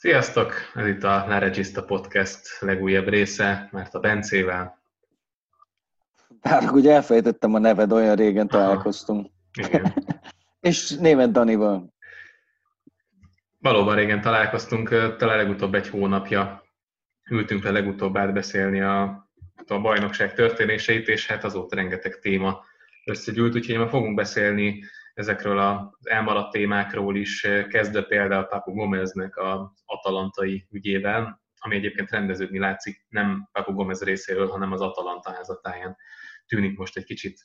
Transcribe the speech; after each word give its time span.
Sziasztok! 0.00 0.52
Ez 0.74 0.86
itt 0.86 1.02
a 1.02 1.24
La 1.28 1.38
Regista 1.38 1.84
Podcast 1.84 2.60
legújabb 2.60 3.08
része, 3.08 3.68
mert 3.72 3.94
a 3.94 4.00
Bencével. 4.00 4.82
Bár 6.42 6.70
ugye 6.70 6.92
elfejtettem 6.92 7.54
a 7.54 7.58
neved, 7.58 7.92
olyan 7.92 8.16
régen 8.16 8.48
találkoztunk. 8.48 9.30
Igen. 9.58 9.94
És 10.70 10.90
német 10.90 11.32
Danival. 11.32 11.94
Valóban 13.58 13.94
régen 13.94 14.20
találkoztunk, 14.20 14.88
talán 15.16 15.36
legutóbb 15.36 15.74
egy 15.74 15.88
hónapja 15.88 16.62
ültünk 17.30 17.64
le 17.64 17.70
legutóbb 17.70 18.16
átbeszélni 18.16 18.80
a, 18.80 19.28
a 19.66 19.80
bajnokság 19.80 20.34
történéseit, 20.34 21.08
és 21.08 21.26
hát 21.26 21.44
azóta 21.44 21.76
rengeteg 21.76 22.18
téma 22.18 22.64
összegyűlt, 23.04 23.54
úgyhogy 23.54 23.78
ma 23.78 23.88
fogunk 23.88 24.14
beszélni 24.14 24.84
ezekről 25.20 25.58
az 25.58 26.08
elmaradt 26.08 26.52
témákról 26.52 27.16
is, 27.16 27.40
kezdve 27.68 28.02
például 28.02 28.44
Papu 28.44 28.72
Gomeznek 28.72 29.36
az 29.36 29.60
atalantai 29.84 30.66
ügyével, 30.70 31.40
ami 31.58 31.76
egyébként 31.76 32.10
rendeződni 32.10 32.58
látszik 32.58 33.06
nem 33.08 33.48
Papu 33.52 33.72
Gomez 33.72 34.02
részéről, 34.02 34.48
hanem 34.48 34.72
az 34.72 34.80
Atalanta 34.80 35.32
házatáján. 35.32 35.96
Tűnik 36.46 36.78
most 36.78 36.96
egy 36.96 37.04
kicsit 37.04 37.44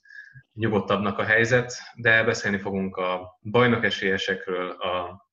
nyugodtabbnak 0.53 1.17
a 1.17 1.23
helyzet, 1.23 1.73
de 1.95 2.23
beszélni 2.23 2.57
fogunk 2.57 2.97
a 2.97 3.39
bajnok 3.41 3.83
esélyesekről, 3.83 4.69
a 4.69 5.25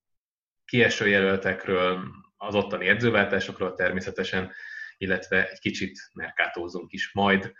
kieső 0.65 1.07
jelöltekről, 1.07 2.03
az 2.37 2.55
ottani 2.55 2.87
edzőváltásokról 2.87 3.73
természetesen, 3.73 4.51
illetve 4.97 5.49
egy 5.49 5.59
kicsit 5.59 5.99
merkátózunk 6.13 6.91
is 6.91 7.13
majd. 7.13 7.53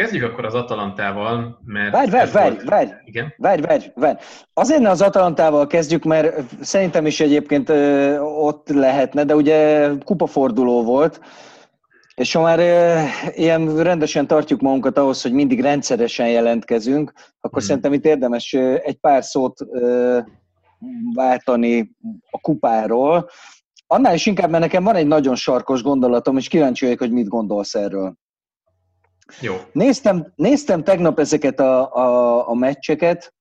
Kezdjük 0.00 0.24
akkor 0.24 0.44
az 0.44 0.54
Atalantával, 0.54 1.60
mert... 1.64 1.92
Várj, 1.92 2.10
várj, 2.10 2.30
várj, 2.30 2.54
volt... 2.54 2.68
várj, 2.68 2.90
Igen? 3.04 3.34
várj, 3.36 3.60
várj, 3.60 3.84
várj. 3.94 4.16
Azért 4.54 4.80
ne 4.80 4.88
az 4.88 5.02
Atalantával 5.02 5.66
kezdjük, 5.66 6.04
mert 6.04 6.42
szerintem 6.60 7.06
is 7.06 7.20
egyébként 7.20 7.68
ö, 7.68 8.18
ott 8.18 8.68
lehetne, 8.68 9.24
de 9.24 9.34
ugye 9.34 9.88
kupaforduló 10.04 10.84
volt, 10.84 11.20
és 12.14 12.32
ha 12.32 12.40
már 12.40 12.58
ö, 12.58 13.00
ilyen 13.34 13.82
rendesen 13.82 14.26
tartjuk 14.26 14.60
magunkat 14.60 14.98
ahhoz, 14.98 15.22
hogy 15.22 15.32
mindig 15.32 15.60
rendszeresen 15.60 16.28
jelentkezünk, 16.28 17.12
akkor 17.40 17.58
hmm. 17.58 17.66
szerintem 17.66 17.92
itt 17.92 18.04
érdemes 18.04 18.52
ö, 18.52 18.76
egy 18.82 18.96
pár 18.96 19.24
szót 19.24 19.60
ö, 19.70 20.18
váltani 21.14 21.96
a 22.30 22.40
kupáról. 22.40 23.30
Annál 23.86 24.14
is 24.14 24.26
inkább, 24.26 24.50
mert 24.50 24.62
nekem 24.62 24.84
van 24.84 24.96
egy 24.96 25.06
nagyon 25.06 25.34
sarkos 25.34 25.82
gondolatom, 25.82 26.36
és 26.36 26.48
kíváncsi 26.48 26.84
vagyok, 26.84 27.00
hogy 27.00 27.12
mit 27.12 27.28
gondolsz 27.28 27.74
erről. 27.74 28.18
Jó. 29.40 29.56
Néztem, 29.72 30.32
néztem 30.34 30.84
tegnap 30.84 31.18
ezeket 31.18 31.60
a, 31.60 31.94
a, 31.94 32.48
a 32.48 32.54
meccseket, 32.54 33.34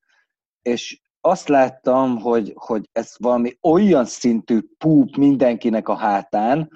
és 0.62 1.00
azt 1.22 1.48
láttam, 1.48 2.20
hogy, 2.20 2.52
hogy 2.56 2.90
ez 2.92 3.14
valami 3.18 3.58
olyan 3.62 4.06
szintű 4.06 4.60
púp 4.78 5.16
mindenkinek 5.16 5.88
a 5.88 5.96
hátán, 5.96 6.70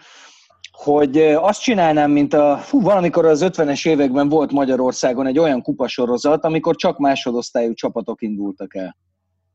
hogy 0.71 1.17
azt 1.21 1.61
csinálnám, 1.61 2.11
mint 2.11 2.33
a, 2.33 2.57
fú, 2.57 2.81
valamikor 2.81 3.25
az 3.25 3.45
50-es 3.45 3.87
években 3.87 4.29
volt 4.29 4.51
Magyarországon 4.51 5.25
egy 5.25 5.39
olyan 5.39 5.61
kupasorozat, 5.61 6.43
amikor 6.43 6.75
csak 6.75 6.97
másodosztályú 6.97 7.73
csapatok 7.73 8.21
indultak 8.21 8.75
el. 8.75 8.97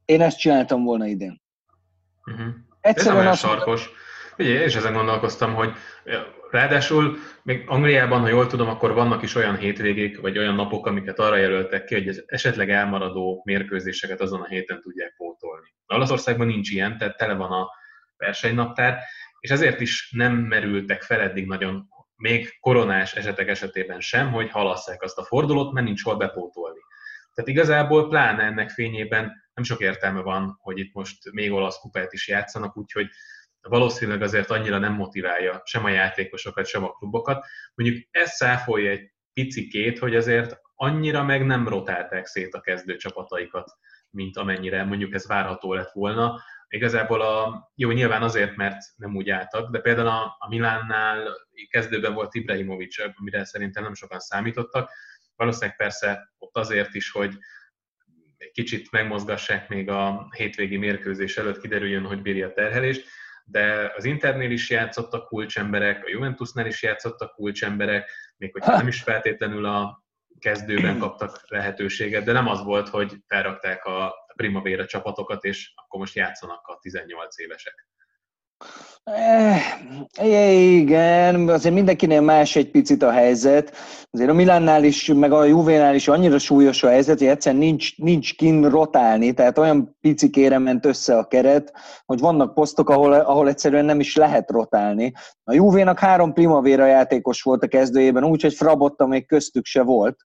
Én 0.05 0.21
ezt 0.21 0.39
csináltam 0.39 0.85
volna 0.85 1.07
idén. 1.07 1.43
Uh-huh. 2.31 2.55
Egyszerűen 2.81 3.27
Ez 3.27 3.33
azt... 3.33 3.41
sarkos. 3.41 3.91
Ugye, 4.39 4.61
én 4.61 4.67
is 4.67 4.75
ezen 4.75 4.93
gondolkoztam, 4.93 5.55
hogy 5.55 5.73
ráadásul 6.51 7.17
még 7.43 7.65
Angliában, 7.67 8.21
ha 8.21 8.29
jól 8.29 8.47
tudom, 8.47 8.69
akkor 8.69 8.93
vannak 8.93 9.23
is 9.23 9.35
olyan 9.35 9.57
hétvégék, 9.57 10.21
vagy 10.21 10.39
olyan 10.39 10.55
napok, 10.55 10.87
amiket 10.87 11.19
arra 11.19 11.37
jelöltek 11.37 11.85
ki, 11.85 11.95
hogy 11.95 12.09
az 12.09 12.23
esetleg 12.27 12.71
elmaradó 12.71 13.43
mérkőzéseket 13.45 14.21
azon 14.21 14.41
a 14.41 14.47
héten 14.47 14.81
tudják 14.81 15.15
pótolni. 15.17 15.75
Olaszországban 15.87 16.47
nincs 16.47 16.71
ilyen, 16.71 16.99
tehát 16.99 17.17
tele 17.17 17.35
van 17.35 17.53
a 17.53 17.69
versenynaptár, 18.17 18.99
és 19.41 19.51
ezért 19.51 19.81
is 19.81 20.11
nem 20.17 20.35
merültek 20.35 21.03
fel 21.03 21.21
eddig 21.21 21.47
nagyon, 21.47 21.89
még 22.17 22.57
koronás 22.61 23.15
esetek 23.15 23.49
esetében 23.49 24.01
sem, 24.01 24.33
hogy 24.33 24.51
halasszák 24.51 25.03
azt 25.03 25.19
a 25.19 25.25
fordulót, 25.25 25.73
mert 25.73 25.87
nincs 25.87 26.03
hol 26.03 26.17
bepótolni. 26.17 26.81
Tehát 27.35 27.51
igazából 27.51 28.09
pláne 28.09 28.43
ennek 28.43 28.71
fényében 28.71 29.33
nem 29.55 29.65
sok 29.65 29.81
értelme 29.81 30.21
van, 30.21 30.59
hogy 30.61 30.79
itt 30.79 30.95
most 30.95 31.33
még 31.33 31.53
olasz 31.53 31.79
kupát 31.79 32.13
is 32.13 32.29
játszanak, 32.29 32.77
úgyhogy 32.77 33.09
valószínűleg 33.69 34.23
azért 34.23 34.51
annyira 34.51 34.79
nem 34.79 34.93
motiválja 34.93 35.61
sem 35.65 35.85
a 35.85 35.89
játékosokat, 35.89 36.67
sem 36.67 36.85
a 36.85 36.93
klubokat. 36.93 37.45
Mondjuk 37.75 38.07
ez 38.11 38.31
száfolja 38.31 38.91
egy 38.91 39.13
picikét, 39.33 39.99
hogy 39.99 40.17
azért 40.17 40.61
annyira 40.75 41.23
meg 41.23 41.47
nem 41.47 41.69
rotálták 41.69 42.27
szét 42.27 42.55
a 42.55 42.61
kezdő 42.61 42.97
csapataikat, 42.97 43.71
mint 44.11 44.37
amennyire 44.37 44.85
mondjuk 44.85 45.15
ez 45.15 45.27
várható 45.27 45.73
lett 45.73 45.93
volna. 45.93 46.43
Igazából 46.69 47.21
a, 47.21 47.71
jó, 47.75 47.91
nyilván 47.91 48.23
azért, 48.23 48.57
mert 48.57 48.77
nem 48.97 49.17
úgy 49.17 49.31
álltak, 49.31 49.71
de 49.71 49.81
például 49.81 50.09
a, 50.09 50.37
a 50.39 50.49
Milánnál 50.49 51.29
kezdőben 51.71 52.15
volt 52.15 52.35
Ibrahimovic, 52.35 52.95
amire 53.19 53.45
szerintem 53.45 53.83
nem 53.83 53.95
sokan 53.95 54.19
számítottak. 54.19 54.91
Valószínűleg 55.37 55.77
persze 55.77 56.33
ott 56.39 56.57
azért 56.57 56.95
is, 56.95 57.11
hogy 57.11 57.39
egy 58.37 58.51
kicsit 58.51 58.91
megmozgassák 58.91 59.69
még 59.69 59.89
a 59.89 60.29
hétvégi 60.37 60.77
mérkőzés 60.77 61.37
előtt, 61.37 61.61
kiderüljön, 61.61 62.05
hogy 62.05 62.23
bírja 62.23 62.47
a 62.47 62.53
terhelést, 62.53 63.09
de 63.51 63.93
az 63.97 64.05
Internél 64.05 64.51
is 64.51 64.71
játszottak 64.71 65.27
kulcsemberek, 65.27 66.05
a 66.05 66.09
Juventusnál 66.09 66.67
is 66.67 66.83
játszottak 66.83 67.35
kulcsemberek, 67.35 68.11
még 68.37 68.53
hogyha 68.53 68.77
nem 68.77 68.87
is 68.87 69.03
feltétlenül 69.03 69.65
a 69.65 70.05
kezdőben 70.39 70.99
kaptak 70.99 71.41
lehetőséget, 71.47 72.25
de 72.25 72.33
nem 72.33 72.49
az 72.49 72.63
volt, 72.63 72.89
hogy 72.89 73.17
felrakták 73.27 73.85
a 73.85 74.15
Primavera 74.37 74.87
csapatokat, 74.87 75.45
és 75.45 75.73
akkor 75.75 76.01
most 76.01 76.15
játszanak 76.15 76.67
a 76.67 76.79
18 76.81 77.39
évesek. 77.39 77.89
Eh, 79.05 80.77
igen, 80.77 81.49
azért 81.49 81.75
mindenkinél 81.75 82.21
más 82.21 82.57
egy 82.57 82.71
picit 82.71 83.03
a 83.03 83.11
helyzet. 83.11 83.73
Azért 84.11 84.31
a 84.31 84.33
Milánnál 84.33 84.85
is, 84.85 85.13
meg 85.15 85.33
a 85.33 85.45
Juvénál 85.45 85.95
is 85.95 86.09
annyira 86.09 86.39
súlyos 86.39 86.83
a 86.83 86.89
helyzet, 86.89 87.19
hogy 87.19 87.27
egyszerűen 87.27 87.63
nincs, 87.63 87.97
nincs 87.97 88.37
kin 88.37 88.69
rotálni, 88.69 89.33
tehát 89.33 89.59
olyan 89.59 89.97
picikére 90.01 90.59
ment 90.59 90.87
össze 90.87 91.17
a 91.17 91.27
keret, 91.27 91.73
hogy 92.05 92.21
vannak 92.21 92.55
posztok, 92.55 92.91
ahol, 92.91 93.13
ahol 93.13 93.49
egyszerűen 93.49 93.85
nem 93.85 94.01
is 94.01 94.17
lehet 94.17 94.51
rotálni. 94.51 95.13
A 95.45 95.53
Juvénak 95.53 95.99
három 95.99 96.33
Primavera 96.33 96.87
játékos 96.87 97.43
volt 97.43 97.63
a 97.63 97.69
kezdőjében, 97.69 98.25
úgyhogy 98.25 98.55
Frabotta 98.55 99.07
még 99.07 99.27
köztük 99.27 99.65
se 99.65 99.83
volt. 99.83 100.17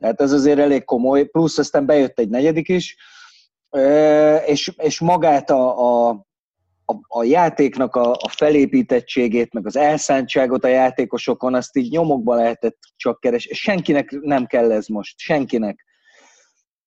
Tehát 0.00 0.20
ez 0.20 0.32
azért 0.32 0.58
elég 0.58 0.84
komoly, 0.84 1.24
plusz 1.24 1.58
aztán 1.58 1.86
bejött 1.86 2.18
egy 2.18 2.28
negyedik 2.28 2.68
is, 2.68 2.96
eh, 3.70 4.48
és, 4.48 4.72
és 4.76 5.00
magát 5.00 5.50
a, 5.50 6.08
a 6.08 6.26
a, 6.92 7.18
a 7.18 7.24
játéknak 7.24 7.94
a, 7.94 8.10
a 8.10 8.28
felépítettségét, 8.28 9.52
meg 9.52 9.66
az 9.66 9.76
elszántságot 9.76 10.64
a 10.64 10.68
játékosokon, 10.68 11.54
azt 11.54 11.76
így 11.76 11.90
nyomokba 11.90 12.34
lehetett 12.34 12.78
csak 12.96 13.20
keresni. 13.20 13.54
Senkinek 13.54 14.10
nem 14.20 14.46
kell 14.46 14.72
ez 14.72 14.86
most, 14.86 15.18
senkinek. 15.18 15.86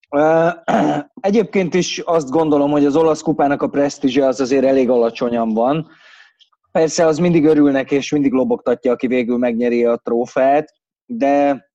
Egyébként 1.22 1.74
is 1.74 2.00
azt 2.00 2.30
gondolom, 2.30 2.72
hogy 2.72 2.86
az 2.86 2.96
olasz 2.96 3.22
kupának 3.22 3.62
a 3.62 3.68
presztízse 3.68 4.26
az 4.26 4.40
azért 4.40 4.66
elég 4.66 4.90
alacsonyan 4.90 5.54
van. 5.54 5.88
Persze 6.72 7.06
az 7.06 7.18
mindig 7.18 7.46
örülnek, 7.46 7.92
és 7.92 8.12
mindig 8.12 8.32
lobogtatja, 8.32 8.92
aki 8.92 9.08
végül 9.08 9.38
megnyeri 9.38 9.86
a 9.86 9.96
trófeát, 10.04 10.74
de 11.06 11.66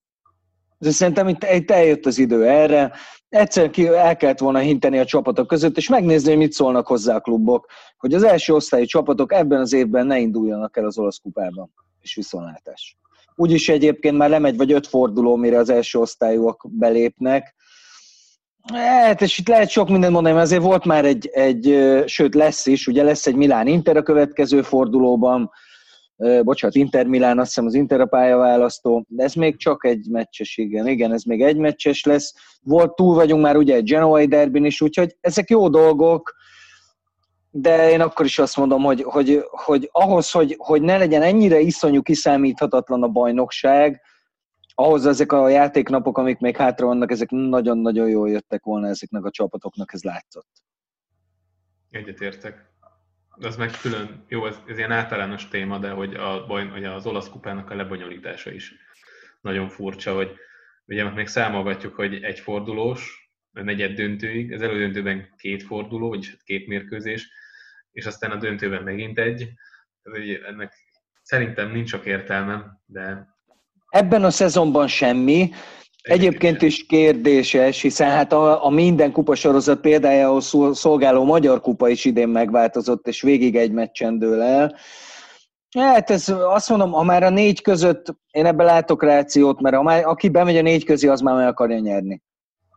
de 0.81 0.91
szerintem 0.91 1.29
itt, 1.29 1.45
itt 1.45 1.71
eljött 1.71 2.07
az 2.07 2.19
idő 2.19 2.47
erre. 2.47 2.93
Egyszer 3.29 3.71
ki 3.71 3.87
el 3.87 4.17
kellett 4.17 4.39
volna 4.39 4.59
hinteni 4.59 4.99
a 4.99 5.05
csapatok 5.05 5.47
között, 5.47 5.77
és 5.77 5.89
megnézni, 5.89 6.29
hogy 6.29 6.39
mit 6.39 6.53
szólnak 6.53 6.87
hozzá 6.87 7.15
a 7.15 7.21
klubok, 7.21 7.67
hogy 7.99 8.15
az 8.15 8.23
első 8.23 8.55
osztályú 8.55 8.85
csapatok 8.85 9.33
ebben 9.33 9.61
az 9.61 9.73
évben 9.73 10.07
ne 10.07 10.19
induljanak 10.19 10.77
el 10.77 10.85
az 10.85 10.99
olasz 10.99 11.19
kupában, 11.23 11.73
és 12.01 12.15
viszontlátás. 12.15 12.97
Úgyis 13.35 13.69
egyébként 13.69 14.17
már 14.17 14.31
lemegy 14.31 14.57
vagy 14.57 14.73
öt 14.73 14.87
forduló, 14.87 15.37
mire 15.37 15.59
az 15.59 15.71
első 15.71 15.99
osztályúak 15.99 16.67
belépnek. 16.71 17.55
Hát, 18.73 19.23
és 19.23 19.39
itt 19.39 19.49
lehet 19.49 19.69
sok 19.69 19.89
mindent 19.89 20.13
mondani, 20.13 20.35
mert 20.35 20.47
azért 20.47 20.63
volt 20.63 20.85
már 20.85 21.05
egy, 21.05 21.27
egy, 21.33 21.93
sőt 22.07 22.35
lesz 22.35 22.67
is, 22.67 22.87
ugye 22.87 23.03
lesz 23.03 23.27
egy 23.27 23.35
Milán 23.35 23.67
Inter 23.67 23.97
a 23.97 24.03
következő 24.03 24.63
fordulóban, 24.63 25.51
bocsánat, 26.43 26.77
Inter 26.77 27.07
Milán, 27.07 27.39
azt 27.39 27.47
hiszem 27.47 27.67
az 27.67 27.75
Inter 27.75 28.01
a 28.01 28.07
pályaválasztó, 28.07 29.05
de 29.09 29.25
ez 29.25 29.35
még 29.35 29.57
csak 29.57 29.85
egy 29.85 30.07
meccses, 30.11 30.57
igen, 30.57 30.87
igen, 30.87 31.13
ez 31.13 31.23
még 31.23 31.43
egy 31.43 31.57
meccses 31.57 32.05
lesz. 32.05 32.35
Volt, 32.63 32.95
túl 32.95 33.15
vagyunk 33.15 33.43
már 33.43 33.57
ugye 33.57 33.75
egy 33.75 33.85
Genoai 33.85 34.27
derbin 34.27 34.65
is, 34.65 34.81
úgyhogy 34.81 35.17
ezek 35.21 35.51
jó 35.51 35.69
dolgok, 35.69 36.35
de 37.51 37.91
én 37.91 38.01
akkor 38.01 38.25
is 38.25 38.39
azt 38.39 38.57
mondom, 38.57 38.83
hogy, 38.83 39.03
hogy, 39.03 39.45
hogy 39.51 39.89
ahhoz, 39.93 40.31
hogy, 40.31 40.55
hogy 40.59 40.83
ne 40.83 40.97
legyen 40.97 41.23
ennyire 41.23 41.59
iszonyú 41.61 42.03
kiszámíthatatlan 42.03 43.03
a 43.03 43.09
bajnokság, 43.09 44.01
ahhoz 44.75 45.07
ezek 45.07 45.33
a 45.33 45.49
játéknapok, 45.49 46.19
amik 46.19 46.39
még 46.39 46.57
hátra 46.57 46.87
vannak, 46.87 47.11
ezek 47.11 47.31
nagyon-nagyon 47.31 48.09
jól 48.09 48.31
jöttek 48.31 48.65
volna 48.65 48.89
ezeknek 48.89 49.25
a 49.25 49.31
csapatoknak, 49.31 49.93
ez 49.93 50.03
látszott. 50.03 50.49
Egyetértek 51.91 52.70
az 53.41 53.57
meg 53.57 53.71
külön, 53.81 54.25
jó, 54.29 54.47
ez, 54.47 54.57
ez 54.67 54.79
ilyen 54.79 54.93
általános 54.93 55.49
téma, 55.49 55.79
de 55.79 55.91
hogy, 55.91 56.15
a, 56.15 56.29
hogy 56.73 56.85
az 56.85 57.07
olasz 57.07 57.29
kupának 57.29 57.71
a 57.71 57.75
lebonyolítása 57.75 58.53
is 58.53 58.75
nagyon 59.41 59.69
furcsa, 59.69 60.15
hogy 60.15 60.37
ugye 60.87 61.11
még 61.11 61.27
számolgatjuk, 61.27 61.95
hogy 61.95 62.23
egy 62.23 62.41
fordulós, 62.41 63.31
a 63.53 63.63
negyed 63.63 63.95
döntőig, 63.95 64.53
az 64.53 64.63
elődöntőben 64.63 65.35
két 65.37 65.63
forduló, 65.63 66.09
vagyis 66.09 66.31
hát 66.31 66.43
két 66.43 66.67
mérkőzés, 66.67 67.29
és 67.93 68.07
aztán 68.07 68.31
a 68.31 68.37
döntőben 68.37 68.83
megint 68.83 69.19
egy, 69.19 69.49
ennek 70.47 70.73
szerintem 71.23 71.71
nincs 71.71 71.89
sok 71.89 72.07
értelme, 72.07 72.81
de... 72.87 73.35
Ebben 73.89 74.25
a 74.25 74.31
szezonban 74.31 74.89
semmi, 74.89 75.51
Egyébként 76.03 76.63
is 76.63 76.87
kérdéses, 76.87 77.83
hiszen 77.83 78.11
hát 78.11 78.33
a, 78.33 78.65
a 78.65 78.71
minden 78.71 79.13
kupasorozat 79.13 79.81
példájához 79.81 80.53
szolgáló 80.73 81.25
Magyar 81.25 81.61
Kupa 81.61 81.89
is 81.89 82.05
idén 82.05 82.29
megváltozott, 82.29 83.07
és 83.07 83.23
végig 83.23 83.57
egy 83.57 83.73
meccsen 83.73 84.19
dől 84.19 84.43
el. 84.43 84.77
Hát 85.79 86.11
ez 86.11 86.29
azt 86.29 86.69
mondom, 86.69 86.91
ha 86.91 87.03
már 87.03 87.23
a 87.23 87.31
négy 87.31 87.63
között, 87.63 88.15
én 88.31 88.47
ebben 88.47 88.67
látok 88.67 89.03
rációt, 89.03 89.61
mert 89.61 89.83
már, 89.83 90.05
aki 90.05 90.29
bemegy 90.29 90.57
a 90.57 90.63
négy 90.63 90.85
közé, 90.85 91.09
az 91.09 91.21
már 91.21 91.35
meg 91.35 91.47
akarja 91.47 91.79
nyerni. 91.79 92.23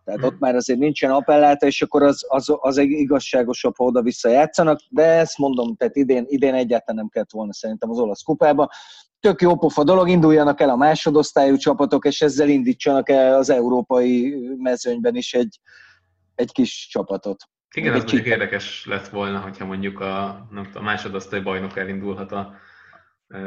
Tehát 0.03 0.19
hmm. 0.19 0.29
ott 0.29 0.39
már 0.39 0.55
azért 0.55 0.79
nincsen 0.79 1.11
appelláta, 1.11 1.65
és 1.65 1.81
akkor 1.81 2.03
az, 2.03 2.25
az, 2.27 2.55
az 2.59 2.77
egy 2.77 2.89
igazságosabb, 2.89 3.77
ha 3.77 3.83
oda-vissza 3.83 4.29
játszanak, 4.29 4.79
de 4.89 5.03
ezt 5.03 5.37
mondom, 5.37 5.75
tehát 5.75 5.95
idén, 5.95 6.25
idén 6.27 6.53
egyáltalán 6.53 6.95
nem 6.95 7.09
kellett 7.09 7.31
volna 7.31 7.53
szerintem 7.53 7.89
az 7.89 7.99
olasz 7.99 8.21
kupába 8.21 8.69
tök 9.23 9.41
jó 9.41 9.55
pofa 9.55 9.83
dolog, 9.83 10.09
induljanak 10.09 10.61
el 10.61 10.69
a 10.69 10.75
másodosztályú 10.75 11.55
csapatok, 11.55 12.05
és 12.05 12.21
ezzel 12.21 12.49
indítsanak 12.49 13.09
el 13.09 13.35
az 13.35 13.49
európai 13.49 14.35
mezőnyben 14.57 15.15
is 15.15 15.33
egy, 15.33 15.59
egy 16.35 16.51
kis 16.51 16.87
csapatot. 16.91 17.43
Igen, 17.75 17.93
az 17.93 18.03
mondjuk 18.03 18.25
érdekes 18.25 18.85
lett 18.85 19.07
volna, 19.07 19.39
hogyha 19.39 19.65
mondjuk 19.65 19.99
a, 19.99 20.47
nem 20.51 20.63
tudom, 20.63 20.81
a 20.81 20.85
másodosztály 20.85 21.41
bajnok 21.41 21.77
elindulhat 21.77 22.31
a 22.31 22.53
e, 23.27 23.39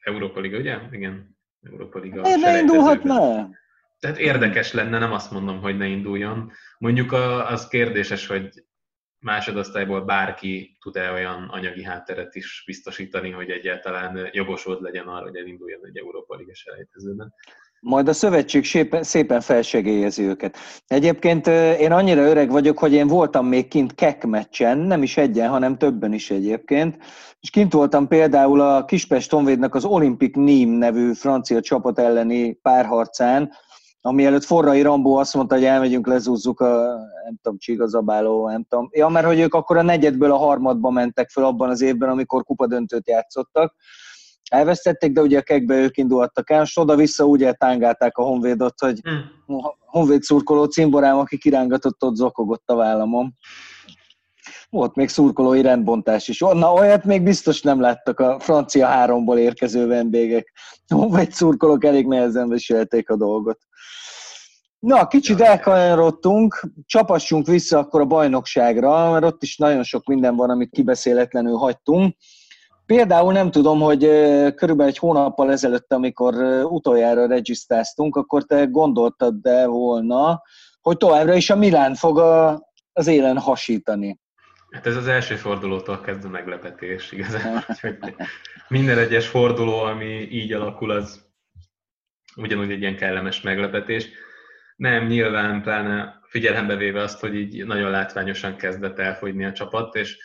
Európa 0.00 0.40
Liga, 0.40 0.58
ugye? 0.58 0.78
Igen, 0.90 1.36
Európa 1.62 1.98
Liga. 1.98 2.20
Miért 2.20 2.40
ne 2.40 2.58
indulhatna? 2.58 3.48
Tehát 4.02 4.18
érdekes 4.18 4.72
lenne, 4.72 4.98
nem 4.98 5.12
azt 5.12 5.30
mondom, 5.30 5.60
hogy 5.60 5.76
ne 5.76 5.86
induljon. 5.86 6.52
Mondjuk 6.78 7.12
az 7.48 7.68
kérdéses, 7.68 8.26
hogy 8.26 8.64
másodosztályból 9.18 10.04
bárki 10.04 10.76
tud-e 10.80 11.12
olyan 11.12 11.48
anyagi 11.50 11.82
hátteret 11.82 12.34
is 12.34 12.62
biztosítani, 12.66 13.30
hogy 13.30 13.50
egyáltalán 13.50 14.28
jogosult 14.32 14.80
legyen 14.80 15.06
arra, 15.06 15.22
hogy 15.22 15.36
elinduljon 15.36 15.80
egy 15.86 15.96
Európa 15.96 16.36
Liges 16.36 16.64
elejtezőben. 16.64 17.34
Majd 17.80 18.08
a 18.08 18.12
szövetség 18.12 18.64
szépen, 18.64 19.02
szépen 19.02 19.40
felsegélyezi 19.40 20.22
őket. 20.22 20.56
Egyébként 20.86 21.46
én 21.78 21.92
annyira 21.92 22.22
öreg 22.22 22.50
vagyok, 22.50 22.78
hogy 22.78 22.92
én 22.92 23.06
voltam 23.06 23.46
még 23.46 23.68
kint 23.68 23.94
kek 23.94 24.24
meccsen, 24.26 24.78
nem 24.78 25.02
is 25.02 25.16
egyen, 25.16 25.48
hanem 25.48 25.78
többen 25.78 26.12
is 26.12 26.30
egyébként, 26.30 26.96
és 27.40 27.50
kint 27.50 27.72
voltam 27.72 28.08
például 28.08 28.60
a 28.60 28.84
Kispest 28.84 29.30
Honvédnak 29.30 29.74
az 29.74 29.84
Olympic 29.84 30.36
Nîmes 30.36 30.78
nevű 30.78 31.12
francia 31.12 31.60
csapat 31.60 31.98
elleni 31.98 32.52
párharcán, 32.52 33.52
ami 34.04 34.24
előtt 34.24 34.44
Forrai 34.44 34.82
Rambó 34.82 35.16
azt 35.16 35.34
mondta, 35.34 35.54
hogy 35.54 35.64
elmegyünk, 35.64 36.06
lezúzzuk 36.06 36.60
a, 36.60 36.96
nem 37.24 37.36
tudom, 37.42 37.58
Csigazabáló, 37.58 38.48
nem 38.48 38.64
tudom. 38.68 38.88
Ja, 38.92 39.08
mert 39.08 39.26
hogy 39.26 39.38
ők 39.38 39.54
akkor 39.54 39.76
a 39.76 39.82
negyedből 39.82 40.32
a 40.32 40.36
harmadba 40.36 40.90
mentek 40.90 41.30
fel 41.30 41.44
abban 41.44 41.70
az 41.70 41.80
évben, 41.80 42.08
amikor 42.08 42.44
kupadöntőt 42.44 43.08
játszottak. 43.08 43.74
Elvesztették, 44.50 45.12
de 45.12 45.20
ugye 45.20 45.38
a 45.38 45.42
kekbe 45.42 45.74
ők 45.74 45.96
indultak 45.96 46.50
el, 46.50 46.62
és 46.62 46.76
oda-vissza 46.76 47.26
úgy 47.26 47.44
eltángálták 47.44 48.16
a 48.16 48.22
Honvédot, 48.22 48.80
hogy 48.80 49.00
hmm. 49.00 49.60
Honvéd 49.86 50.22
szurkoló 50.22 50.64
cimborám, 50.64 51.18
aki 51.18 51.38
kirángatott, 51.38 52.04
ott 52.04 52.14
zokogott 52.14 52.62
a 52.70 52.74
vállamon. 52.74 53.34
Volt 54.70 54.94
még 54.94 55.08
szurkolói 55.08 55.62
rendbontás 55.62 56.28
is. 56.28 56.38
Na, 56.38 56.72
olyat 56.72 57.04
még 57.04 57.22
biztos 57.22 57.62
nem 57.62 57.80
láttak 57.80 58.20
a 58.20 58.40
francia 58.40 58.86
háromból 58.86 59.38
érkező 59.38 59.86
vendégek. 59.86 60.52
Honvéd 60.94 61.32
szurkolók 61.32 61.84
elég 61.84 62.06
nehezen 62.06 62.48
viselték 62.48 63.10
a 63.10 63.16
dolgot. 63.16 63.58
Na, 64.86 65.06
kicsit 65.06 65.40
elkanyarodtunk, 65.40 66.62
csapassunk 66.86 67.46
vissza 67.46 67.78
akkor 67.78 68.00
a 68.00 68.04
bajnokságra, 68.04 69.10
mert 69.10 69.24
ott 69.24 69.42
is 69.42 69.56
nagyon 69.56 69.82
sok 69.82 70.06
minden 70.06 70.36
van, 70.36 70.50
amit 70.50 70.70
kibeszéletlenül 70.70 71.56
hagytunk. 71.56 72.16
Például 72.86 73.32
nem 73.32 73.50
tudom, 73.50 73.80
hogy 73.80 73.98
körülbelül 74.54 74.92
egy 74.92 74.98
hónappal 74.98 75.50
ezelőtt, 75.50 75.92
amikor 75.92 76.34
utoljára 76.64 77.26
regisztráztunk, 77.26 78.16
akkor 78.16 78.42
te 78.42 78.64
gondoltad 78.64 79.34
de 79.34 79.66
volna, 79.66 80.42
hogy 80.80 80.96
továbbra 80.96 81.34
is 81.34 81.50
a 81.50 81.56
Milán 81.56 81.94
fog 81.94 82.18
az 82.92 83.06
élen 83.06 83.38
hasítani. 83.38 84.20
Hát 84.70 84.86
ez 84.86 84.96
az 84.96 85.06
első 85.06 85.36
fordulótól 85.36 86.00
kezdve 86.00 86.28
meglepetés 86.28 87.12
igazán. 87.12 87.64
Minden 88.68 88.98
egyes 88.98 89.26
forduló, 89.26 89.78
ami 89.78 90.28
így 90.30 90.52
alakul, 90.52 90.90
az 90.90 91.24
ugyanúgy 92.36 92.70
egy 92.70 92.80
ilyen 92.80 92.96
kellemes 92.96 93.40
meglepetés. 93.40 94.08
Nem, 94.82 95.06
nyilván 95.06 95.62
pláne 95.62 96.20
figyelembe 96.22 96.76
véve 96.76 97.02
azt, 97.02 97.20
hogy 97.20 97.34
így 97.34 97.66
nagyon 97.66 97.90
látványosan 97.90 98.56
kezdett 98.56 98.98
elfogyni 98.98 99.44
a 99.44 99.52
csapat, 99.52 99.94
és 99.94 100.18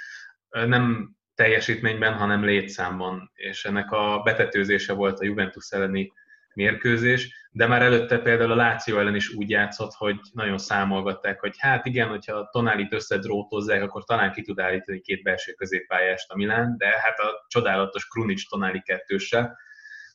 nem 0.49 1.11
teljesítményben, 1.35 2.13
hanem 2.13 2.43
létszámban, 2.43 3.31
és 3.33 3.65
ennek 3.65 3.91
a 3.91 4.21
betetőzése 4.23 4.93
volt 4.93 5.19
a 5.19 5.25
Juventus 5.25 5.71
elleni 5.71 6.11
mérkőzés, 6.53 7.47
de 7.51 7.67
már 7.67 7.81
előtte 7.81 8.19
például 8.19 8.51
a 8.51 8.55
Láció 8.55 8.99
ellen 8.99 9.15
is 9.15 9.29
úgy 9.29 9.49
játszott, 9.49 9.93
hogy 9.93 10.19
nagyon 10.31 10.57
számolgatták, 10.57 11.39
hogy 11.39 11.55
hát 11.57 11.85
igen, 11.85 12.07
hogyha 12.07 12.35
a 12.35 12.49
Tonálit 12.51 12.93
összedrótozzák, 12.93 13.81
akkor 13.81 14.03
talán 14.03 14.31
ki 14.31 14.41
tud 14.41 14.59
állítani 14.59 14.99
két 14.99 15.23
belső 15.23 15.53
középpályást 15.53 16.31
a 16.31 16.35
Milán, 16.35 16.75
de 16.77 16.87
hát 16.87 17.19
a 17.19 17.45
csodálatos 17.47 18.07
Krunic 18.07 18.49
Tonáli 18.49 18.81
kettőse. 18.81 19.57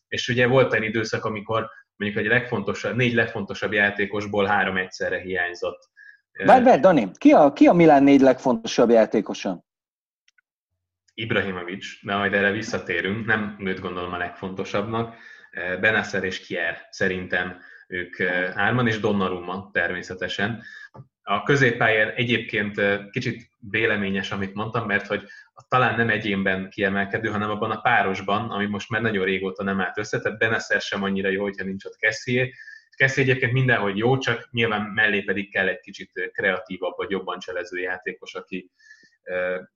És 0.08 0.28
ugye 0.28 0.46
volt 0.46 0.74
egy 0.74 0.82
időszak, 0.82 1.24
amikor 1.24 1.70
mondjuk 2.02 2.24
egy 2.24 2.30
legfontosabb, 2.30 2.96
négy 2.96 3.14
legfontosabb 3.14 3.72
játékosból 3.72 4.46
három 4.46 4.76
egyszerre 4.76 5.20
hiányzott. 5.20 5.90
Várj, 6.44 6.64
várj, 6.64 6.80
Dani, 6.80 7.10
ki 7.14 7.32
a, 7.32 7.52
ki 7.52 7.66
a 7.66 7.72
Milán 7.72 8.02
négy 8.02 8.20
legfontosabb 8.20 8.90
játékosa? 8.90 9.64
Ibrahimovic, 11.14 11.86
de 12.02 12.16
majd 12.16 12.32
erre 12.32 12.50
visszatérünk, 12.50 13.26
nem 13.26 13.56
őt 13.58 13.80
gondolom 13.80 14.12
a 14.12 14.16
legfontosabbnak. 14.16 15.16
Benasser 15.80 16.24
és 16.24 16.40
Kier 16.40 16.86
szerintem 16.90 17.60
ők 17.86 18.16
hárman, 18.54 18.86
és 18.86 19.00
Donnarumma 19.00 19.70
természetesen. 19.72 20.62
A 21.22 21.42
középpályán 21.42 22.08
egyébként 22.08 22.80
kicsit 23.10 23.50
véleményes, 23.70 24.30
amit 24.30 24.54
mondtam, 24.54 24.86
mert 24.86 25.06
hogy 25.06 25.22
talán 25.68 25.96
nem 25.96 26.08
egyénben 26.08 26.70
kiemelkedő, 26.70 27.28
hanem 27.28 27.50
abban 27.50 27.70
a 27.70 27.80
párosban, 27.80 28.50
ami 28.50 28.66
most 28.66 28.90
már 28.90 29.00
nagyon 29.02 29.24
régóta 29.24 29.62
nem 29.62 29.80
állt 29.80 29.98
össze, 29.98 30.20
tehát 30.20 30.38
Beneszer 30.38 30.80
sem 30.80 31.02
annyira 31.02 31.28
jó, 31.28 31.42
hogyha 31.42 31.64
nincs 31.64 31.84
ott 31.84 31.96
Kessié. 31.96 32.54
Kessié 32.96 33.22
egyébként 33.22 33.52
mindenhogy 33.52 33.96
jó, 33.96 34.18
csak 34.18 34.48
nyilván 34.50 34.82
mellé 34.82 35.22
pedig 35.22 35.50
kell 35.50 35.68
egy 35.68 35.80
kicsit 35.80 36.30
kreatívabb 36.32 36.96
vagy 36.96 37.10
jobban 37.10 37.38
cselező 37.38 37.80
játékos, 37.80 38.34
aki 38.34 38.70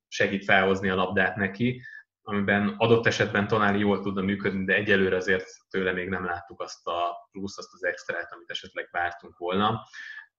segít 0.09 0.45
felhozni 0.45 0.89
a 0.89 0.95
labdát 0.95 1.37
neki, 1.37 1.83
amiben 2.23 2.75
adott 2.77 3.07
esetben 3.07 3.47
Tonáli 3.47 3.79
jól 3.79 4.01
tudna 4.01 4.23
működni, 4.23 4.65
de 4.65 4.75
egyelőre 4.75 5.17
azért 5.17 5.47
tőle 5.71 5.93
még 5.93 6.09
nem 6.09 6.25
láttuk 6.25 6.61
azt 6.61 6.87
a 6.87 7.29
plusz, 7.33 7.59
azt 7.59 7.73
az 7.73 7.85
extrát, 7.85 8.33
amit 8.33 8.51
esetleg 8.51 8.89
vártunk 8.91 9.39
volna 9.39 9.83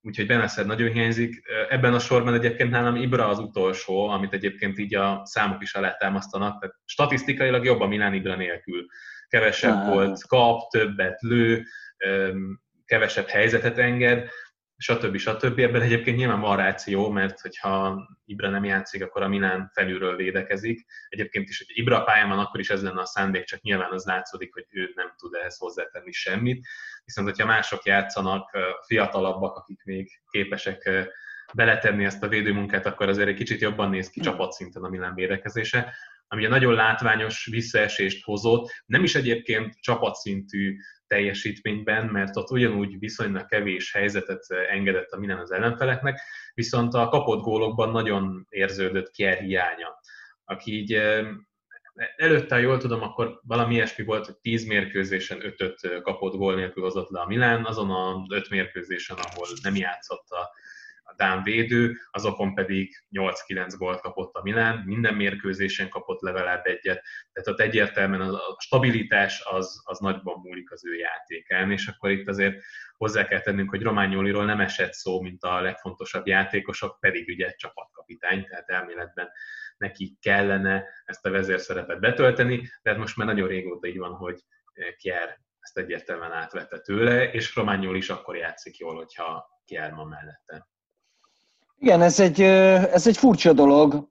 úgyhogy 0.01 0.27
Beneszed 0.27 0.65
nagyon 0.65 0.91
hiányzik. 0.91 1.41
Ebben 1.69 1.93
a 1.93 1.99
sorban 1.99 2.33
egyébként 2.33 2.69
nálam 2.69 2.95
Ibra 2.95 3.27
az 3.27 3.39
utolsó, 3.39 4.07
amit 4.07 4.33
egyébként 4.33 4.77
így 4.77 4.95
a 4.95 5.21
számok 5.23 5.61
is 5.61 5.73
alátámasztanak, 5.73 6.59
tehát 6.59 6.75
statisztikailag 6.85 7.65
jobb 7.65 7.79
a 7.79 7.87
Milán 7.87 8.13
Ibra 8.13 8.35
nélkül. 8.35 8.85
Kevesebb 9.27 9.75
ah. 9.75 9.93
volt, 9.93 10.27
kap, 10.27 10.69
többet 10.69 11.21
lő, 11.21 11.63
kevesebb 12.85 13.27
helyzetet 13.27 13.77
enged, 13.77 14.29
stb. 14.77 15.17
stb. 15.17 15.59
Ebben 15.59 15.81
egyébként 15.81 16.17
nyilván 16.17 16.39
van 16.39 16.57
ráció, 16.57 17.09
mert 17.09 17.39
hogyha 17.39 18.07
Ibra 18.25 18.49
nem 18.49 18.63
játszik, 18.63 19.03
akkor 19.03 19.21
a 19.21 19.27
Milán 19.27 19.69
felülről 19.73 20.15
védekezik. 20.15 20.85
Egyébként 21.09 21.49
is, 21.49 21.57
hogy 21.57 21.77
Ibra 21.77 22.03
pályán 22.03 22.29
van, 22.29 22.39
akkor 22.39 22.59
is 22.59 22.69
ez 22.69 22.83
lenne 22.83 23.01
a 23.01 23.05
szándék, 23.05 23.43
csak 23.43 23.61
nyilván 23.61 23.91
az 23.91 24.05
látszódik, 24.05 24.53
hogy 24.53 24.65
ő 24.69 24.91
nem 24.95 25.13
tud 25.17 25.33
ehhez 25.33 25.57
hozzátenni 25.57 26.11
semmit. 26.11 26.67
Viszont, 27.05 27.27
hogyha 27.27 27.45
mások 27.45 27.85
játszanak, 27.85 28.57
fiatalabbak, 28.85 29.55
akik 29.55 29.83
még 29.83 30.21
képesek 30.29 30.89
beletenni 31.53 32.05
ezt 32.05 32.23
a 32.23 32.27
védőmunkát, 32.27 32.85
akkor 32.85 33.09
azért 33.09 33.27
egy 33.27 33.35
kicsit 33.35 33.61
jobban 33.61 33.89
néz 33.89 34.09
ki 34.09 34.19
csapatszinten 34.19 34.83
a 34.83 34.89
Milán 34.89 35.15
védekezése 35.15 35.93
ami 36.27 36.43
egy 36.43 36.49
nagyon 36.49 36.73
látványos 36.73 37.45
visszaesést 37.45 38.23
hozott, 38.23 38.83
nem 38.85 39.03
is 39.03 39.15
egyébként 39.15 39.75
csapatszintű 39.79 40.77
teljesítményben, 41.07 42.05
mert 42.05 42.37
ott 42.37 42.51
ugyanúgy 42.51 42.99
viszonylag 42.99 43.45
kevés 43.45 43.91
helyzetet 43.91 44.45
engedett 44.49 45.11
a 45.11 45.17
minden 45.17 45.37
az 45.37 45.51
ellenfeleknek, 45.51 46.19
viszont 46.53 46.93
a 46.93 47.07
kapott 47.07 47.41
gólokban 47.41 47.91
nagyon 47.91 48.45
érződött 48.49 49.11
Kier 49.11 49.37
hiánya, 49.37 49.99
aki 50.45 50.71
így 50.71 50.93
előtte, 52.15 52.55
ha 52.55 52.61
jól 52.61 52.77
tudom, 52.77 53.01
akkor 53.01 53.39
valami 53.43 53.73
ilyesmi 53.73 54.03
volt, 54.03 54.25
hogy 54.25 54.37
10 54.37 54.65
mérkőzésen 54.65 55.37
5-öt 55.41 56.01
kapott 56.01 56.35
gól 56.35 56.55
nélkül 56.55 56.83
hozott 56.83 57.09
le 57.09 57.19
a 57.19 57.27
Milán, 57.27 57.65
azon 57.65 57.89
a 57.89 58.25
5 58.29 58.49
mérkőzésen, 58.49 59.17
ahol 59.17 59.47
nem 59.61 59.75
játszott 59.75 60.29
a 60.29 60.49
Dán 61.17 61.43
védő, 61.43 61.97
azokon 62.11 62.53
pedig 62.53 63.03
8-9 63.11 63.73
gólt 63.77 63.99
kapott 63.99 64.35
a 64.35 64.41
Milán, 64.43 64.83
minden 64.85 65.13
mérkőzésen 65.13 65.89
kapott 65.89 66.21
legalább 66.21 66.65
egyet, 66.65 67.03
tehát 67.33 67.47
ott 67.47 67.59
egyértelműen 67.59 68.21
a 68.21 68.39
stabilitás 68.59 69.41
az, 69.45 69.81
az 69.83 69.99
nagyban 69.99 70.39
múlik 70.43 70.71
az 70.71 70.85
ő 70.85 70.95
játékán, 70.95 71.71
és 71.71 71.87
akkor 71.87 72.11
itt 72.11 72.27
azért 72.27 72.63
hozzá 72.97 73.25
kell 73.25 73.41
tennünk, 73.41 73.69
hogy 73.69 73.81
Románioliról 73.81 74.45
nem 74.45 74.59
esett 74.59 74.93
szó, 74.93 75.21
mint 75.21 75.43
a 75.43 75.61
legfontosabb 75.61 76.27
játékosok, 76.27 76.99
pedig 76.99 77.27
ugye 77.27 77.51
csapatkapitány, 77.51 78.45
tehát 78.45 78.69
elméletben 78.69 79.29
neki 79.77 80.17
kellene 80.21 80.85
ezt 81.05 81.25
a 81.25 81.29
vezérszerepet 81.29 81.99
betölteni, 81.99 82.69
de 82.81 82.89
hát 82.89 82.99
most 82.99 83.17
már 83.17 83.27
nagyon 83.27 83.47
régóta 83.47 83.87
így 83.87 83.97
van, 83.97 84.13
hogy 84.13 84.39
Kier 84.97 85.39
ezt 85.59 85.77
egyértelműen 85.77 86.31
átvette 86.31 86.79
tőle, 86.79 87.31
és 87.31 87.55
Romániol 87.55 87.95
is 87.95 88.09
akkor 88.09 88.35
játszik 88.35 88.77
jól, 88.77 88.95
hogyha 88.95 89.47
Kier 89.65 89.93
van 89.93 90.07
mellette. 90.07 90.67
Igen, 91.79 92.01
ez 92.01 92.19
egy, 92.19 92.41
ez 92.41 93.07
egy 93.07 93.17
furcsa 93.17 93.53
dolog, 93.53 94.07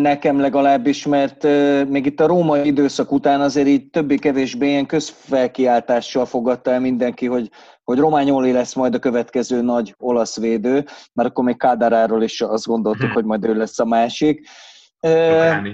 nekem 0.00 0.40
legalábbis, 0.40 1.06
mert 1.06 1.42
még 1.88 2.06
itt 2.06 2.20
a 2.20 2.26
római 2.26 2.66
időszak 2.66 3.12
után 3.12 3.40
azért 3.40 3.66
így 3.66 3.90
többé-kevésbé 3.90 4.68
ilyen 4.68 4.86
közfelkiáltással 4.86 6.26
fogadta 6.26 6.70
el 6.70 6.80
mindenki, 6.80 7.26
hogy, 7.26 7.50
hogy 7.84 7.98
Rományoli 7.98 8.52
lesz 8.52 8.74
majd 8.74 8.94
a 8.94 8.98
következő 8.98 9.62
nagy 9.62 9.94
olasz 9.98 10.38
védő, 10.38 10.84
mert 11.12 11.28
akkor 11.28 11.44
még 11.44 11.56
Kádáráról 11.56 12.22
is 12.22 12.40
azt 12.40 12.66
gondoltuk, 12.66 13.02
hmm. 13.02 13.12
hogy 13.12 13.24
majd 13.24 13.44
ő 13.44 13.54
lesz 13.54 13.78
a 13.78 13.84
másik. 13.84 14.48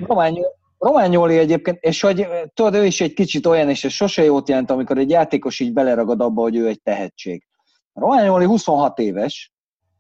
Rományoli, 0.07 0.47
Rományoli 0.79 1.39
egyébként, 1.39 1.79
és 1.81 2.01
hogy 2.01 2.27
tudod, 2.55 2.75
ő 2.75 2.85
is 2.85 3.01
egy 3.01 3.15
kicsit 3.15 3.47
olyan, 3.47 3.69
és 3.69 3.85
ez 3.85 3.93
sose 3.93 4.25
jót 4.25 4.49
jelent, 4.49 4.71
amikor 4.71 4.99
egy 4.99 5.11
játékos 5.11 5.61
így 5.61 5.73
beleragad 5.73 6.21
abba, 6.21 6.43
hogy 6.43 6.57
ő 6.57 6.67
egy 6.67 6.83
tehetség. 6.83 7.47
Rományoli 7.93 8.45
26 8.45 8.99
éves, 8.99 9.54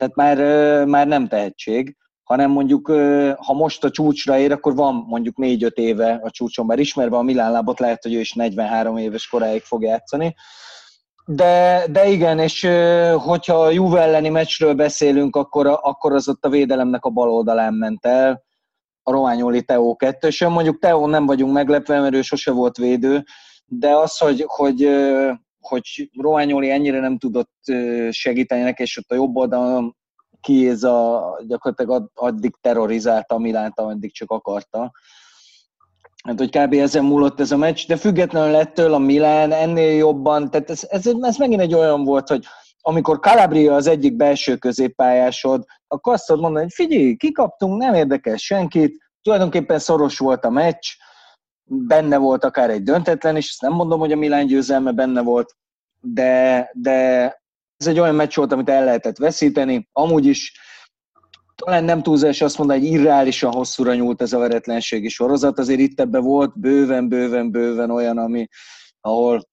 tehát 0.04 0.36
már, 0.36 0.84
már 0.84 1.06
nem 1.06 1.28
tehetség, 1.28 1.96
hanem 2.22 2.50
mondjuk, 2.50 2.86
ha 3.36 3.52
most 3.52 3.84
a 3.84 3.90
csúcsra 3.90 4.38
ér, 4.38 4.52
akkor 4.52 4.74
van 4.74 5.04
mondjuk 5.06 5.34
4-5 5.38 5.74
éve 5.74 6.20
a 6.22 6.30
csúcson, 6.30 6.66
bár 6.66 6.78
ismerve 6.78 7.16
a 7.16 7.22
Milán 7.22 7.52
lábot, 7.52 7.78
lehet, 7.80 8.02
hogy 8.02 8.14
ő 8.14 8.20
is 8.20 8.32
43 8.32 8.96
éves 8.96 9.28
koráig 9.28 9.62
fog 9.62 9.82
játszani. 9.82 10.34
De, 11.26 11.84
de 11.90 12.08
igen, 12.08 12.38
és 12.38 12.68
hogyha 13.16 13.54
a 13.54 13.70
Juve 13.70 14.00
elleni 14.00 14.28
meccsről 14.28 14.74
beszélünk, 14.74 15.36
akkor, 15.36 15.66
akkor 15.82 16.12
az 16.12 16.28
ott 16.28 16.44
a 16.44 16.48
védelemnek 16.48 17.04
a 17.04 17.10
bal 17.10 17.30
oldalán 17.30 17.74
ment 17.74 18.06
el, 18.06 18.42
a 19.02 19.10
Rományoli 19.10 19.62
Teó 19.62 19.96
2 19.96 20.26
és 20.26 20.40
mondjuk 20.40 20.78
Teó 20.78 21.06
nem 21.06 21.26
vagyunk 21.26 21.52
meglepve, 21.52 22.00
mert 22.00 22.14
ő 22.14 22.22
sose 22.22 22.50
volt 22.50 22.76
védő, 22.76 23.24
de 23.66 23.96
az, 23.96 24.18
hogy, 24.18 24.44
hogy, 24.46 24.88
hogy 25.66 26.10
Rományoli 26.18 26.70
ennyire 26.70 27.00
nem 27.00 27.18
tudott 27.18 27.52
segíteni 28.10 28.62
neki, 28.62 28.82
és 28.82 28.96
ott 28.96 29.10
a 29.10 29.14
jobb 29.14 29.36
oldalon 29.36 29.96
a 30.82 31.42
gyakorlatilag 31.46 32.10
addig 32.14 32.54
terrorizálta 32.60 33.38
Milánt, 33.38 33.78
ameddig 33.78 34.12
csak 34.12 34.30
akarta. 34.30 34.92
Hát, 36.24 36.38
hogy 36.38 36.50
kb. 36.50 36.72
ezen 36.72 37.04
múlott 37.04 37.40
ez 37.40 37.52
a 37.52 37.56
meccs, 37.56 37.86
de 37.86 37.96
függetlenül 37.96 38.54
ettől 38.54 38.94
a 38.94 38.98
Milán 38.98 39.52
ennél 39.52 39.96
jobban, 39.96 40.50
tehát 40.50 40.70
ez, 40.70 40.86
ez, 40.88 41.06
ez 41.20 41.36
megint 41.36 41.60
egy 41.60 41.74
olyan 41.74 42.04
volt, 42.04 42.28
hogy 42.28 42.44
amikor 42.80 43.18
Calabria 43.18 43.74
az 43.74 43.86
egyik 43.86 44.16
belső 44.16 44.56
középpályásod, 44.56 45.64
akkor 45.88 46.12
azt 46.12 46.26
tudod 46.26 46.42
mondani, 46.42 46.64
hogy 46.64 46.74
figyelj, 46.74 47.16
kikaptunk, 47.16 47.78
nem 47.78 47.94
érdekel 47.94 48.36
senkit, 48.36 49.02
tulajdonképpen 49.22 49.78
szoros 49.78 50.18
volt 50.18 50.44
a 50.44 50.50
meccs, 50.50 50.86
benne 51.64 52.16
volt 52.16 52.44
akár 52.44 52.70
egy 52.70 52.82
döntetlen 52.82 53.36
is, 53.36 53.58
nem 53.58 53.72
mondom, 53.72 53.98
hogy 53.98 54.12
a 54.12 54.16
Milán 54.16 54.46
győzelme 54.46 54.92
benne 54.92 55.22
volt, 55.22 55.56
de, 56.00 56.70
de 56.72 56.92
ez 57.76 57.86
egy 57.86 57.98
olyan 57.98 58.14
meccs 58.14 58.34
volt, 58.34 58.52
amit 58.52 58.68
el 58.68 58.84
lehetett 58.84 59.16
veszíteni. 59.16 59.88
Amúgy 59.92 60.26
is 60.26 60.52
talán 61.54 61.84
nem 61.84 62.02
túlzás 62.02 62.40
azt 62.40 62.58
mondani, 62.58 62.80
hogy 62.80 62.88
irreálisan 62.88 63.52
hosszúra 63.52 63.94
nyúlt 63.94 64.22
ez 64.22 64.32
a 64.32 64.38
veretlenségi 64.38 65.08
sorozat, 65.08 65.58
azért 65.58 65.80
itt 65.80 66.00
ebbe 66.00 66.18
volt 66.18 66.58
bőven, 66.58 67.08
bőven, 67.08 67.50
bőven 67.50 67.90
olyan, 67.90 68.18
ami, 68.18 68.48
ahol, 69.00 69.48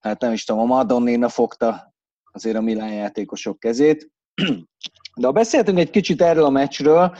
hát 0.00 0.20
nem 0.20 0.32
is 0.32 0.44
tudom, 0.44 0.62
a 0.62 0.74
Madonnina 0.74 1.28
fogta 1.28 1.94
azért 2.32 2.56
a 2.56 2.60
Milán 2.60 2.92
játékosok 2.92 3.58
kezét. 3.58 4.10
De 5.20 5.26
ha 5.26 5.32
beszéltünk 5.32 5.78
egy 5.78 5.90
kicsit 5.90 6.22
erről 6.22 6.44
a 6.44 6.50
meccsről, 6.50 7.16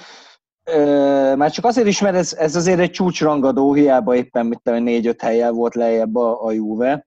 már 1.36 1.50
csak 1.50 1.64
azért 1.64 1.86
is, 1.86 2.00
mert 2.00 2.16
ez, 2.16 2.32
ez 2.32 2.56
azért 2.56 2.78
egy 2.78 2.90
csúcsrangadó, 2.90 3.72
hiába 3.72 4.14
éppen 4.14 4.46
mit 4.46 4.60
tudom, 4.62 4.82
négy-öt 4.82 5.20
helyen 5.20 5.54
volt 5.54 5.74
lejjebb 5.74 6.16
a, 6.16 6.44
a 6.44 6.52
Juve. 6.52 7.06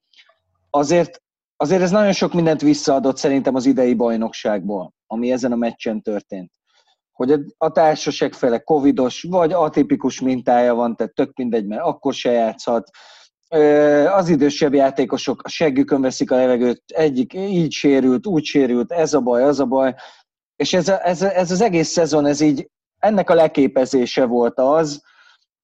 Azért, 0.70 1.22
azért 1.56 1.82
ez 1.82 1.92
nagyon 1.92 2.12
sok 2.12 2.34
mindent 2.34 2.62
visszaadott 2.62 3.18
szerintem 3.18 3.56
az 3.56 3.66
idei 3.66 3.94
bajnokságból, 3.94 4.94
ami 5.08 5.32
ezen 5.32 5.52
a 5.52 5.56
meccsen 5.56 6.02
történt. 6.02 6.52
Hogy 7.12 7.40
a 7.58 7.72
társaság 7.72 8.34
fele 8.34 8.60
covidos, 8.60 9.26
vagy 9.30 9.54
atipikus 9.54 10.22
mintája 10.22 10.76
van, 10.76 10.96
tehát 10.96 11.14
tök 11.14 11.38
mindegy, 11.38 11.66
mert 11.66 11.82
akkor 11.82 12.14
se 12.14 12.32
játszhat. 12.32 12.90
Az 14.08 14.30
idősebb 14.30 14.74
játékosok 14.74 15.42
a 15.44 15.50
seggükön 15.50 16.02
veszik 16.02 16.32
a 16.32 16.36
levegőt, 16.36 16.84
egyik 16.86 17.34
így 17.34 17.72
sérült, 17.72 18.28
úgy 18.28 18.44
sérült, 18.44 18.92
ez 18.92 19.14
a 19.14 19.20
baj, 19.20 19.44
az 19.44 19.60
a 19.60 19.66
baj. 19.66 19.96
És 20.56 20.74
ez, 20.74 20.88
a, 20.88 21.08
ez, 21.08 21.22
ez 21.22 21.52
az 21.52 21.62
egész 21.62 21.90
szezon, 21.90 22.26
ez 22.26 22.42
így 22.42 22.70
ennek 23.00 23.30
a 23.30 23.34
leképezése 23.34 24.26
volt 24.26 24.60
az 24.60 25.02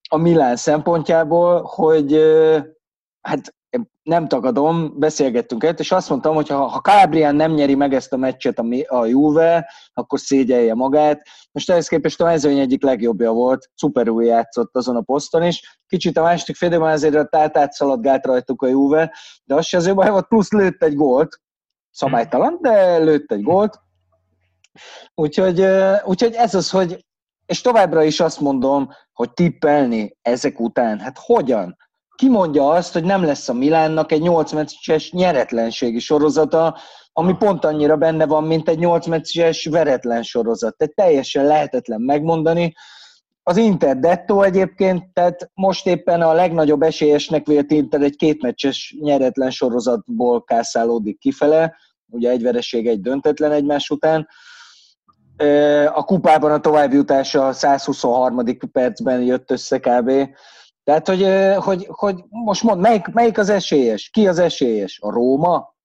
a 0.10 0.18
Milán 0.18 0.56
szempontjából, 0.56 1.62
hogy 1.62 2.22
hát 3.22 3.54
nem 4.04 4.28
tagadom, 4.28 5.00
beszélgettünk 5.00 5.64
el, 5.64 5.74
és 5.78 5.92
azt 5.92 6.10
mondtam, 6.10 6.36
hogy 6.36 6.48
ha, 6.48 6.66
ha 6.66 6.82
Kábrián 6.82 7.36
nem 7.36 7.52
nyeri 7.54 7.76
meg 7.76 7.94
ezt 7.94 8.14
a 8.14 8.18
meccset 8.18 8.60
a, 8.60 8.66
a 8.88 9.06
Juve, 9.06 9.72
akkor 9.94 10.20
szégyelje 10.20 10.74
magát. 10.74 11.28
Most 11.52 11.70
ehhez 11.70 11.88
képest 11.88 12.22
a 12.22 12.26
mezőny 12.26 12.60
egyik 12.60 12.84
legjobbja 12.84 13.32
volt, 13.32 13.70
szuperül 13.76 14.24
játszott 14.24 14.76
azon 14.76 14.96
a 14.96 15.02
poszton 15.02 15.44
is. 15.44 15.80
Kicsit 15.88 16.18
a 16.18 16.22
második 16.22 16.56
félidőben 16.56 16.92
azért 16.92 17.16
a 17.16 17.26
tátát 17.26 17.72
szaladgált 17.72 18.26
rajtuk 18.26 18.62
a 18.62 18.68
Juve, 18.68 19.14
de 19.44 19.56
az 19.56 19.66
se 19.66 19.78
az 19.78 19.94
baj 19.94 20.10
volt, 20.10 20.28
plusz 20.28 20.52
lőtt 20.52 20.84
egy 20.84 20.96
gólt, 20.96 21.42
szabálytalan, 21.92 22.58
de 22.62 22.98
lőtt 22.98 23.32
egy 23.32 23.42
gólt. 23.42 23.80
Úgyhogy, 25.16 25.66
úgyhogy 26.06 26.34
ez 26.34 26.56
az, 26.56 26.70
hogy 26.70 27.06
és 27.54 27.62
továbbra 27.62 28.04
is 28.04 28.20
azt 28.20 28.40
mondom, 28.40 28.90
hogy 29.12 29.34
tippelni 29.34 30.18
ezek 30.22 30.60
után, 30.60 31.00
hát 31.00 31.18
hogyan? 31.20 31.78
Ki 32.16 32.30
mondja 32.30 32.70
azt, 32.70 32.94
hogy 32.94 33.04
nem 33.04 33.24
lesz 33.24 33.50
a 33.50 33.54
Milánnak 33.54 34.12
egy 34.12 34.22
8 34.22 34.52
meccses 34.52 35.12
nyeretlenségi 35.12 36.00
sorozata, 36.00 36.78
ami 37.12 37.34
pont 37.34 37.66
annyira 37.66 37.96
benne 37.96 38.26
van, 38.26 38.44
mint 38.44 38.70
egy 38.70 38.78
8 38.78 39.08
meccses 39.08 39.66
veretlen 39.66 40.24
sorozat. 40.24 40.78
Tehát 40.78 40.96
teljesen 40.96 41.46
lehetetlen 41.46 42.02
megmondani. 42.02 42.74
Az 43.44 43.58
Inter 43.58 43.98
dettó 43.98 44.42
egyébként, 44.42 45.04
tehát 45.14 45.50
most 45.54 45.88
éppen 45.88 46.22
a 46.22 46.34
legnagyobb 46.34 46.82
esélyesnek 46.82 47.46
vélt 47.46 47.72
Inter 47.72 48.02
egy 48.02 48.16
kétmeccses 48.16 48.96
nyeretlen 49.00 49.50
sorozatból 49.50 50.44
kászálódik 50.44 51.20
kifele, 51.20 51.76
ugye 52.10 52.30
egy 52.30 52.42
vereség, 52.42 52.88
egy 52.88 53.02
döntetlen 53.02 53.52
egymás 53.52 53.90
után 53.90 54.28
a 55.94 56.04
kupában 56.04 56.52
a 56.52 56.60
továbbjutása 56.60 57.48
a 57.48 57.54
123. 57.54 58.44
percben 58.72 59.22
jött 59.22 59.52
össze 59.52 59.80
kb. 59.80 60.12
Tehát, 60.84 61.08
hogy, 61.08 61.28
hogy, 61.56 61.86
hogy 61.90 62.24
most 62.30 62.64
mond, 62.64 62.82
melyik, 62.82 63.08
melyik 63.08 63.38
az 63.38 63.50
esélyes? 63.50 64.10
Ki 64.10 64.28
az 64.28 64.40
esélyes? 64.40 65.00
A 65.02 65.12
Róma? 65.12 65.76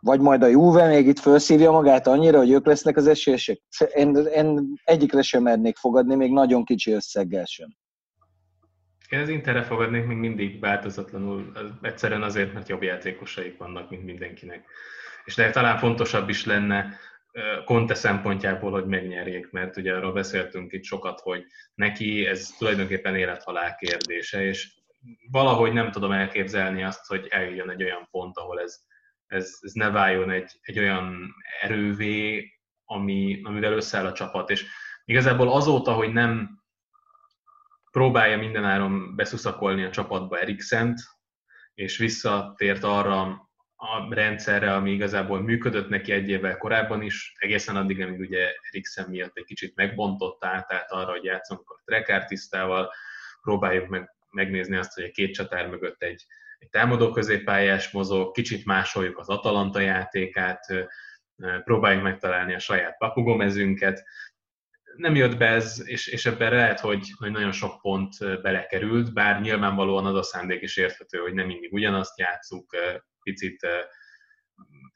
Vagy 0.00 0.20
majd 0.20 0.42
a 0.42 0.46
Juve 0.46 0.86
még 0.86 1.06
itt 1.06 1.18
felszívja 1.18 1.70
magát 1.70 2.06
annyira, 2.06 2.38
hogy 2.38 2.50
ők 2.50 2.66
lesznek 2.66 2.96
az 2.96 3.06
esélyesek? 3.06 3.60
Én, 3.94 4.16
én 4.16 4.72
egyikre 4.84 5.22
sem 5.22 5.42
mernék 5.42 5.76
fogadni, 5.76 6.14
még 6.14 6.32
nagyon 6.32 6.64
kicsi 6.64 6.92
összeggel 6.92 7.44
sem. 7.44 7.68
Én 9.08 9.20
az 9.20 9.28
Interre 9.28 9.62
fogadnék 9.62 10.06
még 10.06 10.16
mindig 10.16 10.60
változatlanul, 10.60 11.52
egyszerűen 11.82 12.22
azért, 12.22 12.52
mert 12.52 12.68
jobb 12.68 12.82
játékosaik 12.82 13.58
vannak, 13.58 13.90
mint 13.90 14.04
mindenkinek. 14.04 14.64
És 15.24 15.34
de 15.34 15.50
talán 15.50 15.78
fontosabb 15.78 16.28
is 16.28 16.46
lenne 16.46 16.96
Conte 17.64 17.94
szempontjából, 17.94 18.70
hogy 18.70 18.86
megnyerjék, 18.86 19.50
mert 19.50 19.76
ugye 19.76 19.94
arról 19.94 20.12
beszéltünk 20.12 20.72
itt 20.72 20.84
sokat, 20.84 21.20
hogy 21.20 21.44
neki 21.74 22.26
ez 22.26 22.54
tulajdonképpen 22.58 23.16
élethalál 23.16 23.74
kérdése, 23.74 24.44
és 24.44 24.74
valahogy 25.30 25.72
nem 25.72 25.90
tudom 25.90 26.12
elképzelni 26.12 26.84
azt, 26.84 27.06
hogy 27.06 27.26
eljön 27.30 27.70
egy 27.70 27.82
olyan 27.82 28.08
pont, 28.10 28.38
ahol 28.38 28.60
ez, 28.60 28.78
ez, 29.26 29.58
ez 29.60 29.72
ne 29.72 29.90
váljon 29.90 30.30
egy, 30.30 30.52
egy 30.60 30.78
olyan 30.78 31.34
erővé, 31.60 32.52
ami, 32.84 33.40
amivel 33.42 33.72
összeáll 33.72 34.06
a 34.06 34.12
csapat. 34.12 34.50
És 34.50 34.66
igazából 35.04 35.52
azóta, 35.52 35.92
hogy 35.92 36.12
nem 36.12 36.62
próbálja 37.90 38.38
mindenáron 38.38 39.16
beszuszakolni 39.16 39.84
a 39.84 39.90
csapatba 39.90 40.38
Eriksent, 40.38 41.00
és 41.74 41.96
visszatért 41.96 42.84
arra 42.84 43.48
a 43.76 44.14
rendszerre, 44.14 44.74
ami 44.74 44.90
igazából 44.90 45.40
működött 45.40 45.88
neki 45.88 46.12
egy 46.12 46.28
évvel 46.28 46.56
korábban 46.56 47.02
is, 47.02 47.34
egészen 47.38 47.76
addig, 47.76 48.00
amíg 48.00 48.20
ugye 48.20 48.48
Eriksen 48.70 49.08
miatt 49.08 49.36
egy 49.36 49.44
kicsit 49.44 49.74
megbontotta 49.74 50.66
tehát 50.68 50.92
arra, 50.92 51.10
hogy 51.10 51.24
játszunk 51.24 51.70
a 51.70 51.82
trekártisztával, 51.84 52.92
próbáljuk 53.42 53.88
meg, 53.88 54.10
megnézni 54.30 54.76
azt, 54.76 54.94
hogy 54.94 55.04
a 55.04 55.10
két 55.10 55.34
csatár 55.34 55.68
mögött 55.68 56.02
egy, 56.02 56.26
egy 56.58 56.68
támadó 56.68 57.10
középpályás 57.10 57.90
mozog, 57.90 58.32
kicsit 58.32 58.64
másoljuk 58.64 59.18
az 59.18 59.28
Atalanta 59.28 59.80
játékát, 59.80 60.88
próbáljuk 61.64 62.02
megtalálni 62.02 62.54
a 62.54 62.58
saját 62.58 62.98
papugomezünket. 62.98 64.04
Nem 64.96 65.14
jött 65.14 65.36
be 65.36 65.46
ez, 65.46 65.82
és, 65.84 66.06
és 66.06 66.26
ebben 66.26 66.52
lehet, 66.52 66.80
hogy, 66.80 67.12
hogy 67.18 67.30
nagyon 67.30 67.52
sok 67.52 67.80
pont 67.80 68.40
belekerült, 68.42 69.12
bár 69.12 69.40
nyilvánvalóan 69.40 70.06
az 70.06 70.14
a 70.14 70.22
szándék 70.22 70.62
is 70.62 70.76
érthető, 70.76 71.18
hogy 71.18 71.34
nem 71.34 71.46
mindig 71.46 71.72
ugyanazt 71.72 72.18
játszuk, 72.18 72.76
picit 73.24 73.66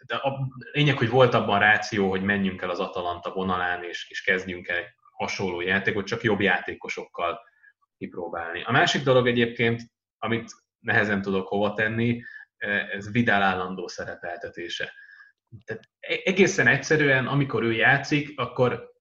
de 0.07 0.15
a 0.15 0.49
lényeg, 0.73 0.99
hogy 0.99 1.09
volt 1.09 1.35
abban 1.35 1.59
ráció, 1.59 2.11
hogy 2.11 2.23
menjünk 2.23 2.63
el 2.63 2.71
az 2.71 2.79
Atalanta 2.79 3.33
vonalán, 3.33 3.85
és, 3.85 4.07
és 4.09 4.23
kezdjünk 4.23 4.69
el 4.69 4.83
hasonló 5.13 5.61
játékot, 5.61 6.07
csak 6.07 6.23
jobb 6.23 6.41
játékosokkal 6.41 7.41
kipróbálni. 7.97 8.63
A 8.63 8.73
másik 8.73 9.03
dolog 9.03 9.27
egyébként, 9.27 9.83
amit 10.19 10.51
nehezen 10.79 11.23
tudok 11.23 11.49
hova 11.49 11.73
tenni, 11.73 12.23
ez 12.93 13.13
Vidal 13.13 13.43
állandó 13.43 13.89
szerepeltetése. 13.89 14.93
Tehát 15.65 15.83
e-, 16.01 16.21
egészen 16.25 16.67
egyszerűen, 16.67 17.27
amikor 17.27 17.63
ő 17.63 17.73
játszik, 17.73 18.41
akkor 18.41 18.93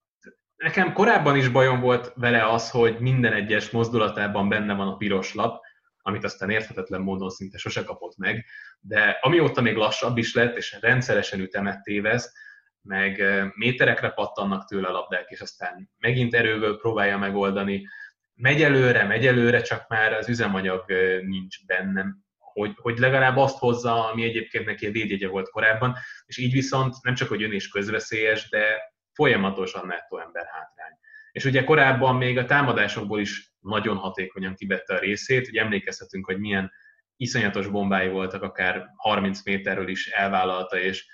nekem 0.55 0.93
korábban 0.93 1.35
is 1.35 1.49
bajom 1.49 1.79
volt 1.79 2.11
vele 2.15 2.49
az, 2.49 2.69
hogy 2.69 2.99
minden 2.99 3.33
egyes 3.33 3.69
mozdulatában 3.69 4.49
benne 4.49 4.73
van 4.73 4.87
a 4.87 4.97
piros 4.97 5.33
lap, 5.33 5.65
amit 6.07 6.23
aztán 6.23 6.49
érthetetlen 6.49 7.01
módon 7.01 7.29
szinte 7.29 7.57
sose 7.57 7.83
kapott 7.83 8.17
meg, 8.17 8.45
de 8.79 9.17
amióta 9.21 9.61
még 9.61 9.75
lassabb 9.75 10.17
is 10.17 10.33
lett, 10.33 10.57
és 10.57 10.77
rendszeresen 10.81 11.39
ütemet 11.39 11.81
tévez, 11.81 12.33
meg 12.81 13.23
méterekre 13.55 14.09
pattannak 14.09 14.65
tőle 14.65 14.87
a 14.87 14.91
labdák, 14.91 15.29
és 15.29 15.41
aztán 15.41 15.89
megint 15.97 16.33
erőből 16.33 16.77
próbálja 16.77 17.17
megoldani, 17.17 17.87
megy 18.33 18.61
előre, 18.63 19.03
megy 19.03 19.25
előre, 19.25 19.61
csak 19.61 19.87
már 19.87 20.13
az 20.13 20.29
üzemanyag 20.29 20.85
nincs 21.25 21.65
bennem, 21.65 22.17
hogy, 22.37 22.73
hogy 22.75 22.97
legalább 22.97 23.37
azt 23.37 23.57
hozza, 23.57 24.09
ami 24.09 24.23
egyébként 24.23 24.65
neki 24.65 24.87
a 24.87 24.91
védjegye 24.91 25.27
volt 25.27 25.49
korábban, 25.49 25.95
és 26.25 26.37
így 26.37 26.51
viszont 26.51 26.95
nem 27.01 27.13
csak, 27.13 27.27
hogy 27.27 27.43
ön 27.43 27.53
is 27.53 27.67
közveszélyes, 27.67 28.49
de 28.49 28.93
folyamatosan 29.13 29.87
nettó 29.87 30.19
ember 30.19 30.45
hátrány. 30.45 30.97
És 31.31 31.45
ugye 31.45 31.63
korábban 31.63 32.15
még 32.15 32.37
a 32.37 32.45
támadásokból 32.45 33.19
is 33.19 33.51
nagyon 33.59 33.97
hatékonyan 33.97 34.55
kivette 34.55 34.93
a 34.93 34.99
részét, 34.99 35.47
ugye 35.47 35.61
emlékezhetünk, 35.61 36.25
hogy 36.25 36.39
milyen 36.39 36.71
iszonyatos 37.15 37.67
bombái 37.67 38.09
voltak, 38.09 38.41
akár 38.41 38.85
30 38.95 39.43
méterről 39.43 39.87
is 39.87 40.07
elvállalta, 40.07 40.79
és 40.79 41.05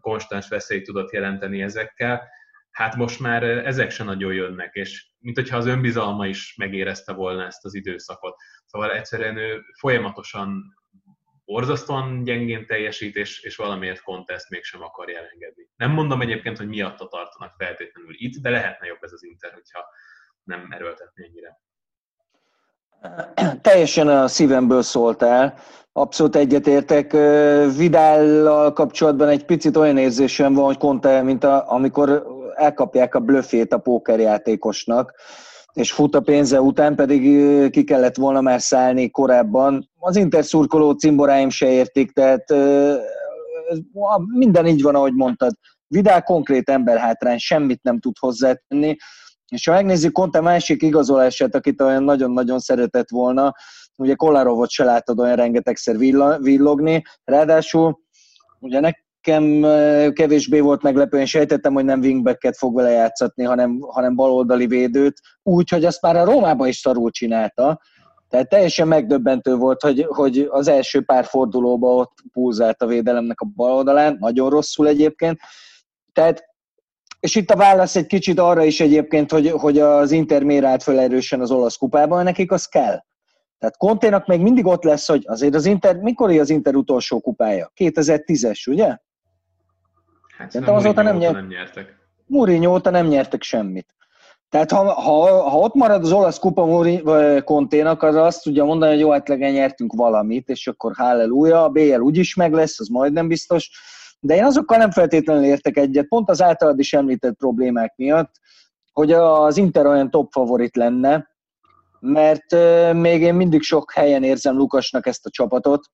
konstans 0.00 0.48
veszélyt 0.48 0.84
tudott 0.84 1.12
jelenteni 1.12 1.62
ezekkel. 1.62 2.28
Hát 2.70 2.96
most 2.96 3.20
már 3.20 3.42
ezek 3.42 3.90
se 3.90 4.04
nagyon 4.04 4.32
jönnek, 4.32 4.74
és 4.74 5.06
mint 5.18 5.36
hogyha 5.36 5.56
az 5.56 5.66
önbizalma 5.66 6.26
is 6.26 6.54
megérezte 6.56 7.12
volna 7.12 7.44
ezt 7.46 7.64
az 7.64 7.74
időszakot. 7.74 8.34
Szóval 8.64 8.92
egyszerűen 8.92 9.36
ő 9.36 9.62
folyamatosan 9.78 10.76
borzasztóan 11.52 12.24
gyengén 12.24 12.66
teljesít, 12.66 13.16
és, 13.16 13.40
és 13.40 13.56
valamiért 13.56 14.02
kontest 14.02 14.50
mégsem 14.50 14.82
akarja 14.82 15.18
elengedni. 15.18 15.68
Nem 15.76 15.90
mondom 15.90 16.20
egyébként, 16.20 16.58
hogy 16.58 16.68
miatta 16.68 17.08
tartanak 17.08 17.54
feltétlenül 17.58 18.14
itt, 18.16 18.42
de 18.42 18.50
lehetne 18.50 18.86
jobb 18.86 19.02
ez 19.02 19.12
az 19.12 19.24
Inter, 19.24 19.52
hogyha 19.52 19.84
nem 20.44 20.68
erőltetni 20.70 21.24
ennyire. 21.24 21.60
Teljesen 23.68 24.08
a 24.08 24.28
szívemből 24.28 24.82
szóltál, 24.82 25.54
abszolút 25.92 26.36
egyetértek. 26.36 27.12
Vidállal 27.76 28.72
kapcsolatban 28.72 29.28
egy 29.28 29.44
picit 29.44 29.76
olyan 29.76 29.98
érzésem 29.98 30.54
van, 30.54 30.64
hogy 30.64 30.78
Conte, 30.78 31.22
mint 31.22 31.44
a, 31.44 31.72
amikor 31.72 32.26
elkapják 32.54 33.14
a 33.14 33.20
blöfét 33.20 33.72
a 33.72 33.78
pókerjátékosnak, 33.78 35.14
és 35.72 35.92
fut 35.92 36.14
a 36.14 36.20
pénze 36.20 36.60
után, 36.60 36.94
pedig 36.94 37.22
ki 37.70 37.84
kellett 37.84 38.16
volna 38.16 38.40
már 38.40 38.60
szállni 38.60 39.10
korábban. 39.10 39.90
Az 39.98 40.16
Inter 40.16 40.44
szurkoló 40.44 40.92
cimboráim 40.92 41.50
se 41.50 41.70
értik, 41.70 42.12
tehát 42.12 42.44
minden 44.26 44.66
így 44.66 44.82
van, 44.82 44.94
ahogy 44.94 45.14
mondtad. 45.14 45.52
Vidál 45.86 46.22
konkrét 46.22 46.68
emberhátrány, 46.68 47.38
semmit 47.38 47.82
nem 47.82 47.98
tud 47.98 48.14
hozzátenni. 48.18 48.96
És 49.48 49.66
ha 49.66 49.72
megnézzük 49.72 50.12
Conte 50.12 50.40
másik 50.40 50.82
igazolását, 50.82 51.54
akit 51.54 51.80
olyan 51.80 52.02
nagyon-nagyon 52.02 52.58
szeretett 52.58 53.08
volna, 53.10 53.54
ugye 53.96 54.14
Kolarovot 54.14 54.70
se 54.70 54.84
látod 54.84 55.18
olyan 55.18 55.36
rengetegszer 55.36 55.96
villogni, 56.38 57.02
ráadásul 57.24 57.98
ugye 58.58 58.80
nekem 59.22 59.62
kevésbé 60.12 60.60
volt 60.60 60.82
meglepő, 60.82 61.18
én 61.18 61.26
sejtettem, 61.26 61.72
hogy 61.72 61.84
nem 61.84 62.00
wingbacket 62.00 62.56
fog 62.56 62.74
vele 62.74 62.90
játszatni, 62.90 63.44
hanem, 63.44 63.80
hanem 63.80 64.14
baloldali 64.14 64.66
védőt, 64.66 65.20
úgy, 65.42 65.68
hogy 65.68 65.84
azt 65.84 66.02
már 66.02 66.16
a 66.16 66.24
Rómában 66.24 66.68
is 66.68 66.76
szarul 66.76 67.10
csinálta, 67.10 67.80
tehát 68.28 68.48
teljesen 68.48 68.88
megdöbbentő 68.88 69.56
volt, 69.56 69.82
hogy, 69.82 70.06
hogy 70.08 70.46
az 70.50 70.68
első 70.68 71.00
pár 71.00 71.24
fordulóban 71.24 71.98
ott 71.98 72.12
pulzált 72.32 72.82
a 72.82 72.86
védelemnek 72.86 73.40
a 73.40 73.50
bal 73.54 73.72
oldalán, 73.72 74.16
nagyon 74.20 74.50
rosszul 74.50 74.88
egyébként. 74.88 75.38
Tehát 76.12 76.50
és 77.20 77.34
itt 77.34 77.50
a 77.50 77.56
válasz 77.56 77.96
egy 77.96 78.06
kicsit 78.06 78.38
arra 78.38 78.64
is 78.64 78.80
egyébként, 78.80 79.30
hogy, 79.30 79.50
hogy 79.50 79.78
az 79.78 80.10
Inter 80.10 80.42
miért 80.42 80.64
állt 80.64 80.82
föl 80.82 80.98
erősen 80.98 81.40
az 81.40 81.50
olasz 81.50 81.76
kupában, 81.76 82.24
nekik 82.24 82.52
az 82.52 82.66
kell. 82.66 83.02
Tehát 83.58 83.76
Konténak 83.76 84.26
még 84.26 84.40
mindig 84.40 84.66
ott 84.66 84.82
lesz, 84.84 85.08
hogy 85.08 85.24
azért 85.26 85.54
az 85.54 85.66
Inter, 85.66 85.96
mikor 85.96 86.30
az 86.30 86.50
Inter 86.50 86.74
utolsó 86.74 87.20
kupája? 87.20 87.72
2010-es, 87.76 88.70
ugye? 88.70 88.96
Hát 90.42 90.50
Szerintem 90.50 90.76
azóta 90.76 91.02
nem, 91.02 91.16
nyert... 91.16 91.34
nem 91.34 91.46
nyertek. 91.46 91.96
Mourinho 92.26 92.72
óta 92.72 92.90
nem 92.90 93.06
nyertek 93.06 93.42
semmit. 93.42 93.94
Tehát 94.48 94.70
ha, 94.70 94.92
ha, 94.92 95.48
ha 95.48 95.58
ott 95.58 95.74
marad 95.74 96.02
az 96.02 96.12
olasz 96.12 96.38
kupa 96.38 96.84
Konténak, 97.44 98.02
az 98.02 98.14
azt 98.14 98.42
tudja 98.42 98.64
mondani, 98.64 98.92
hogy 98.92 99.00
jó, 99.00 99.10
hát 99.10 99.28
nyertünk 99.38 99.92
valamit, 99.92 100.48
és 100.48 100.66
akkor 100.66 100.92
halleluja, 100.96 101.64
a 101.64 101.68
BL 101.68 102.00
úgyis 102.00 102.34
meg 102.34 102.52
lesz, 102.52 102.80
az 102.80 102.88
majdnem 102.88 103.28
biztos 103.28 103.70
de 104.24 104.36
én 104.36 104.44
azokkal 104.44 104.78
nem 104.78 104.90
feltétlenül 104.90 105.44
értek 105.44 105.76
egyet, 105.76 106.08
pont 106.08 106.28
az 106.28 106.42
általad 106.42 106.78
is 106.78 106.92
említett 106.92 107.36
problémák 107.36 107.92
miatt, 107.96 108.34
hogy 108.92 109.12
az 109.12 109.56
Inter 109.56 109.86
olyan 109.86 110.10
top 110.10 110.32
favorit 110.32 110.76
lenne, 110.76 111.28
mert 112.00 112.52
még 112.92 113.20
én 113.20 113.34
mindig 113.34 113.62
sok 113.62 113.92
helyen 113.92 114.22
érzem 114.22 114.56
Lukasnak 114.56 115.06
ezt 115.06 115.26
a 115.26 115.30
csapatot, 115.30 115.86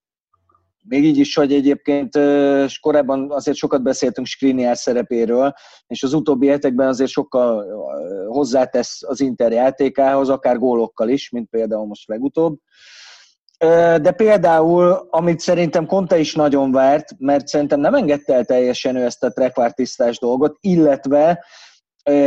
még 0.88 1.04
így 1.04 1.18
is, 1.18 1.34
hogy 1.34 1.52
egyébként 1.52 2.16
és 2.64 2.78
korábban 2.78 3.30
azért 3.32 3.56
sokat 3.56 3.82
beszéltünk 3.82 4.26
Skriniar 4.26 4.76
szerepéről, 4.76 5.52
és 5.86 6.02
az 6.02 6.12
utóbbi 6.12 6.46
hetekben 6.46 6.88
azért 6.88 7.10
sokkal 7.10 7.66
hozzátesz 8.28 9.02
az 9.06 9.20
Inter 9.20 9.52
játékához, 9.52 10.28
akár 10.28 10.58
gólokkal 10.58 11.08
is, 11.08 11.30
mint 11.30 11.48
például 11.50 11.86
most 11.86 12.08
legutóbb. 12.08 12.56
De 14.00 14.12
például, 14.12 15.06
amit 15.10 15.40
szerintem 15.40 15.86
Conte 15.86 16.18
is 16.18 16.34
nagyon 16.34 16.72
várt, 16.72 17.18
mert 17.18 17.46
szerintem 17.46 17.80
nem 17.80 17.94
engedte 17.94 18.34
el 18.34 18.44
teljesen 18.44 18.96
ő 18.96 19.04
ezt 19.04 19.24
a 19.24 19.30
trekvártisztás 19.30 20.18
dolgot, 20.18 20.56
illetve 20.60 21.44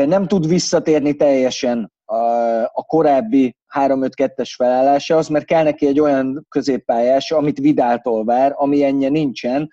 nem 0.06 0.28
tud 0.28 0.48
visszatérni 0.48 1.16
teljesen 1.16 1.92
a 2.06 2.41
korábbi 2.72 3.56
3-5-2-es 3.76 4.54
felállásához, 4.56 5.28
mert 5.28 5.46
kell 5.46 5.64
neki 5.64 5.88
egy 5.88 6.00
olyan 6.00 6.46
középpályás, 6.50 7.32
amit 7.32 7.60
Vidáltól 7.60 8.26
vár, 8.26 8.54
ami 8.56 8.84
ennyi 8.84 9.10
nincsen, 9.10 9.70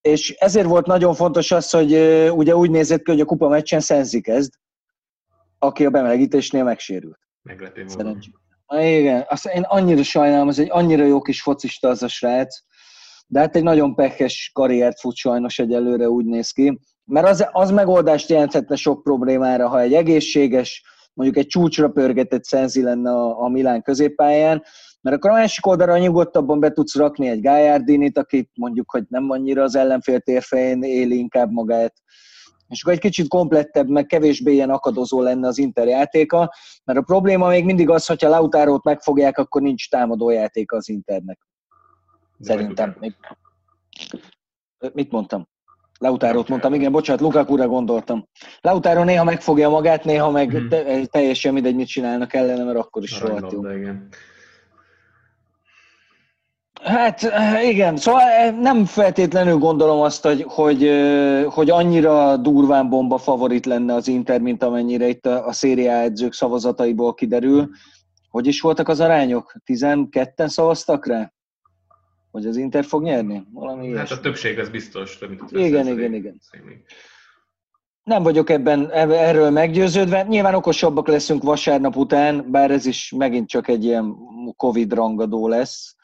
és 0.00 0.30
ezért 0.30 0.66
volt 0.66 0.86
nagyon 0.86 1.14
fontos 1.14 1.50
az, 1.50 1.70
hogy 1.70 1.92
ugye 2.30 2.56
úgy 2.56 2.70
nézett 2.70 3.02
ki, 3.02 3.10
hogy 3.10 3.20
a 3.20 3.24
kupa 3.24 3.48
meccsen 3.48 3.80
Szenzi 3.80 4.20
kezd, 4.20 4.52
aki 5.58 5.84
a 5.84 5.90
bemelegítésnél 5.90 6.64
megsérült. 6.64 7.18
Meglepő. 7.42 7.84
Igen, 8.80 9.24
azt 9.28 9.46
én 9.46 9.62
annyira 9.62 10.02
sajnálom, 10.02 10.48
ez 10.48 10.58
egy 10.58 10.70
annyira 10.70 11.04
jó 11.04 11.20
kis 11.20 11.42
focista 11.42 11.88
az 11.88 12.02
a 12.02 12.08
srác, 12.08 12.56
de 13.26 13.40
hát 13.40 13.56
egy 13.56 13.62
nagyon 13.62 13.94
pekes 13.94 14.50
karriert 14.54 15.00
fut 15.00 15.16
sajnos 15.16 15.58
egyelőre 15.58 16.08
úgy 16.08 16.24
néz 16.24 16.50
ki, 16.50 16.80
mert 17.04 17.26
az, 17.26 17.48
az 17.52 17.70
megoldást 17.70 18.28
jelenthetne 18.28 18.76
sok 18.76 19.02
problémára, 19.02 19.68
ha 19.68 19.80
egy 19.80 19.94
egészséges, 19.94 20.84
mondjuk 21.14 21.38
egy 21.38 21.46
csúcsra 21.46 21.88
pörgetett 21.88 22.44
Szenzi 22.44 22.82
lenne 22.82 23.10
a, 23.10 23.40
a 23.40 23.48
Milán 23.48 23.82
középpályán, 23.82 24.62
mert 25.00 25.16
akkor 25.16 25.30
a 25.30 25.34
másik 25.34 25.66
oldalra 25.66 25.98
nyugodtabban 25.98 26.60
be 26.60 26.70
tudsz 26.70 26.96
rakni 26.96 27.28
egy 27.28 27.40
Gájárdinit, 27.40 28.18
akit 28.18 28.50
mondjuk, 28.54 28.90
hogy 28.90 29.04
nem 29.08 29.30
annyira 29.30 29.62
az 29.62 29.74
ellenfél 29.74 30.20
térfején 30.20 30.82
éli 30.82 31.18
inkább 31.18 31.50
magát, 31.50 31.94
és 32.68 32.82
akkor 32.82 32.92
egy 32.92 33.00
kicsit 33.00 33.28
komplettebb, 33.28 33.88
meg 33.88 34.06
kevésbé 34.06 34.52
ilyen 34.52 34.70
akadozó 34.70 35.20
lenne 35.20 35.46
az 35.46 35.58
Inter 35.58 35.86
játéka, 35.86 36.52
mert 36.84 36.98
a 36.98 37.02
probléma 37.02 37.48
még 37.48 37.64
mindig 37.64 37.88
az, 37.88 38.06
hogyha 38.06 38.28
Lautárót 38.28 38.84
megfogják, 38.84 39.38
akkor 39.38 39.62
nincs 39.62 39.90
támadó 39.90 40.30
játéka 40.30 40.76
az 40.76 40.88
Internek. 40.88 41.38
Szerintem. 42.40 42.96
Még... 43.00 43.14
Mit 44.92 45.10
mondtam? 45.10 45.48
Lautárót 46.02 46.48
mondtam, 46.48 46.74
igen, 46.74 46.92
bocsánat, 46.92 47.20
Lukakura 47.20 47.66
gondoltam. 47.66 48.28
Lautáró 48.60 49.02
néha 49.02 49.24
megfogja 49.24 49.68
magát, 49.68 50.04
néha 50.04 50.30
meg 50.30 50.50
hmm. 50.50 50.68
te, 50.68 51.04
teljesen 51.06 51.52
mindegy, 51.52 51.74
mit 51.74 51.86
csinálnak 51.86 52.34
ellene, 52.34 52.64
mert 52.64 52.78
akkor 52.78 53.02
is 53.02 53.20
rohadt 53.20 53.52
jó. 53.52 53.70
Igen. 53.70 54.08
Hát 56.82 57.32
igen, 57.64 57.96
szóval 57.96 58.20
eh, 58.20 58.54
nem 58.60 58.84
feltétlenül 58.84 59.56
gondolom 59.56 60.00
azt, 60.00 60.22
hogy, 60.22 60.44
hogy, 60.48 60.86
eh, 60.86 61.44
hogy 61.44 61.70
annyira 61.70 62.36
durván 62.36 62.88
bomba 62.88 63.18
favorit 63.18 63.66
lenne 63.66 63.94
az 63.94 64.08
Inter, 64.08 64.40
mint 64.40 64.62
amennyire 64.62 65.08
itt 65.08 65.26
a, 65.26 65.46
a 65.46 65.52
szériá 65.52 66.00
edzők 66.00 66.32
szavazataiból 66.32 67.14
kiderül. 67.14 67.68
Hogy 68.28 68.46
is 68.46 68.60
voltak 68.60 68.88
az 68.88 69.00
arányok? 69.00 69.54
12-en 69.66 70.46
szavaztak 70.46 71.06
rá? 71.06 71.32
Hogy 72.32 72.46
az 72.46 72.56
Inter 72.56 72.84
fog 72.84 73.02
nyerni? 73.02 73.46
Valami 73.52 73.86
hát 73.86 73.94
ilyesmi. 73.94 74.16
a 74.16 74.20
többség 74.20 74.58
az 74.58 74.68
biztos. 74.68 75.18
Több 75.18 75.28
mint 75.28 75.50
igen, 75.50 75.86
igen, 75.86 76.14
igen. 76.14 76.40
Nem 78.02 78.22
vagyok 78.22 78.50
ebben 78.50 78.90
erről 78.90 79.50
meggyőződve. 79.50 80.22
Nyilván 80.22 80.54
okosabbak 80.54 81.08
leszünk 81.08 81.42
vasárnap 81.42 81.96
után, 81.96 82.50
bár 82.50 82.70
ez 82.70 82.86
is 82.86 83.12
megint 83.16 83.48
csak 83.48 83.68
egy 83.68 83.84
ilyen 83.84 84.14
Covid 84.56 84.92
rangadó 84.92 85.48
lesz. 85.48 85.94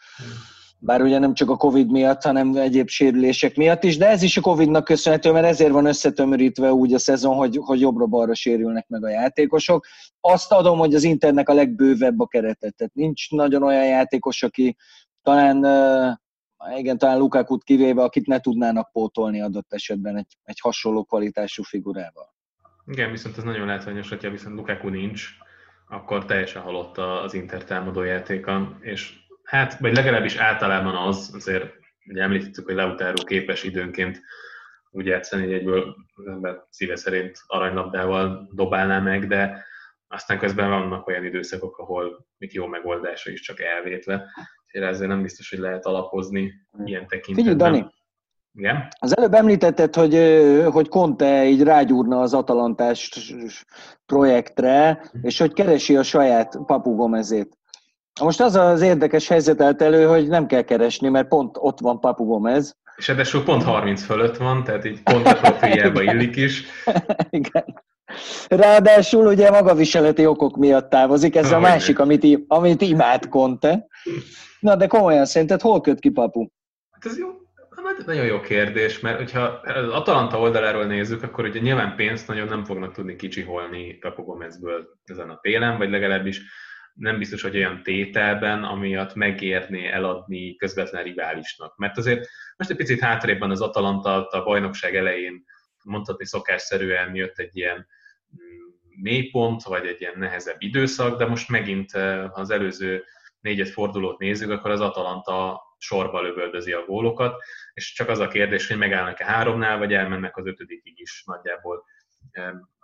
Bár 0.78 1.02
ugye 1.02 1.18
nem 1.18 1.34
csak 1.34 1.50
a 1.50 1.56
Covid 1.56 1.90
miatt, 1.90 2.22
hanem 2.22 2.56
egyéb 2.56 2.88
sérülések 2.88 3.56
miatt 3.56 3.84
is, 3.84 3.96
de 3.96 4.08
ez 4.08 4.22
is 4.22 4.36
a 4.36 4.40
Covidnak 4.40 4.84
köszönhető, 4.84 5.32
mert 5.32 5.46
ezért 5.46 5.70
van 5.70 5.86
összetömörítve 5.86 6.72
úgy 6.72 6.94
a 6.94 6.98
szezon, 6.98 7.34
hogy, 7.34 7.58
hogy 7.60 7.80
jobbra-balra 7.80 8.34
sérülnek 8.34 8.88
meg 8.88 9.04
a 9.04 9.08
játékosok. 9.08 9.86
Azt 10.20 10.52
adom, 10.52 10.78
hogy 10.78 10.94
az 10.94 11.02
Internek 11.02 11.48
a 11.48 11.54
legbővebb 11.54 12.20
a 12.20 12.26
keretet, 12.26 12.74
tehát 12.76 12.94
nincs 12.94 13.30
nagyon 13.30 13.62
olyan 13.62 13.86
játékos, 13.86 14.42
aki 14.42 14.76
talán, 15.28 16.18
igen, 16.76 16.98
talán 16.98 17.18
Lukákut 17.18 17.64
kivéve, 17.64 18.02
akit 18.02 18.26
ne 18.26 18.40
tudnának 18.40 18.92
pótolni 18.92 19.40
adott 19.40 19.72
esetben 19.72 20.16
egy, 20.16 20.36
egy 20.44 20.60
hasonló 20.60 21.04
kvalitású 21.04 21.62
figurával. 21.62 22.34
Igen, 22.86 23.10
viszont 23.10 23.36
ez 23.36 23.44
nagyon 23.44 23.66
látványos, 23.66 24.08
hogyha 24.08 24.30
viszont 24.30 24.56
Lukaku 24.56 24.88
nincs, 24.88 25.28
akkor 25.88 26.24
teljesen 26.24 26.62
halott 26.62 26.98
az 26.98 27.34
Inter 27.34 27.64
támadó 27.64 28.02
játéka, 28.02 28.76
és 28.80 29.14
hát, 29.42 29.78
vagy 29.78 29.94
legalábbis 29.94 30.36
általában 30.36 30.94
az, 30.94 31.30
azért 31.34 31.72
ugye 32.06 32.22
említettük, 32.22 32.64
hogy 32.64 32.74
Lautaro 32.74 33.24
képes 33.24 33.62
időnként 33.62 34.20
úgy 34.90 35.06
játszani, 35.06 35.54
egyből 35.54 35.96
az 36.14 36.26
ember 36.26 36.64
szíve 36.70 36.96
szerint 36.96 37.38
aranylabdával 37.46 38.48
dobálná 38.52 38.98
meg, 38.98 39.26
de 39.26 39.64
aztán 40.06 40.38
közben 40.38 40.68
vannak 40.68 41.06
olyan 41.06 41.24
időszakok, 41.24 41.78
ahol 41.78 42.26
még 42.38 42.54
jó 42.54 42.66
megoldása 42.66 43.30
is 43.30 43.40
csak 43.40 43.60
elvétve. 43.60 44.30
Úgyhogy 44.72 44.88
ezért 44.88 45.08
nem 45.10 45.22
biztos, 45.22 45.50
hogy 45.50 45.58
lehet 45.58 45.86
alapozni 45.86 46.52
ilyen 46.84 47.06
tekintetben. 47.06 47.54
Figyelj, 47.54 47.56
Dani, 47.56 47.92
igen? 48.54 48.88
Az 48.98 49.16
előbb 49.16 49.34
említetted, 49.34 49.94
hogy, 49.94 50.14
hogy 50.72 50.88
Conte 50.88 51.44
így 51.44 51.62
rágyúrna 51.62 52.20
az 52.20 52.34
Atalantás 52.34 53.10
projektre, 54.06 55.02
és 55.22 55.38
hogy 55.38 55.52
keresi 55.52 55.96
a 55.96 56.02
saját 56.02 56.58
Papu 56.66 56.94
Gomezét. 56.94 57.58
Most 58.20 58.40
az 58.40 58.54
az 58.54 58.80
érdekes 58.80 59.28
helyzet 59.28 59.60
állt 59.60 59.82
elő, 59.82 60.06
hogy 60.06 60.28
nem 60.28 60.46
kell 60.46 60.62
keresni, 60.62 61.08
mert 61.08 61.28
pont 61.28 61.56
ott 61.60 61.80
van 61.80 62.00
Papu 62.00 62.24
Gomez. 62.24 62.76
És 62.96 63.08
edesül 63.08 63.44
pont 63.44 63.62
30 63.62 64.02
fölött 64.02 64.36
van, 64.36 64.64
tehát 64.64 64.84
így 64.84 65.02
pont 65.02 65.26
a 65.26 65.34
profiljába 65.34 66.02
illik 66.02 66.36
is. 66.36 66.64
Igen. 67.30 67.82
Ráadásul 68.48 69.26
ugye 69.26 69.50
magaviseleti 69.50 70.26
okok 70.26 70.56
miatt 70.56 70.90
távozik, 70.90 71.36
ez 71.36 71.52
a 71.52 71.58
másik, 71.58 71.98
amit, 71.98 72.44
amit 72.46 72.82
imád 72.82 73.28
Conte. 73.28 73.86
Na 74.60 74.76
de 74.76 74.86
komolyan 74.86 75.26
szerinted 75.26 75.60
hol 75.60 75.80
köt 75.80 76.00
ki 76.00 76.10
Papu? 76.10 76.46
Hát 76.90 77.04
ez 77.04 77.18
jó, 77.18 77.28
nagyon 78.06 78.24
jó 78.24 78.40
kérdés, 78.40 79.00
mert 79.00 79.16
hogyha 79.16 79.40
az 79.64 79.88
Atalanta 79.88 80.38
oldaláról 80.38 80.84
nézzük, 80.84 81.22
akkor 81.22 81.44
ugye 81.44 81.60
nyilván 81.60 81.96
pénzt 81.96 82.28
nagyon 82.28 82.46
nem 82.46 82.64
fognak 82.64 82.92
tudni 82.92 83.16
kicsiholni 83.16 83.92
Papu 83.92 84.22
Gomezből 84.22 84.88
ezen 85.04 85.30
a 85.30 85.38
télen, 85.40 85.78
vagy 85.78 85.90
legalábbis 85.90 86.42
nem 86.94 87.18
biztos, 87.18 87.42
hogy 87.42 87.56
olyan 87.56 87.82
tételben, 87.82 88.64
amiatt 88.64 89.14
megérné 89.14 89.90
eladni 89.90 90.56
közvetlen 90.56 91.02
riválisnak. 91.02 91.76
Mert 91.76 91.98
azért 91.98 92.28
most 92.56 92.70
egy 92.70 92.76
picit 92.76 93.00
hátrébb 93.00 93.38
van 93.38 93.50
az 93.50 93.60
Atalanta, 93.60 94.26
a 94.26 94.42
bajnokság 94.42 94.96
elején 94.96 95.44
mondhatni 95.84 96.26
szokásszerűen 96.26 97.14
jött 97.14 97.38
egy 97.38 97.56
ilyen 97.56 97.86
mélypont, 99.00 99.62
vagy 99.62 99.86
egy 99.86 100.00
ilyen 100.00 100.18
nehezebb 100.18 100.56
időszak, 100.58 101.18
de 101.18 101.26
most 101.26 101.48
megint 101.48 101.94
eh, 101.94 102.38
az 102.38 102.50
előző 102.50 103.04
négyet 103.40 103.68
fordulót 103.68 104.18
nézzük, 104.18 104.50
akkor 104.50 104.70
az 104.70 104.80
Atalanta 104.80 105.62
sorba 105.78 106.22
lövöldözi 106.22 106.72
a 106.72 106.84
gólokat, 106.84 107.42
és 107.74 107.92
csak 107.92 108.08
az 108.08 108.18
a 108.18 108.28
kérdés, 108.28 108.68
hogy 108.68 108.76
megállnak-e 108.76 109.24
háromnál, 109.24 109.78
vagy 109.78 109.92
elmennek 109.92 110.36
az 110.36 110.46
ötödikig 110.46 111.00
is 111.00 111.22
nagyjából. 111.26 111.84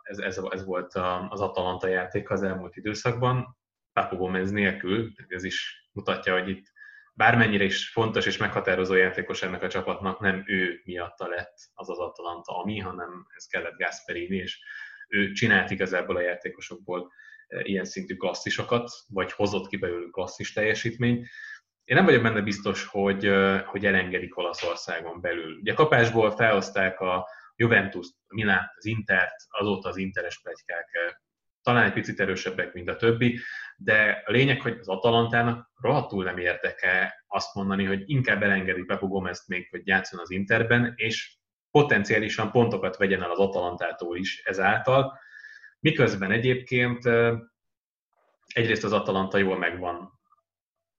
Ez, 0.02 0.18
ez, 0.18 0.40
ez 0.50 0.64
volt 0.64 0.94
az 1.28 1.40
Atalanta 1.40 1.87
játék 1.87 2.30
az 2.30 2.42
elmúlt 2.42 2.76
időszakban. 2.76 3.59
Papu 3.92 4.16
Gomez 4.16 4.50
nélkül, 4.50 5.12
ez 5.28 5.44
is 5.44 5.88
mutatja, 5.92 6.33
hogy 6.33 6.48
itt 6.48 6.72
bármennyire 7.14 7.64
is 7.64 7.90
fontos 7.90 8.26
és 8.26 8.37
meghatározó 8.37 8.94
játékos 8.94 9.42
ennek 9.42 9.62
a 9.62 9.68
csapatnak, 9.68 10.20
nem 10.20 10.42
ő 10.46 10.80
miatta 10.85 11.26
lett 11.26 11.54
az 11.74 11.90
az 11.90 11.98
Atalanta, 11.98 12.59
ami, 12.59 12.78
hanem 12.78 13.26
ez 13.37 13.46
kellett 13.46 13.78
Gasperini, 13.78 14.37
és 14.37 14.59
ő 15.14 15.33
csinált 15.33 15.70
igazából 15.70 16.16
a 16.16 16.20
játékosokból 16.20 17.12
ilyen 17.62 17.85
szintű 17.85 18.14
klasszisokat, 18.14 18.90
vagy 19.09 19.33
hozott 19.33 19.66
ki 19.66 19.77
belőlük 19.77 20.12
klasszis 20.12 20.53
teljesítményt. 20.53 21.27
Én 21.85 21.96
nem 21.96 22.05
vagyok 22.05 22.22
benne 22.22 22.40
biztos, 22.40 22.85
hogy, 22.85 23.31
hogy 23.64 23.87
elengedik 23.87 24.38
Olaszországon 24.38 25.20
belül. 25.20 25.59
Ugye 25.59 25.74
kapásból 25.74 26.31
felhozták 26.31 27.00
a 27.00 27.27
Juventus, 27.57 28.07
Milán, 28.29 28.70
az 28.77 28.87
Intert, 28.87 29.35
azóta 29.48 29.88
az 29.88 29.96
Interes 29.96 30.40
plegykák 30.40 30.88
talán 31.64 31.85
egy 31.85 31.92
picit 31.92 32.20
erősebbek, 32.20 32.72
mint 32.72 32.88
a 32.88 32.96
többi, 32.96 33.38
de 33.77 34.22
a 34.27 34.31
lényeg, 34.31 34.61
hogy 34.61 34.77
az 34.81 34.88
Atalantának 34.88 35.70
rohadtul 35.81 36.24
nem 36.24 36.38
érdeke 36.38 37.24
azt 37.27 37.55
mondani, 37.55 37.85
hogy 37.85 38.03
inkább 38.07 38.42
elengedi 38.42 38.83
Pepu 38.83 39.09
Gomez 39.09 39.44
még, 39.46 39.68
hogy 39.70 39.87
játszon 39.87 40.20
az 40.20 40.31
Interben, 40.31 40.92
és 40.96 41.37
potenciálisan 41.74 42.50
pontokat 42.50 42.96
vegyen 42.96 43.22
el 43.22 43.30
az 43.30 43.38
Atalantától 43.38 44.16
is 44.16 44.42
ezáltal, 44.44 45.18
miközben 45.80 46.30
egyébként 46.30 47.04
egyrészt 48.46 48.84
az 48.84 48.92
Atalanta 48.92 49.38
jól 49.38 49.58
megvan 49.58 50.20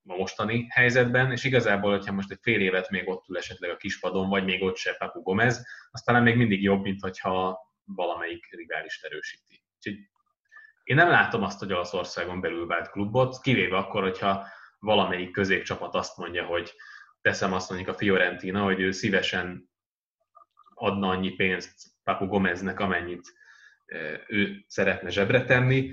a 0.08 0.16
mostani 0.16 0.68
helyzetben, 0.70 1.32
és 1.32 1.44
igazából, 1.44 1.92
hogyha 1.92 2.14
most 2.14 2.32
egy 2.32 2.40
fél 2.42 2.62
évet 2.62 2.90
még 2.90 3.10
ott 3.10 3.28
ül 3.28 3.38
esetleg 3.38 3.70
a 3.70 3.78
kispadon, 3.78 4.30
vagy 4.30 4.44
még 4.46 4.64
ott 4.64 4.76
se 4.76 4.96
Papu 4.98 5.22
Gomez, 5.22 5.66
az 5.92 6.02
talán 6.02 6.24
még 6.24 6.36
mindig 6.36 6.64
jobb, 6.64 6.82
mint 6.82 7.02
hogyha 7.02 7.60
valamelyik 7.84 8.48
rivális 8.52 9.02
erősíti. 9.02 9.64
Úgyhogy 9.76 10.10
én 10.84 10.96
nem 10.96 11.10
látom 11.10 11.44
azt, 11.44 11.60
hogy 11.60 11.74
Olaszországon 11.74 12.42
belül 12.42 12.68
vált 12.68 12.90
klubot, 12.90 13.42
kivéve 13.42 13.78
akkor, 13.78 14.02
hogyha 14.02 14.48
valamelyik 14.80 15.32
középcsapat 15.32 15.96
azt 15.96 16.18
mondja, 16.18 16.46
hogy 16.46 16.74
teszem 17.22 17.54
azt 17.54 17.70
mondjuk 17.70 17.90
a 17.90 17.98
Fiorentina, 17.98 18.64
hogy 18.64 18.80
ő 18.80 18.92
szívesen 18.92 19.74
adna 20.76 21.10
annyi 21.10 21.30
pénzt 21.30 21.74
Papu 22.04 22.26
Gomeznek, 22.26 22.80
amennyit 22.80 23.34
ő 24.28 24.64
szeretne 24.68 25.10
zsebre 25.10 25.44
tenni, 25.44 25.92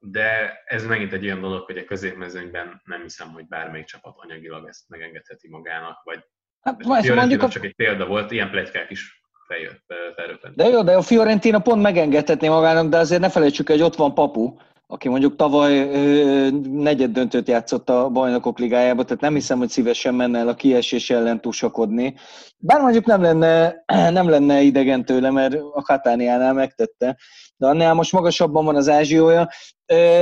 de 0.00 0.62
ez 0.64 0.86
megint 0.86 1.12
egy 1.12 1.24
olyan 1.24 1.40
dolog, 1.40 1.64
hogy 1.64 1.78
a 1.78 1.84
középmezőnyben 1.84 2.82
nem 2.84 3.02
hiszem, 3.02 3.28
hogy 3.28 3.46
bármelyik 3.46 3.86
csapat 3.86 4.14
anyagilag 4.16 4.68
ezt 4.68 4.88
megengedheti 4.88 5.48
magának, 5.48 6.02
vagy 6.04 6.24
hát, 6.60 6.82
a 6.82 7.14
mondjuk 7.14 7.42
a... 7.42 7.48
csak 7.48 7.64
egy 7.64 7.74
példa 7.74 8.06
volt, 8.06 8.30
ilyen 8.30 8.50
plegykák 8.50 8.90
is 8.90 9.22
feljött, 9.46 9.84
felröpent. 10.14 10.56
De 10.56 10.64
jó, 10.64 10.82
de 10.82 10.96
a 10.96 11.02
Fiorentina 11.02 11.58
pont 11.58 11.82
megengedhetné 11.82 12.48
magának, 12.48 12.88
de 12.88 12.96
azért 12.96 13.20
ne 13.20 13.30
felejtsük, 13.30 13.68
hogy 13.68 13.82
ott 13.82 13.94
van 13.94 14.14
Papu, 14.14 14.56
aki 14.90 15.08
mondjuk 15.08 15.36
tavaly 15.36 15.90
negyed 16.72 17.10
döntőt 17.10 17.48
játszott 17.48 17.90
a 17.90 18.08
bajnokok 18.08 18.58
ligájába, 18.58 19.04
tehát 19.04 19.20
nem 19.22 19.34
hiszem, 19.34 19.58
hogy 19.58 19.68
szívesen 19.68 20.14
menne 20.14 20.38
el 20.38 20.48
a 20.48 20.54
kiesés 20.54 21.10
ellen 21.10 21.40
tusakodni. 21.40 22.14
Bár 22.58 22.80
mondjuk 22.80 23.04
nem 23.04 23.22
lenne, 23.22 23.84
nem 24.18 24.28
lenne 24.28 24.60
idegen 24.60 25.04
tőle, 25.04 25.30
mert 25.30 25.54
a 25.72 25.82
Katániánál 25.82 26.52
megtette, 26.52 27.16
de 27.56 27.66
annál 27.66 27.94
most 27.94 28.12
magasabban 28.12 28.64
van 28.64 28.76
az 28.76 28.88
ázsiója. 28.88 29.48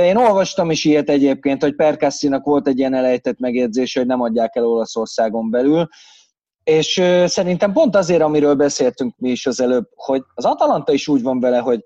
Én 0.03 0.15
olvastam 0.15 0.71
is 0.71 0.85
ilyet 0.85 1.09
egyébként, 1.09 1.61
hogy 1.61 1.75
Perkasszinak 1.75 2.45
volt 2.45 2.67
egy 2.67 2.79
ilyen 2.79 2.93
elejtett 2.93 3.39
megjegyzés, 3.39 3.95
hogy 3.95 4.05
nem 4.05 4.21
adják 4.21 4.55
el 4.55 4.65
Olaszországon 4.65 5.49
belül, 5.49 5.87
és 6.63 7.01
szerintem 7.25 7.73
pont 7.73 7.95
azért, 7.95 8.21
amiről 8.21 8.55
beszéltünk 8.55 9.13
mi 9.17 9.29
is 9.29 9.45
az 9.45 9.61
előbb, 9.61 9.87
hogy 9.95 10.23
az 10.33 10.45
Atalanta 10.45 10.93
is 10.93 11.07
úgy 11.07 11.21
van 11.21 11.39
vele, 11.39 11.57
hogy 11.57 11.85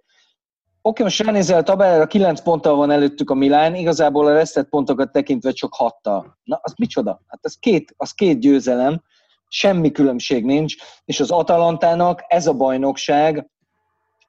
Oké, 0.84 1.04
most 1.04 1.20
ránézel 1.20 1.58
a 1.60 1.64
tabellára, 1.64 2.08
9 2.08 2.42
ponttal 2.42 2.76
van 2.76 2.92
előttük 2.92 3.30
a 3.30 3.34
Milán, 3.34 3.76
igazából 3.76 4.28
a 4.28 4.34
resztett 4.34 4.70
pontokat 4.70 5.12
tekintve 5.12 5.52
csak 5.52 5.74
hattal. 5.74 6.38
Na, 6.44 6.60
az 6.62 6.74
micsoda? 6.78 7.22
Hát 7.28 7.46
az 7.46 7.56
két, 7.60 7.94
az 7.98 8.12
két 8.12 8.40
győzelem, 8.40 9.02
semmi 9.48 9.92
különbség 9.92 10.46
nincs, 10.46 10.76
és 11.06 11.20
az 11.20 11.32
Atalantának 11.32 12.24
ez 12.28 12.48
a 12.48 12.54
bajnokság, 12.54 13.50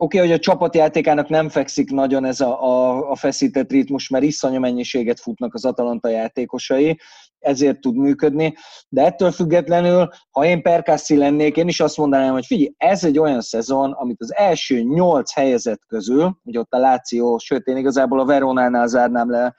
oké, 0.02 0.18
hogy 0.18 0.32
a 0.32 0.38
csapatjátékának 0.38 1.28
nem 1.28 1.48
fekszik 1.48 1.90
nagyon 1.90 2.24
ez 2.24 2.40
a, 2.40 2.62
a, 2.62 3.10
a 3.10 3.16
feszített 3.16 3.70
ritmus, 3.70 4.08
mert 4.08 4.24
iszonyú 4.24 4.58
mennyiséget 4.58 5.20
futnak 5.20 5.54
az 5.54 5.64
Atalanta 5.64 6.08
játékosai, 6.08 7.00
ezért 7.38 7.80
tud 7.80 7.96
működni, 7.96 8.54
de 8.88 9.04
ettől 9.04 9.30
függetlenül, 9.30 10.08
ha 10.30 10.44
én 10.44 10.62
Perkászi 10.62 11.16
lennék, 11.16 11.56
én 11.56 11.68
is 11.68 11.80
azt 11.80 11.96
mondanám, 11.96 12.32
hogy 12.32 12.46
figyelj, 12.46 12.74
ez 12.76 13.04
egy 13.04 13.18
olyan 13.18 13.40
szezon, 13.40 13.92
amit 13.92 14.20
az 14.20 14.34
első 14.34 14.80
nyolc 14.80 15.32
helyezett 15.32 15.80
közül, 15.86 16.38
ugye 16.44 16.58
ott 16.58 16.72
a 16.72 16.78
Láció, 16.78 17.38
sőt 17.38 17.66
én 17.66 17.76
igazából 17.76 18.20
a 18.20 18.24
Veronánál 18.24 18.86
zárnám 18.86 19.30
le 19.30 19.54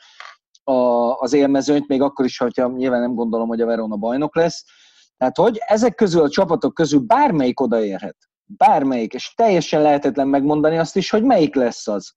a, 0.63 0.73
az 1.19 1.34
élmezőnyt, 1.34 1.88
még 1.88 2.01
akkor 2.01 2.25
is, 2.25 2.38
hogyha 2.38 2.67
nyilván 2.67 3.01
nem 3.01 3.13
gondolom, 3.13 3.47
hogy 3.47 3.62
a 3.62 3.65
Verona 3.65 3.95
bajnok 3.95 4.36
lesz, 4.36 4.63
tehát 5.17 5.38
hogy 5.38 5.58
ezek 5.67 5.95
közül 5.95 6.21
a 6.21 6.29
csapatok 6.29 6.73
közül 6.73 6.99
bármelyik 6.99 7.60
odaérhet, 7.60 8.17
bármelyik, 8.45 9.13
és 9.13 9.34
teljesen 9.36 9.82
lehetetlen 9.82 10.27
megmondani 10.27 10.77
azt 10.77 10.95
is, 10.95 11.10
hogy 11.10 11.23
melyik 11.23 11.56
lesz 11.56 11.88
az. 11.88 12.13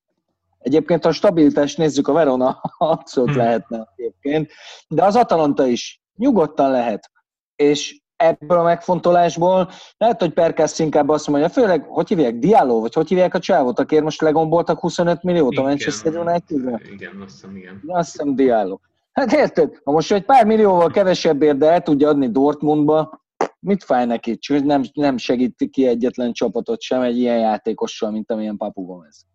Egyébként, 0.58 1.02
ha 1.02 1.08
a 1.08 1.12
stabilitást 1.12 1.78
nézzük, 1.78 2.08
a 2.08 2.12
Verona 2.12 2.60
abszolút 2.78 3.30
hmm. 3.30 3.38
lehetne 3.38 3.88
egyébként, 3.96 4.50
de 4.88 5.04
az 5.04 5.16
Atalanta 5.16 5.66
is 5.66 6.00
nyugodtan 6.16 6.70
lehet. 6.70 7.10
És 7.56 8.00
ebből 8.16 8.58
a 8.58 8.62
megfontolásból 8.62 9.70
lehet, 9.96 10.20
hogy 10.20 10.32
Perkász 10.32 10.78
inkább 10.78 11.08
azt 11.08 11.28
mondja, 11.28 11.48
főleg, 11.48 11.84
hogy 11.88 12.08
hívják, 12.08 12.34
Diallo, 12.34 12.80
vagy 12.80 12.94
hogy 12.94 13.08
hívják 13.08 13.34
a 13.34 13.38
csávot, 13.38 13.78
akiért 13.78 14.04
most 14.04 14.20
legomboltak 14.20 14.80
25 14.80 15.22
milliót 15.22 15.56
a 15.56 15.62
Manchester 15.62 16.16
United-re? 16.16 16.80
Igen, 16.92 17.20
azt 17.24 17.32
hiszem, 17.32 17.56
igen. 17.56 17.82
Azt 17.86 18.10
hiszem 18.10 18.34
Diallo. 18.34 18.78
Hát 19.12 19.32
érted, 19.32 19.80
ha 19.84 19.92
most 19.92 20.12
egy 20.12 20.24
pár 20.24 20.46
millióval 20.46 20.90
kevesebbért, 20.90 21.58
de 21.58 21.70
el 21.70 21.82
tudja 21.82 22.08
adni 22.08 22.30
Dortmundba, 22.30 23.20
mit 23.58 23.84
fáj 23.84 24.06
neki? 24.06 24.38
Csak 24.38 24.62
nem, 24.62 24.82
nem 24.92 25.16
segít 25.16 25.68
ki 25.70 25.86
egyetlen 25.86 26.32
csapatot 26.32 26.80
sem 26.80 27.00
egy 27.00 27.16
ilyen 27.16 27.38
játékossal, 27.38 28.10
mint 28.10 28.30
amilyen 28.30 28.56
Papu 28.56 28.84
Gomez. 28.84 29.26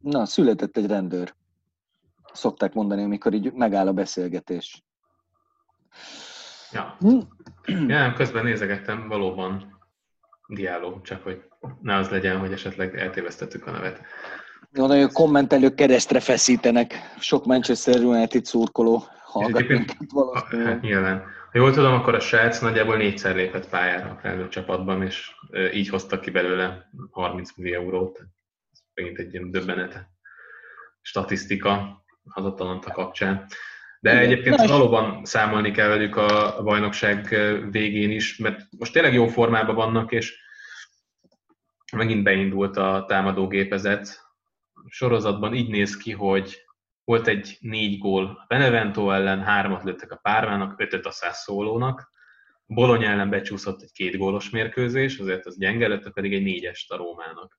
Na, 0.00 0.26
született 0.26 0.76
egy 0.76 0.86
rendőr. 0.86 1.34
Szokták 2.32 2.74
mondani, 2.74 3.02
amikor 3.02 3.34
így 3.34 3.52
megáll 3.52 3.86
a 3.86 3.92
beszélgetés. 3.92 4.84
Ja. 6.72 6.96
Hm. 6.98 7.88
ja, 7.88 8.12
közben 8.12 8.44
nézegettem, 8.44 9.08
valóban 9.08 9.78
diáló, 10.48 11.00
csak 11.00 11.22
hogy 11.22 11.42
ne 11.80 11.96
az 11.96 12.08
legyen, 12.08 12.38
hogy 12.38 12.52
esetleg 12.52 12.96
eltévesztettük 12.96 13.66
a 13.66 13.70
nevet. 13.70 14.00
Jó, 14.72 14.86
nagyon 14.86 15.12
kommentelők 15.12 15.74
keresztre 15.74 16.20
feszítenek. 16.20 16.94
Sok 17.18 17.44
Manchester 17.44 18.04
United 18.04 18.44
szurkoló 18.44 19.04
hallgat 19.32 19.68
minket 19.68 19.96
Hát 20.32 20.80
nyilván. 20.80 21.18
Ha 21.52 21.58
jól 21.58 21.72
tudom, 21.72 21.92
akkor 21.92 22.14
a 22.14 22.20
srác 22.20 22.60
nagyjából 22.60 22.96
négyszer 22.96 23.34
lépett 23.34 23.68
pályára 23.68 24.10
a 24.10 24.18
felnőtt 24.20 24.50
csapatban, 24.50 25.02
és 25.02 25.30
így 25.72 25.88
hoztak 25.88 26.20
ki 26.20 26.30
belőle 26.30 26.90
30 27.10 27.56
millió 27.56 27.74
eurót. 27.74 28.18
Ez 28.72 28.78
megint 28.94 29.18
egy 29.18 29.32
ilyen 29.32 29.50
döbbenet 29.50 30.06
statisztika 31.00 32.04
az 32.22 32.44
Atalanta 32.44 32.90
kapcsán. 32.90 33.46
De 34.00 34.18
egyébként 34.18 34.56
Na, 34.56 34.66
valóban 34.66 35.24
számolni 35.24 35.70
kell 35.70 35.88
velük 35.88 36.16
a 36.16 36.62
bajnokság 36.62 37.28
végén 37.70 38.10
is, 38.10 38.36
mert 38.36 38.68
most 38.78 38.92
tényleg 38.92 39.12
jó 39.12 39.26
formában 39.26 39.74
vannak, 39.74 40.12
és 40.12 40.40
megint 41.92 42.22
beindult 42.22 42.76
a 42.76 43.04
támadógépezet. 43.08 44.20
A 44.72 44.88
sorozatban 44.88 45.54
így 45.54 45.68
néz 45.68 45.96
ki, 45.96 46.12
hogy 46.12 46.64
volt 47.04 47.26
egy 47.26 47.56
négy 47.60 47.98
gól 47.98 48.24
a 48.24 48.44
Benevento 48.48 49.10
ellen, 49.10 49.42
hármat 49.42 49.82
lőttek 49.82 50.12
a 50.12 50.18
Pármának, 50.22 50.80
ötöt 50.80 51.06
a 51.06 51.10
Szászólónak. 51.10 52.10
Bolony 52.66 53.04
ellen 53.04 53.30
becsúszott 53.30 53.82
egy 53.82 53.92
két 53.92 54.16
gólos 54.16 54.50
mérkőzés, 54.50 55.18
azért 55.18 55.46
az 55.46 55.58
gyenge 55.58 55.88
lett, 55.88 56.12
pedig 56.12 56.34
egy 56.34 56.42
négyest 56.42 56.92
a 56.92 56.96
Rómának. 56.96 57.58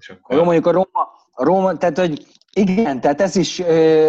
És 0.00 0.08
akkor... 0.08 0.36
Jó, 0.36 0.44
mondjuk 0.44 0.66
a 0.66 0.70
Róma, 0.70 1.10
a 1.30 1.44
Róma, 1.44 1.76
tehát 1.76 1.98
hogy 1.98 2.26
igen, 2.54 3.00
tehát 3.00 3.20
ez 3.20 3.36
is, 3.36 3.62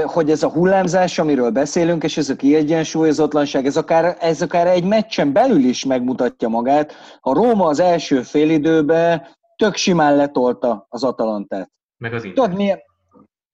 hogy 0.03 0.29
ez 0.29 0.43
a 0.43 0.49
hullámzás, 0.49 1.19
amiről 1.19 1.51
beszélünk, 1.51 2.03
és 2.03 2.17
ez 2.17 2.29
a 2.29 2.35
kiegyensúlyozatlanság, 2.35 3.65
ez 3.65 3.77
akár, 3.77 4.17
ez 4.19 4.41
akár 4.41 4.67
egy 4.67 4.83
meccsen 4.83 5.33
belül 5.33 5.63
is 5.63 5.85
megmutatja 5.85 6.47
magát. 6.47 6.93
A 7.19 7.33
Róma 7.33 7.65
az 7.65 7.79
első 7.79 8.21
félidőben 8.21 9.27
tök 9.55 9.75
simán 9.75 10.15
letolta 10.15 10.85
az 10.89 11.03
Atalantát. 11.03 11.71
Meg 11.97 12.13
az 12.13 12.21
Tudod, 12.21 12.55
milyen? 12.55 12.79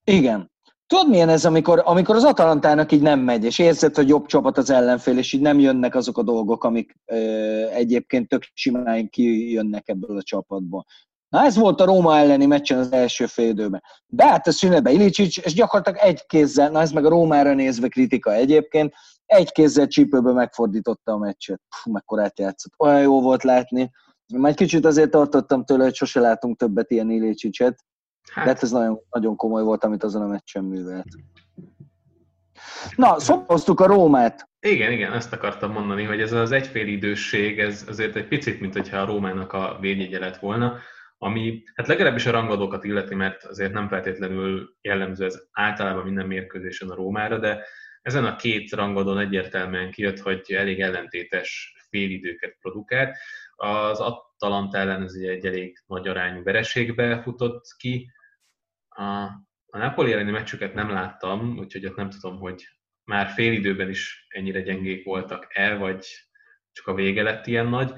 Igen. 0.04 0.52
Tudod, 0.89 1.10
milyen 1.10 1.30
ez, 1.30 1.45
amikor, 1.45 1.82
amikor 1.86 2.15
az 2.15 2.23
Atalantának 2.23 2.91
így 2.91 3.02
nem 3.02 3.19
megy, 3.19 3.43
és 3.43 3.60
érzed, 3.60 3.95
hogy 3.95 4.08
jobb 4.08 4.25
csapat 4.25 4.58
az 4.58 4.69
ellenfél, 4.69 5.17
és 5.17 5.34
így 5.34 5.41
nem 5.41 5.60
jönnek 5.60 5.95
azok 5.95 6.17
a 6.17 6.23
dolgok, 6.23 6.63
amik 6.63 6.95
ö, 7.06 7.15
egyébként 7.69 8.28
tök 8.28 8.43
simán 8.54 9.10
kijönnek 9.10 9.89
ebből 9.89 10.17
a 10.17 10.21
csapatból. 10.21 10.86
Na 11.30 11.43
ez 11.43 11.56
volt 11.56 11.82
a 11.82 11.86
Róma 11.86 12.17
elleni 12.17 12.45
meccsen 12.45 12.78
az 12.78 12.91
első 12.91 13.25
fél 13.25 13.49
időben. 13.49 13.84
Hát 14.17 14.47
a 14.47 14.52
szünetbe 14.52 14.91
Ilicsics, 14.91 15.38
és 15.38 15.54
gyakorlatilag 15.54 15.99
egy 15.99 16.25
kézzel, 16.25 16.69
na 16.69 16.82
ez 16.82 16.91
meg 16.91 17.06
a 17.06 17.10
Rómára 17.10 17.54
nézve 17.54 17.88
kritika 17.88 18.34
egyébként, 18.34 18.93
egy 19.25 19.52
kézzel 19.52 19.88
csípőbe 19.88 20.32
megfordította 20.32 21.12
a 21.12 21.17
meccset. 21.17 21.62
Puh, 21.69 21.93
mekkorát 21.93 22.39
játszott. 22.39 22.73
Olyan 22.78 23.02
jó 23.02 23.21
volt 23.21 23.43
látni. 23.43 23.91
Már 24.34 24.52
egy 24.52 24.58
kicsit 24.58 24.86
azért 24.86 25.12
tartottam 25.12 25.65
tőle, 25.65 25.84
hogy 25.84 25.95
sose 25.95 26.19
látunk 26.19 26.58
többet 26.58 26.91
ilyen 26.91 27.12
Ilicsicset. 27.12 27.80
Hát. 28.34 28.46
De 28.46 28.52
hát 28.52 28.63
ez 28.63 28.72
nagyon, 28.72 29.00
nagyon 29.10 29.36
komoly 29.36 29.63
volt, 29.63 29.84
amit 29.84 30.04
azon 30.04 30.22
a 30.22 30.28
meccsen 30.28 30.63
művelt. 30.63 31.08
Na, 32.96 33.20
szoboztuk 33.20 33.80
a 33.80 33.88
Rómát. 33.88 34.50
Igen, 34.60 34.92
igen, 34.92 35.13
ezt 35.13 35.34
akartam 35.34 35.72
mondani, 35.72 36.04
hogy 36.04 36.22
ez 36.22 36.32
az 36.32 36.52
egyfél 36.52 36.88
idősség, 36.88 37.60
ez 37.60 37.86
azért 37.88 38.15
egy 38.15 38.28
picit, 38.28 38.60
mint 38.60 38.74
hogyha 38.74 38.98
a 38.98 39.06
Rómának 39.06 39.54
a 39.54 39.78
védjegye 39.80 40.20
lett 40.20 40.38
volna 40.38 40.78
ami 41.22 41.63
hát 41.76 41.88
legalábbis 41.88 42.26
a 42.26 42.32
rangadókat 42.32 42.84
illeti, 42.84 43.15
mert 43.15 43.44
azért 43.44 43.74
nem 43.74 43.88
feltétlenül 43.88 44.76
jellemző 44.82 45.26
ez 45.26 45.39
általában 45.52 46.04
minden 46.04 46.28
mérkőzésen 46.28 46.89
a 46.89 46.96
Rómára, 46.96 47.38
de 47.38 47.65
ezen 48.02 48.26
a 48.26 48.36
két 48.36 48.72
rangadón 48.72 49.20
egyértelműen 49.20 49.92
kijött, 49.92 50.20
hogy 50.20 50.52
elég 50.52 50.82
ellentétes 50.82 51.76
félidőket 51.89 52.58
produkált. 52.62 53.18
Az 53.56 54.00
Atalanta 54.00 54.78
ellen 54.78 55.04
ez 55.04 55.13
egy 55.13 55.46
elég 55.46 55.84
nagy 55.88 56.08
arányú 56.08 56.44
vereségbe 56.44 57.22
futott 57.22 57.65
ki. 57.78 58.12
A, 59.00 59.24
a 59.70 59.78
Napoli 59.78 60.14
elleni 60.14 60.32
meccsüket 60.32 60.74
nem 60.74 60.90
láttam, 60.90 61.58
úgyhogy 61.58 61.86
ott 61.86 61.96
nem 61.96 62.10
tudom, 62.10 62.40
hogy 62.40 62.68
már 63.04 63.30
félidőben 63.30 63.90
is 63.90 64.26
ennyire 64.30 64.62
gyengék 64.62 65.06
voltak 65.06 65.48
el, 65.50 65.78
vagy 65.78 66.06
csak 66.72 66.88
a 66.88 66.94
vége 66.94 67.24
lett 67.24 67.48
ilyen 67.48 67.68
nagy. 67.68 67.94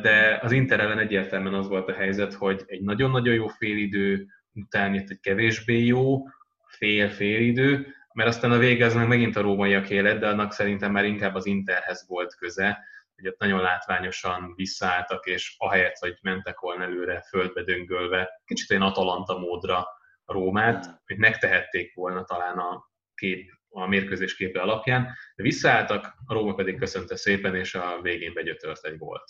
De 0.00 0.38
az 0.42 0.52
Inter 0.52 0.80
ellen 0.80 0.98
egyértelműen 0.98 1.54
az 1.54 1.68
volt 1.68 1.88
a 1.88 1.94
helyzet, 1.94 2.34
hogy 2.34 2.62
egy 2.66 2.82
nagyon-nagyon 2.82 3.34
jó 3.34 3.46
félidő 3.46 4.26
után 4.52 4.94
jött 4.94 5.10
egy 5.10 5.20
kevésbé 5.20 5.84
jó 5.84 6.22
fél-félidő, 6.66 7.94
mert 8.12 8.28
aztán 8.28 8.50
a 8.50 8.58
vége 8.58 8.84
az 8.84 8.94
meg 8.94 9.08
megint 9.08 9.36
a 9.36 9.40
rómaiak 9.40 9.90
élet, 9.90 10.18
de 10.18 10.28
annak 10.28 10.52
szerintem 10.52 10.92
már 10.92 11.04
inkább 11.04 11.34
az 11.34 11.46
Interhez 11.46 12.04
volt 12.08 12.34
köze, 12.34 12.84
hogy 13.16 13.28
ott 13.28 13.38
nagyon 13.38 13.60
látványosan 13.60 14.52
visszaálltak, 14.56 15.26
és 15.26 15.54
ahelyett, 15.58 15.96
hogy 15.96 16.18
mentek 16.22 16.60
volna 16.60 16.82
előre 16.82 17.20
földbe 17.20 17.62
döngölve, 17.62 18.42
kicsit 18.44 18.70
egy 18.70 18.80
Atalanta 18.80 19.38
módra 19.38 19.86
Rómát, 20.26 21.00
hogy 21.06 21.18
megtehették 21.18 21.94
volna 21.94 22.24
talán 22.24 22.58
a 22.58 22.90
kép, 23.14 23.50
a 23.68 23.86
mérkőzés 23.86 24.36
képe 24.36 24.60
alapján, 24.60 25.02
de 25.36 25.42
visszaálltak, 25.42 26.14
a 26.26 26.32
Róma 26.34 26.54
pedig 26.54 26.78
köszönte 26.78 27.16
szépen, 27.16 27.54
és 27.54 27.74
a 27.74 27.98
végén 28.02 28.32
begyötört 28.34 28.84
egy 28.84 28.98
volt. 28.98 29.24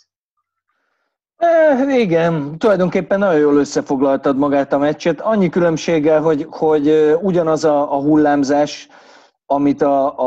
Eh, 1.37 1.99
igen, 1.99 2.57
tulajdonképpen 2.57 3.19
nagyon 3.19 3.39
jól 3.39 3.55
összefoglaltad 3.55 4.37
magát 4.37 4.73
a 4.73 4.77
meccset. 4.77 5.21
Annyi 5.21 5.49
különbséggel, 5.49 6.21
hogy, 6.21 6.45
hogy 6.49 7.15
ugyanaz 7.21 7.63
a, 7.63 7.93
a 7.93 8.01
hullámzás, 8.01 8.87
amit 9.45 9.81
a, 9.81 10.19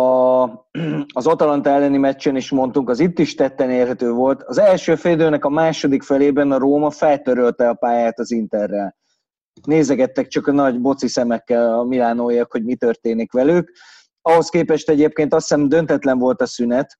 a, 0.42 0.44
az 1.14 1.26
Atalanta 1.26 1.70
elleni 1.70 1.96
meccsen 1.96 2.36
is 2.36 2.50
mondtunk, 2.50 2.88
az 2.88 3.00
itt 3.00 3.18
is 3.18 3.34
tetten 3.34 3.70
érhető 3.70 4.10
volt. 4.10 4.42
Az 4.42 4.58
első 4.58 4.94
félidőnek 4.94 5.44
a 5.44 5.48
második 5.48 6.02
felében 6.02 6.52
a 6.52 6.58
Róma 6.58 6.90
feltörölte 6.90 7.68
a 7.68 7.74
pályát 7.74 8.18
az 8.18 8.30
Interrel. 8.30 8.96
Nézegettek 9.62 10.26
csak 10.26 10.46
a 10.46 10.52
nagy 10.52 10.80
boci 10.80 11.08
szemekkel 11.08 11.78
a 11.78 11.84
milánóiak, 11.84 12.52
hogy 12.52 12.64
mi 12.64 12.74
történik 12.74 13.32
velük. 13.32 13.72
Ahhoz 14.22 14.48
képest 14.48 14.88
egyébként 14.88 15.34
azt 15.34 15.48
hiszem 15.48 15.68
döntetlen 15.68 16.18
volt 16.18 16.40
a 16.40 16.46
szünet, 16.46 16.98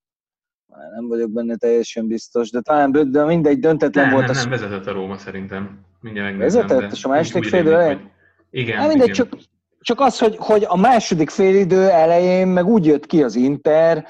nem 0.94 1.08
vagyok 1.08 1.30
benne 1.30 1.56
teljesen 1.56 2.06
biztos, 2.06 2.50
de 2.50 2.60
talán 2.60 3.10
de 3.10 3.24
mindegy, 3.24 3.58
döntetlen 3.58 4.04
nem, 4.04 4.14
volt. 4.14 4.26
Nem, 4.26 4.36
nem, 4.36 4.50
vezetett 4.50 4.86
a 4.86 4.92
Róma 4.92 5.18
szerintem. 5.18 5.80
Mindjárt 6.00 6.36
Vezetett, 6.36 6.92
és 6.92 7.04
a 7.04 7.08
második 7.08 7.48
fél 7.48 7.60
idő 7.60 7.74
elején? 7.74 8.10
Igen, 8.50 8.78
hát 8.78 8.88
mindegy, 8.88 9.08
igen. 9.08 9.28
Csak, 9.28 9.40
csak 9.80 10.00
az, 10.00 10.18
hogy, 10.18 10.36
hogy 10.38 10.64
a 10.68 10.76
második 10.76 11.30
fél 11.30 11.54
idő 11.54 11.88
elején 11.88 12.48
meg 12.48 12.66
úgy 12.66 12.86
jött 12.86 13.06
ki 13.06 13.22
az 13.22 13.34
Inter, 13.34 14.06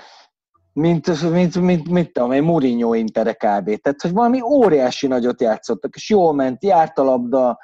mint, 0.72 1.31
mint, 1.31 1.61
mint, 1.61 1.88
mint 1.88 2.12
tudom 2.12 2.31
egy 2.31 2.42
Mourinho 2.42 2.94
Intere 2.94 3.33
kb. 3.33 3.64
Tehát, 3.64 4.00
hogy 4.00 4.12
valami 4.12 4.40
óriási 4.40 5.07
nagyot 5.07 5.40
játszottak, 5.40 5.94
és 5.94 6.11
jól 6.11 6.35
ment, 6.35 6.64
járt 6.64 6.98
a 6.98 7.03
labda, 7.03 7.59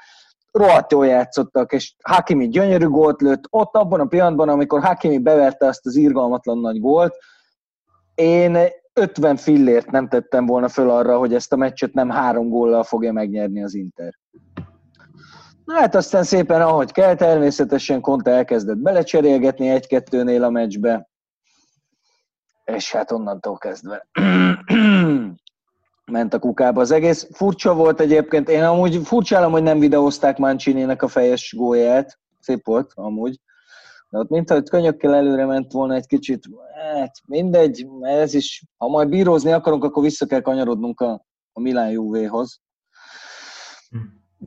rohadt 0.56 0.92
jól 0.92 1.06
játszottak, 1.06 1.72
és 1.72 1.94
Hakimi 2.02 2.48
gyönyörű 2.48 2.86
gólt 2.86 3.20
lőtt, 3.20 3.44
ott 3.50 3.74
abban 3.74 4.00
a 4.00 4.06
pillanatban, 4.06 4.48
amikor 4.48 4.82
Hakimi 4.82 5.18
beverte 5.18 5.66
azt 5.66 5.86
az 5.86 5.96
irgalmatlan 5.96 6.58
nagy 6.58 6.80
gólt, 6.80 7.16
én 8.14 8.58
50 8.92 9.36
fillért 9.36 9.90
nem 9.90 10.08
tettem 10.08 10.46
volna 10.46 10.68
föl 10.68 10.90
arra, 10.90 11.18
hogy 11.18 11.34
ezt 11.34 11.52
a 11.52 11.56
meccset 11.56 11.92
nem 11.92 12.10
három 12.10 12.48
góllal 12.48 12.82
fogja 12.82 13.12
megnyerni 13.12 13.62
az 13.62 13.74
Inter. 13.74 14.12
Na 15.64 15.74
hát 15.74 15.94
aztán 15.94 16.22
szépen, 16.22 16.62
ahogy 16.62 16.92
kell, 16.92 17.14
természetesen 17.14 18.00
Conte 18.00 18.30
elkezdett 18.30 18.78
belecserélgetni 18.78 19.68
egy-kettőnél 19.68 20.44
a 20.44 20.50
meccsbe, 20.50 21.08
és 22.64 22.92
hát 22.92 23.12
onnantól 23.12 23.58
kezdve 23.58 24.06
ment 26.12 26.34
a 26.34 26.38
kukába. 26.38 26.80
Az 26.80 26.90
egész. 26.90 27.28
Furcsa 27.32 27.74
volt 27.74 28.00
egyébként, 28.00 28.48
én 28.48 28.62
amúgy 28.62 29.00
furcsálom, 29.04 29.52
hogy 29.52 29.62
nem 29.62 29.78
videózták 29.78 30.38
mancini 30.38 30.82
a 30.82 31.08
fejes 31.08 31.54
gólját, 31.56 32.18
szép 32.40 32.66
volt 32.66 32.90
amúgy, 32.94 33.40
de 34.08 34.18
ott 34.18 34.28
mintha 34.28 34.62
könyökkel 34.62 35.14
előre 35.14 35.44
ment 35.44 35.72
volna 35.72 35.94
egy 35.94 36.06
kicsit, 36.06 36.44
hát 36.94 37.16
mindegy, 37.26 37.86
ez 38.00 38.34
is, 38.34 38.64
ha 38.76 38.88
majd 38.88 39.08
bírózni 39.08 39.52
akarunk, 39.52 39.84
akkor 39.84 40.02
vissza 40.02 40.26
kell 40.26 40.40
kanyarodnunk 40.40 41.00
a, 41.00 41.26
a 41.52 41.60
Milán 41.60 41.90
Juvéhoz. 41.90 42.60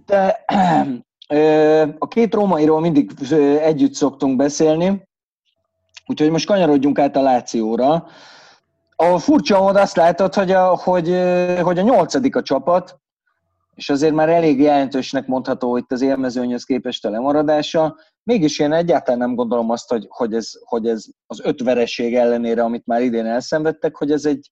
De 0.06 0.46
a 2.00 2.08
két 2.08 2.34
rómairól 2.34 2.80
mindig 2.80 3.12
együtt 3.62 3.94
szoktunk 3.94 4.36
beszélni, 4.36 5.08
úgyhogy 6.06 6.30
most 6.30 6.46
kanyarodjunk 6.46 7.00
át 7.00 7.16
a 7.16 7.22
Lációra, 7.22 8.08
ahol 9.02 9.20
furcsa 9.20 9.60
módon 9.60 9.82
azt 9.82 9.96
látod, 9.96 10.34
hogy 10.34 10.52
a, 10.52 10.76
hogy, 10.76 11.08
hogy 11.62 11.78
a 11.78 11.82
nyolcadik 11.82 12.36
a 12.36 12.42
csapat, 12.42 13.00
és 13.76 13.90
azért 13.90 14.14
már 14.14 14.30
elég 14.30 14.60
jelentősnek 14.60 15.28
mondható 15.28 15.78
itt 15.78 15.92
az 15.92 16.02
élmezőnyhöz 16.02 16.64
képest 16.64 17.06
a 17.06 17.10
lemaradása. 17.10 17.98
Mégis 18.24 18.60
én 18.60 18.72
egyáltalán 18.72 19.20
nem 19.20 19.36
gondolom 19.36 19.70
azt, 19.70 19.90
hogy, 19.90 20.06
hogy, 20.10 20.34
ez, 20.34 20.52
hogy 20.64 20.88
ez 20.88 21.06
az 21.28 21.42
öt 21.44 21.62
vereség 21.62 22.16
ellenére, 22.16 22.64
amit 22.64 22.86
már 22.86 23.02
idén 23.02 23.26
elszenvedtek, 23.26 23.96
hogy 23.96 24.12
ez 24.12 24.26
egy, 24.26 24.52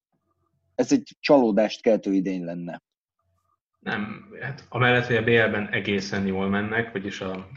ez 0.75 0.91
egy 0.91 1.15
csalódást 1.19 1.81
keltő 1.81 2.13
idény 2.13 2.43
lenne. 2.43 2.81
Nem, 3.79 4.29
hát 4.41 4.65
amellett, 4.69 5.05
hogy 5.05 5.15
a 5.15 5.23
BL-ben 5.23 5.69
egészen 5.71 6.25
jól 6.25 6.49
mennek, 6.49 6.91
vagyis 6.91 7.21
a, 7.21 7.47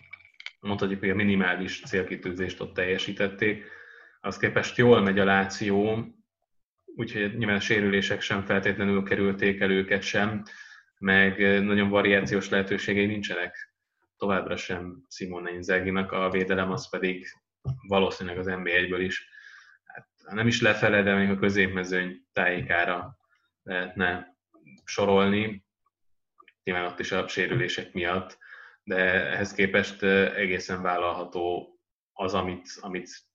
mondhatjuk, 0.60 1.00
hogy 1.00 1.10
a 1.10 1.14
minimális 1.14 1.82
célkitűzést 1.86 2.60
ott 2.60 2.74
teljesítették, 2.74 3.64
az 4.20 4.36
képest 4.36 4.76
jól 4.76 5.00
megy 5.00 5.18
a 5.18 5.24
Láció, 5.24 6.04
úgyhogy 6.96 7.36
nyilván 7.36 7.56
a 7.56 7.60
sérülések 7.60 8.20
sem 8.20 8.42
feltétlenül 8.42 9.02
kerülték 9.02 9.60
el 9.60 9.70
őket 9.70 10.02
sem, 10.02 10.42
meg 10.98 11.62
nagyon 11.62 11.88
variációs 11.88 12.48
lehetőségei 12.48 13.06
nincsenek. 13.06 13.74
Továbbra 14.16 14.56
sem 14.56 15.04
Simone 15.08 15.52
Inzaghi-nak, 15.52 16.12
a 16.12 16.30
védelem 16.30 16.70
az 16.70 16.90
pedig 16.90 17.26
valószínűleg 17.88 18.38
az 18.38 18.46
NBA-ből 18.46 19.00
is, 19.00 19.28
hát 19.84 20.08
nem 20.34 20.46
is 20.46 20.60
lefele, 20.60 21.02
de 21.02 21.14
még 21.14 21.30
a 21.30 21.38
középmezőny 21.38 22.26
tájékára 22.32 23.16
lehetne 23.62 24.36
sorolni, 24.84 25.64
nyilván 26.64 26.84
ott 26.84 26.98
is 26.98 27.12
a 27.12 27.28
sérülések 27.28 27.92
miatt, 27.92 28.38
de 28.82 28.96
ehhez 29.30 29.52
képest 29.52 30.02
egészen 30.02 30.82
vállalható 30.82 31.78
az, 32.12 32.34
amit, 32.34 32.68
amit 32.80 33.29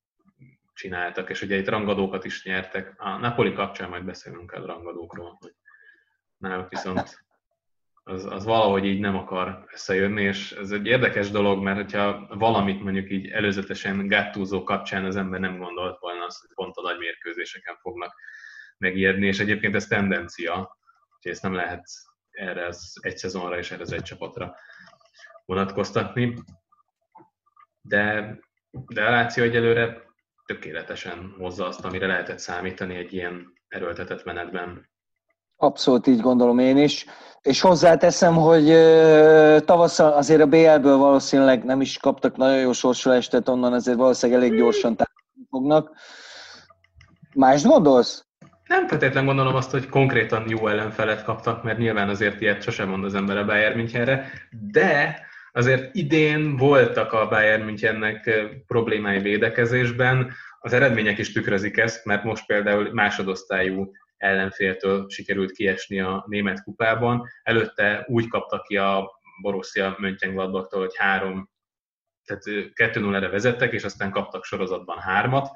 csináltak, 0.76 1.30
és 1.30 1.42
ugye 1.42 1.58
itt 1.58 1.70
rangadókat 1.70 2.26
is 2.26 2.44
nyertek. 2.44 2.94
A 2.98 3.18
Napoli 3.18 3.54
kapcsán 3.54 3.90
majd 3.90 4.04
beszélünk 4.04 4.52
el 4.52 4.62
rangadókról, 4.62 5.38
hogy 5.40 5.54
náluk 6.38 6.70
viszont 6.70 7.26
az, 8.04 8.26
az 8.26 8.46
valahogy 8.46 8.86
így 8.86 9.00
nem 9.00 9.16
akar 9.16 9.66
összejönni, 9.74 10.22
és 10.22 10.52
ez 10.52 10.72
egy 10.72 10.86
érdekes 10.86 11.32
dolog, 11.32 11.64
mert 11.64 11.78
hogyha 11.78 12.28
valamit 12.28 12.84
mondjuk 12.84 13.12
így 13.12 13.28
előzetesen 13.28 14.08
Gattuso 14.08 14.64
kapcsán 14.64 15.06
az 15.06 15.16
ember 15.16 15.40
nem 15.40 15.58
gondolt 15.58 16.00
volna 16.00 16.26
azt, 16.26 16.40
hogy 16.40 16.50
pont 16.54 16.76
a 16.76 16.82
nagy 16.82 16.98
mérkőzéseken 16.98 17.78
fognak 17.82 18.14
megijedni, 18.78 19.28
és 19.28 19.40
egyébként 19.40 19.76
ez 19.76 19.88
tendencia, 19.88 20.78
hogy 21.22 21.32
ezt 21.32 21.42
nem 21.42 21.54
lehet 21.54 21.88
erre 22.32 22.66
az 22.66 23.00
egy 23.02 23.18
szezonra 23.18 23.58
és 23.58 23.72
erre 23.72 23.82
az 23.82 23.92
egy 23.92 24.04
csapatra 24.04 24.56
vonatkoztatni. 25.46 26.38
De, 27.82 28.38
de 28.72 29.06
a 29.06 29.10
Láció 29.10 29.44
egyelőre 29.44 30.04
tökéletesen 30.46 31.36
hozza 31.38 31.68
azt, 31.68 31.86
amire 31.86 32.08
lehetett 32.08 32.40
számítani 32.40 32.96
egy 32.96 33.14
ilyen 33.14 33.54
erőltetett 33.68 34.24
menetben. 34.24 34.90
Abszolút 35.56 36.08
így 36.08 36.20
gondolom 36.20 36.60
én 36.60 36.78
is. 36.78 37.06
És 37.42 37.62
hozzáteszem, 37.62 38.36
hogy 38.36 38.66
tavasszal 39.66 40.12
azért 40.12 40.42
a 40.42 40.48
BL-ből 40.48 40.98
valószínűleg 40.98 41.64
nem 41.64 41.82
is 41.82 41.98
kaptak 41.98 42.38
nagyon 42.38 42.60
jó 42.60 42.72
sorsolást, 42.72 43.30
tehát 43.32 43.50
onnan 43.50 43.74
azért 43.74 43.98
valószínűleg 43.98 44.42
elég 44.42 44.58
gyorsan 44.58 44.96
támogatni 44.96 45.48
fognak. 45.50 45.92
Más 47.34 47.64
gondolsz? 47.64 48.26
Nem 48.68 48.88
feltétlenül 48.88 49.28
gondolom 49.28 49.56
azt, 49.56 49.72
hogy 49.72 49.90
konkrétan 49.90 50.46
jó 50.48 50.68
ellenfelet 50.68 51.24
kaptak, 51.24 51.64
mert 51.64 51.78
nyilván 51.78 52.10
azért 52.10 52.42
ilyet 52.42 52.62
sosem 52.62 52.90
mond 52.90 53.04
az 53.04 53.16
ember 53.16 53.38
a 53.38 53.46
Bayern 53.46 53.78
Münchenre, 53.78 54.30
de 54.72 55.20
azért 55.56 55.96
idén 55.96 56.58
voltak 56.58 57.14
a 57.14 57.28
Bayern 57.28 57.64
Münchennek 57.64 58.30
problémái 58.68 59.20
védekezésben, 59.20 60.32
az 60.60 60.74
eredmények 60.74 61.18
is 61.18 61.32
tükrözik 61.32 61.78
ezt, 61.78 62.06
mert 62.06 62.24
most 62.24 62.46
például 62.46 62.94
másodosztályú 62.94 63.92
ellenféltől 64.18 65.06
sikerült 65.10 65.52
kiesni 65.52 66.00
a 66.00 66.26
német 66.28 66.64
kupában. 66.64 67.28
Előtte 67.44 68.06
úgy 68.08 68.28
kapta 68.28 68.62
ki 68.62 68.78
a 68.78 69.20
Borussia 69.42 69.96
Mönchengladbachtól, 70.00 70.80
hogy 70.80 70.96
három, 70.98 71.50
tehát 72.26 72.44
2-0-re 72.76 73.30
vezettek, 73.30 73.74
és 73.74 73.84
aztán 73.84 74.12
kaptak 74.12 74.44
sorozatban 74.44 75.00
hármat. 75.00 75.50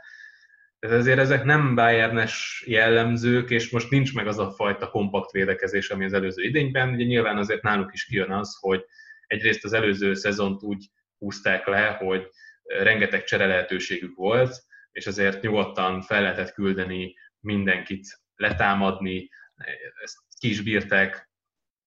Tehát 0.80 0.98
ezért 0.98 1.20
ezek 1.20 1.44
nem 1.44 1.76
Bayernes 1.76 2.64
jellemzők, 2.68 3.50
és 3.50 3.70
most 3.70 3.90
nincs 3.90 4.14
meg 4.16 4.28
az 4.28 4.40
a 4.40 4.52
fajta 4.52 4.90
kompakt 4.90 5.32
védekezés, 5.32 5.90
ami 5.90 6.06
az 6.06 6.14
előző 6.14 6.44
idényben. 6.44 6.90
Ugye 6.94 7.06
nyilván 7.06 7.38
azért 7.38 7.62
náluk 7.62 7.94
is 7.94 8.06
kijön 8.06 8.32
az, 8.32 8.58
hogy 8.60 8.86
egyrészt 9.30 9.64
az 9.64 9.74
előző 9.74 10.14
szezont 10.14 10.64
úgy 10.64 10.90
húzták 11.18 11.68
le, 11.68 11.88
hogy 11.88 12.30
rengeteg 12.64 13.24
csere 13.24 13.46
lehetőségük 13.46 14.16
volt, 14.16 14.64
és 14.92 15.08
azért 15.08 15.42
nyugodtan 15.42 16.02
fel 16.02 16.22
lehetett 16.22 16.54
küldeni 16.54 17.16
mindenkit 17.40 18.08
letámadni, 18.36 19.30
ezt 20.04 20.18
ki 20.40 20.78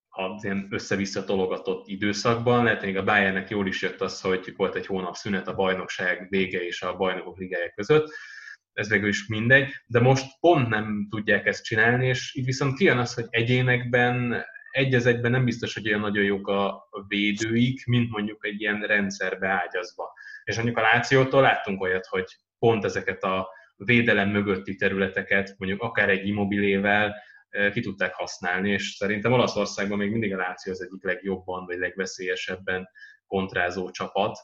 az 0.08 0.44
ilyen 0.44 0.66
össze-vissza 0.70 1.24
tologatott 1.24 1.88
időszakban. 1.88 2.64
Lehet, 2.64 2.82
még 2.82 2.96
a 2.96 3.04
Bayernnek 3.04 3.50
jól 3.50 3.66
is 3.66 3.82
jött 3.82 4.00
az, 4.00 4.20
hogy 4.20 4.52
volt 4.56 4.74
egy 4.74 4.86
hónap 4.86 5.14
szünet 5.14 5.48
a 5.48 5.54
bajnokság 5.54 6.26
vége 6.28 6.64
és 6.64 6.82
a 6.82 6.96
bajnokok 6.96 7.38
ligája 7.38 7.72
között, 7.74 8.12
ez 8.72 8.88
végül 8.88 9.08
is 9.08 9.26
mindegy, 9.26 9.74
de 9.86 10.00
most 10.00 10.38
pont 10.40 10.68
nem 10.68 11.06
tudják 11.10 11.46
ezt 11.46 11.64
csinálni, 11.64 12.06
és 12.06 12.34
így 12.34 12.44
viszont 12.44 12.76
kijön 12.76 12.98
az, 12.98 13.14
hogy 13.14 13.26
egyénekben 13.30 14.44
egy 14.72 14.94
az 14.94 15.06
egyben 15.06 15.30
nem 15.30 15.44
biztos, 15.44 15.74
hogy 15.74 15.88
olyan 15.88 16.00
nagyon 16.00 16.24
jók 16.24 16.48
a 16.48 16.88
védőik, 17.08 17.86
mint 17.86 18.10
mondjuk 18.10 18.46
egy 18.46 18.60
ilyen 18.60 18.80
rendszerbe 18.80 19.48
ágyazva. 19.48 20.12
És 20.44 20.56
mondjuk 20.56 20.76
a 20.76 20.80
Lációtól 20.80 21.40
láttunk 21.40 21.82
olyat, 21.82 22.06
hogy 22.06 22.36
pont 22.58 22.84
ezeket 22.84 23.22
a 23.22 23.48
védelem 23.76 24.28
mögötti 24.28 24.74
területeket, 24.74 25.54
mondjuk 25.58 25.82
akár 25.82 26.08
egy 26.08 26.26
immobilével 26.26 27.14
ki 27.72 27.80
tudták 27.80 28.14
használni, 28.14 28.70
és 28.70 28.88
szerintem 28.88 29.32
Olaszországban 29.32 29.98
még 29.98 30.10
mindig 30.10 30.34
a 30.34 30.36
Láció 30.36 30.72
az 30.72 30.82
egyik 30.82 31.04
legjobban, 31.04 31.66
vagy 31.66 31.78
legveszélyesebben 31.78 32.88
kontrázó 33.26 33.90
csapat, 33.90 34.38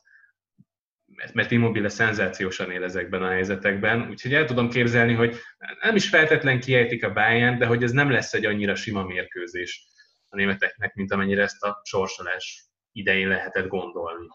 mert 1.33 1.51
Immobile 1.51 1.89
szenzációsan 1.89 2.71
él 2.71 2.85
ezekben 2.85 3.23
a 3.23 3.31
helyzetekben, 3.31 4.09
úgyhogy 4.09 4.35
el 4.35 4.45
tudom 4.45 4.69
képzelni, 4.69 5.13
hogy 5.13 5.37
nem 5.83 5.97
is 5.97 6.09
feltétlen 6.09 6.61
kiejtik 6.61 7.05
a 7.05 7.13
Bayern, 7.13 7.59
de 7.59 7.67
hogy 7.67 7.83
ez 7.83 7.93
nem 7.93 8.11
lesz 8.11 8.35
egy 8.35 8.45
annyira 8.45 8.75
sima 8.75 9.05
mérkőzés 9.05 9.87
a 10.29 10.37
németeknek, 10.37 10.95
mint 10.95 11.13
amennyire 11.13 11.43
ezt 11.43 11.63
a 11.63 11.81
sorsolás 11.83 12.67
idején 12.93 13.29
lehetett 13.29 13.69
gondolni. 13.69 14.27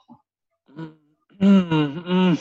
Mm, 1.46 1.98
mm. 2.10 2.34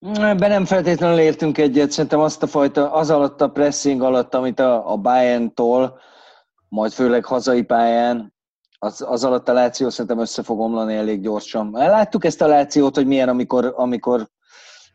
Ebben 0.00 0.50
nem 0.50 0.64
feltétlenül 0.64 1.18
értünk 1.18 1.58
egyet, 1.58 1.90
szerintem 1.90 2.20
azt 2.20 2.42
a 2.42 2.46
fajta, 2.46 2.92
az 2.92 3.10
alatt 3.10 3.40
a 3.40 3.50
pressing 3.50 4.02
alatt, 4.02 4.34
amit 4.34 4.60
a, 4.60 4.92
a 4.92 4.96
Bayern-tól, 4.96 6.00
majd 6.68 6.92
főleg 6.92 7.24
hazai 7.24 7.62
pályán, 7.62 8.34
az, 8.78 9.04
az 9.08 9.24
alatt 9.24 9.48
a 9.48 9.52
Láció 9.52 9.90
szerintem 9.90 10.18
össze 10.18 10.42
fog 10.42 10.60
omlani 10.60 10.94
elég 10.94 11.20
gyorsan. 11.20 11.70
Láttuk 11.70 12.24
ezt 12.24 12.42
a 12.42 12.46
Lációt, 12.46 12.94
hogy 12.94 13.06
milyen, 13.06 13.28
amikor, 13.28 13.72
amikor 13.76 14.28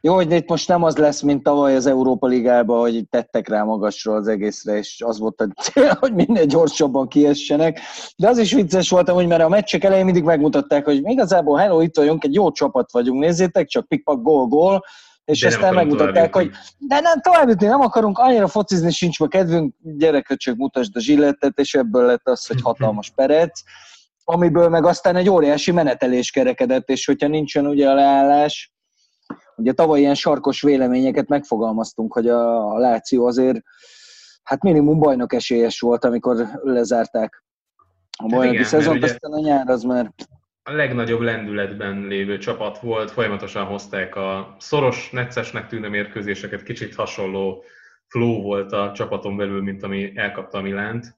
jó, 0.05 0.13
hogy 0.13 0.31
itt 0.31 0.49
most 0.49 0.67
nem 0.67 0.83
az 0.83 0.97
lesz, 0.97 1.21
mint 1.21 1.43
tavaly 1.43 1.75
az 1.75 1.85
Európa 1.85 2.27
Ligában, 2.27 2.79
hogy 2.79 3.07
tettek 3.09 3.47
rá 3.47 3.63
magasra 3.63 4.13
az 4.13 4.27
egészre, 4.27 4.77
és 4.77 5.01
az 5.05 5.19
volt 5.19 5.41
a 5.41 5.47
cél, 5.63 5.97
hogy 5.99 6.13
minél 6.13 6.45
gyorsabban 6.45 7.07
kiessenek. 7.07 7.79
De 8.17 8.27
az 8.27 8.37
is 8.37 8.53
vicces 8.53 8.89
volt, 8.89 9.09
hogy 9.09 9.27
mert 9.27 9.41
a 9.41 9.49
meccsek 9.49 9.83
elején 9.83 10.05
mindig 10.05 10.23
megmutatták, 10.23 10.85
hogy 10.85 11.01
igazából 11.03 11.57
hello, 11.57 11.81
itt 11.81 11.97
vagyunk, 11.97 12.23
egy 12.23 12.33
jó 12.33 12.51
csapat 12.51 12.91
vagyunk, 12.91 13.19
nézzétek, 13.19 13.67
csak 13.67 13.87
pikpak, 13.87 14.21
gól, 14.21 14.45
gól, 14.45 14.83
és 15.23 15.39
de 15.39 15.47
aztán 15.47 15.73
megmutatták, 15.73 16.35
hogy 16.35 16.49
de 16.77 16.99
nem 16.99 17.21
tovább 17.21 17.47
jutni, 17.47 17.67
nem 17.67 17.81
akarunk, 17.81 18.17
annyira 18.17 18.47
focizni 18.47 18.91
sincs 18.91 19.19
ma 19.19 19.27
kedvünk, 19.27 19.73
gyerek, 19.81 20.33
csak 20.35 20.55
mutasd 20.55 20.95
a 20.95 20.99
zsillettet, 20.99 21.59
és 21.59 21.73
ebből 21.73 22.05
lett 22.05 22.27
az, 22.27 22.47
hogy 22.47 22.61
hatalmas 22.61 23.11
perec, 23.15 23.61
amiből 24.23 24.69
meg 24.69 24.85
aztán 24.85 25.15
egy 25.15 25.29
óriási 25.29 25.71
menetelés 25.71 26.31
kerekedett, 26.31 26.89
és 26.89 27.05
hogyha 27.05 27.27
nincsen 27.27 27.67
ugye 27.67 27.89
a 27.89 27.93
leállás, 27.93 28.74
Ugye 29.55 29.73
tavaly 29.73 29.99
ilyen 29.99 30.15
sarkos 30.15 30.61
véleményeket 30.61 31.27
megfogalmaztunk, 31.27 32.13
hogy 32.13 32.27
a, 32.27 32.73
a 32.73 32.77
Láció 32.77 33.25
azért 33.25 33.61
hát 34.43 34.63
minimum 34.63 34.99
bajnok 34.99 35.33
esélyes 35.33 35.79
volt, 35.79 36.05
amikor 36.05 36.47
lezárták 36.63 37.43
a 38.17 38.27
bajnoki 38.27 38.57
hát 38.57 38.65
szezont, 38.65 39.03
aztán 39.03 39.31
a 39.31 39.39
nyár 39.39 39.69
az 39.69 39.83
már... 39.83 40.13
A 40.63 40.71
legnagyobb 40.71 41.21
lendületben 41.21 42.07
lévő 42.07 42.37
csapat 42.37 42.79
volt, 42.79 43.11
folyamatosan 43.11 43.65
hozták 43.65 44.15
a 44.15 44.55
szoros, 44.59 45.09
neccesnek 45.11 45.67
tűnő 45.67 45.89
mérkőzéseket, 45.89 46.63
kicsit 46.63 46.95
hasonló 46.95 47.63
flow 48.07 48.41
volt 48.41 48.71
a 48.71 48.91
csapaton 48.95 49.37
belül, 49.37 49.61
mint 49.61 49.83
ami 49.83 50.17
elkapta 50.17 50.57
a 50.57 50.61
Milánt. 50.61 51.17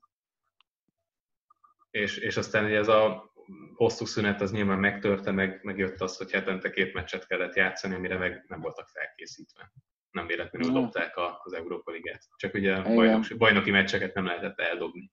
És, 1.92 2.18
és 2.18 2.38
aztán 2.38 2.66
ugye 2.66 2.78
ez 2.78 2.88
a 2.88 3.32
hosszú 3.76 4.06
szünet 4.06 4.42
az 4.42 4.52
nyilván 4.52 4.80
megtörte, 4.80 5.32
meg, 5.32 5.60
megjött 5.64 6.02
az, 6.02 6.18
hogy 6.18 6.32
hetente 6.32 6.70
két 6.70 6.94
meccset 6.94 7.28
kellett 7.28 7.56
játszani, 7.56 7.96
amire 7.96 8.18
meg 8.18 8.46
nem 8.48 8.62
voltak 8.62 8.88
felkészítve. 8.88 9.72
Nem 10.12 10.28
véletlenül 10.28 10.72
dobták 10.72 11.14
az 11.44 11.54
Európa 11.54 11.92
Ligát. 11.92 12.22
Csak 12.36 12.54
ugye 12.54 12.82
bajnoki, 12.82 13.34
bajnoki 13.34 13.72
meccseket 13.72 14.14
nem 14.14 14.26
lehetett 14.26 14.60
eldobni. 14.60 15.12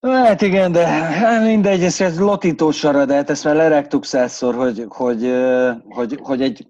Hát 0.00 0.42
igen, 0.42 0.72
de 0.72 1.40
mindegy, 1.40 1.82
ez 1.82 2.18
lotítós 2.18 2.80
de 2.80 3.14
hát 3.14 3.30
ezt 3.30 3.44
már 3.44 3.54
lerágtuk 3.54 4.04
százszor, 4.04 4.54
hogy, 4.54 4.84
hogy, 4.88 5.32
hogy, 5.88 6.18
hogy 6.22 6.42
egy 6.42 6.66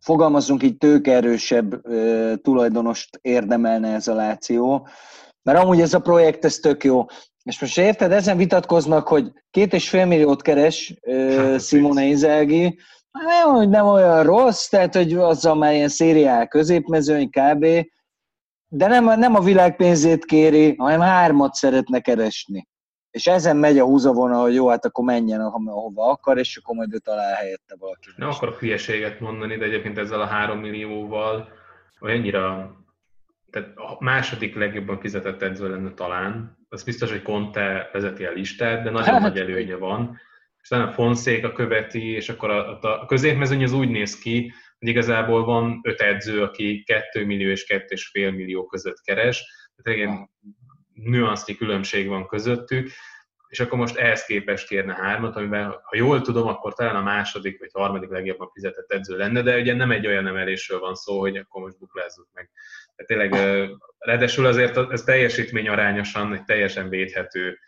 fogalmazunk 0.00 0.62
így 0.62 0.76
tőkerősebb 0.76 1.80
tulajdonost 2.42 3.18
érdemelne 3.22 3.94
ez 3.94 4.08
a 4.08 4.14
Láció. 4.14 4.88
Mert 5.42 5.58
amúgy 5.58 5.80
ez 5.80 5.94
a 5.94 6.00
projekt, 6.00 6.44
ez 6.44 6.56
tök 6.56 6.84
jó 6.84 7.04
És 7.46 7.60
most 7.60 7.78
érted, 7.78 8.12
ezen 8.12 8.36
vitatkoznak, 8.36 9.08
hogy 9.08 9.32
két 9.50 9.72
és 9.72 9.88
fél 9.88 10.06
milliót 10.06 10.42
keres 10.42 10.94
uh, 11.00 11.58
Simone 11.58 12.04
Inzaghi, 12.04 12.78
nem, 13.10 13.54
hogy 13.54 13.68
nem 13.68 13.86
olyan 13.86 14.22
rossz, 14.22 14.68
tehát 14.68 14.94
hogy 14.94 15.14
azzal 15.14 15.54
már 15.54 15.74
ilyen 15.74 15.88
szériál 15.88 16.48
középmezőny 16.48 17.30
kb., 17.30 17.66
de 18.68 18.86
nem, 18.86 19.04
nem 19.04 19.34
a 19.34 19.40
világ 19.40 19.76
pénzét 19.76 20.24
kéri, 20.24 20.74
hanem 20.76 21.00
hármat 21.00 21.54
szeretne 21.54 22.00
keresni. 22.00 22.68
És 23.10 23.26
ezen 23.26 23.56
megy 23.56 23.78
a 23.78 23.84
húzavona, 23.84 24.40
hogy 24.40 24.54
jó, 24.54 24.68
hát 24.68 24.84
akkor 24.84 25.04
menjen, 25.04 25.40
ahova 25.40 26.10
akar, 26.10 26.38
és 26.38 26.56
akkor 26.56 26.76
majd 26.76 26.94
ő 26.94 26.98
talál 26.98 27.34
helyette 27.34 27.74
valaki. 27.78 28.08
Nem 28.16 28.28
akarok 28.28 28.58
hülyeséget 28.58 29.20
mondani, 29.20 29.56
de 29.56 29.64
egyébként 29.64 29.98
ezzel 29.98 30.20
a 30.20 30.26
három 30.26 30.58
millióval 30.58 31.48
olyannyira 32.00 32.76
tehát 33.56 33.76
a 33.76 33.96
második 34.00 34.54
legjobban 34.54 35.00
fizetett 35.00 35.42
edző 35.42 35.68
lenne 35.68 35.94
talán. 35.94 36.58
Az 36.68 36.84
biztos, 36.84 37.10
hogy 37.10 37.22
Conte 37.22 37.90
vezeti 37.92 38.24
a 38.24 38.32
listát, 38.32 38.82
de 38.82 38.90
nagyon 38.90 39.14
hát, 39.14 39.20
nagy 39.20 39.38
előnye 39.38 39.76
van. 39.76 40.20
És 40.62 40.70
a 40.70 40.92
Fonszéka 40.92 41.52
követi, 41.52 42.10
és 42.10 42.28
akkor 42.28 42.50
a, 42.50 42.80
a, 42.80 43.02
a 43.02 43.06
középmezőny 43.06 43.62
az 43.62 43.72
úgy 43.72 43.88
néz 43.88 44.18
ki, 44.18 44.52
hogy 44.78 44.88
igazából 44.88 45.44
van 45.44 45.80
öt 45.82 46.00
edző, 46.00 46.42
aki 46.42 46.82
2 46.82 47.26
millió 47.26 47.50
és 47.50 47.66
2,5 47.68 48.36
millió 48.36 48.66
között 48.66 49.00
keres. 49.00 49.44
Tehát 49.76 49.98
igen, 49.98 50.30
nüansznyi 50.92 51.54
különbség 51.54 52.08
van 52.08 52.26
közöttük, 52.26 52.90
és 53.56 53.62
akkor 53.62 53.78
most 53.78 53.96
ehhez 53.96 54.24
képest 54.24 54.68
kérne 54.68 54.94
hármat, 54.94 55.36
amivel, 55.36 55.80
ha 55.84 55.96
jól 55.96 56.20
tudom, 56.20 56.46
akkor 56.46 56.74
talán 56.74 56.96
a 56.96 57.02
második 57.02 57.58
vagy 57.58 57.70
harmadik 57.72 58.10
legjobban 58.10 58.50
fizetett 58.52 58.92
edző 58.92 59.16
lenne, 59.16 59.42
de 59.42 59.58
ugye 59.58 59.74
nem 59.74 59.90
egy 59.90 60.06
olyan 60.06 60.26
emelésről 60.26 60.78
van 60.78 60.94
szó, 60.94 61.18
hogy 61.20 61.36
akkor 61.36 61.62
most 61.62 61.78
buklázzuk 61.78 62.28
meg. 62.32 62.50
Tehát 62.96 63.30
tényleg, 63.30 63.70
ráadásul 63.98 64.46
azért 64.46 64.76
ez 64.76 65.02
teljesítmény 65.02 65.68
arányosan 65.68 66.34
egy 66.34 66.44
teljesen 66.44 66.88
védhető 66.88 67.58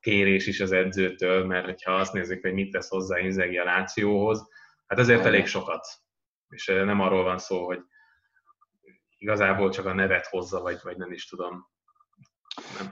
kérés 0.00 0.46
is 0.46 0.60
az 0.60 0.72
edzőtől, 0.72 1.44
mert 1.44 1.82
ha 1.82 1.92
azt 1.92 2.12
nézzük, 2.12 2.40
hogy 2.42 2.52
mit 2.52 2.72
tesz 2.72 2.88
hozzá 2.88 3.18
Inzegi 3.18 3.58
a 3.58 3.64
Lációhoz, 3.64 4.48
hát 4.86 4.98
ezért 4.98 5.24
elég 5.24 5.46
sokat. 5.46 5.86
És 6.48 6.66
nem 6.66 7.00
arról 7.00 7.22
van 7.22 7.38
szó, 7.38 7.64
hogy 7.64 7.80
igazából 9.18 9.70
csak 9.70 9.86
a 9.86 9.94
nevet 9.94 10.26
hozza, 10.26 10.60
vagy, 10.60 10.78
vagy 10.82 10.96
nem 10.96 11.12
is 11.12 11.28
tudom. 11.28 11.74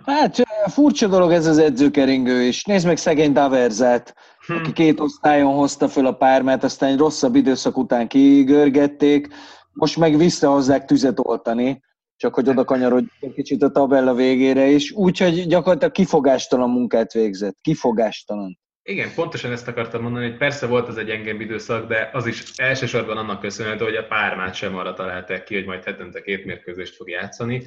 Hát 0.04 0.42
furcsa 0.66 1.06
dolog 1.06 1.32
ez 1.32 1.46
az 1.46 1.58
edzőkeringő 1.58 2.42
is. 2.42 2.64
Nézd 2.64 2.86
meg 2.86 2.96
szegény 2.96 3.32
Daverzet, 3.32 4.14
hm. 4.46 4.52
aki 4.52 4.72
két 4.72 5.00
osztályon 5.00 5.54
hozta 5.54 5.88
föl 5.88 6.06
a 6.06 6.12
pármát, 6.12 6.64
aztán 6.64 6.90
egy 6.90 6.98
rosszabb 6.98 7.34
időszak 7.34 7.76
után 7.76 8.08
kigörgették, 8.08 9.28
most 9.72 9.96
meg 9.96 10.16
visszahozzák 10.16 10.84
tüzet 10.84 11.18
oltani, 11.18 11.82
csak 12.16 12.34
hogy 12.34 12.48
oda 12.48 12.64
kanyarodj 12.64 13.06
egy 13.20 13.32
kicsit 13.32 13.62
a 13.62 13.70
tabella 13.70 14.14
végére 14.14 14.66
is. 14.66 14.92
Úgyhogy 14.92 15.46
gyakorlatilag 15.46 15.92
kifogástalan 15.92 16.70
munkát 16.70 17.12
végzett. 17.12 17.56
Kifogástalan. 17.60 18.58
Igen, 18.82 19.14
pontosan 19.14 19.52
ezt 19.52 19.68
akartam 19.68 20.02
mondani, 20.02 20.28
hogy 20.28 20.36
persze 20.36 20.66
volt 20.66 20.88
az 20.88 20.96
egy 20.96 21.10
engem 21.10 21.40
időszak, 21.40 21.88
de 21.88 22.10
az 22.12 22.26
is 22.26 22.52
elsősorban 22.56 23.16
annak 23.16 23.40
köszönhető, 23.40 23.84
hogy 23.84 23.96
a 23.96 24.06
pármát 24.06 24.54
sem 24.54 24.76
arra 24.76 24.92
találták 24.92 25.44
ki, 25.44 25.54
hogy 25.54 25.64
majd 25.64 25.84
hetente 25.84 26.22
két 26.22 26.44
mérkőzést 26.44 26.96
fog 26.96 27.08
játszani, 27.08 27.62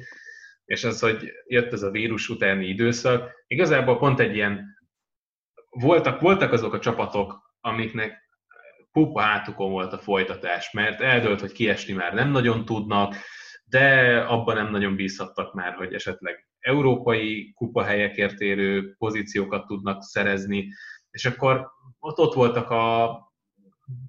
és 0.68 0.84
az, 0.84 1.00
hogy 1.00 1.32
jött 1.46 1.72
ez 1.72 1.82
a 1.82 1.90
vírus 1.90 2.28
utáni 2.28 2.66
időszak, 2.66 3.44
igazából 3.46 3.98
pont 3.98 4.20
egy 4.20 4.34
ilyen, 4.34 4.78
voltak, 5.70 6.20
voltak 6.20 6.52
azok 6.52 6.72
a 6.74 6.78
csapatok, 6.78 7.54
amiknek 7.60 8.28
pupa 8.92 9.20
hátukon 9.20 9.70
volt 9.70 9.92
a 9.92 9.98
folytatás, 9.98 10.72
mert 10.72 11.00
eldőlt, 11.00 11.40
hogy 11.40 11.52
kiesni 11.52 11.92
már 11.92 12.14
nem 12.14 12.30
nagyon 12.30 12.64
tudnak, 12.64 13.14
de 13.64 14.16
abban 14.20 14.54
nem 14.54 14.70
nagyon 14.70 14.96
bízhattak 14.96 15.54
már, 15.54 15.74
hogy 15.74 15.94
esetleg 15.94 16.48
európai 16.58 17.52
kupahelyekért 17.54 18.40
érő 18.40 18.94
pozíciókat 18.98 19.66
tudnak 19.66 20.02
szerezni, 20.02 20.68
és 21.10 21.24
akkor 21.24 21.70
ott, 21.98 22.18
ott 22.18 22.34
voltak 22.34 22.70
a, 22.70 23.18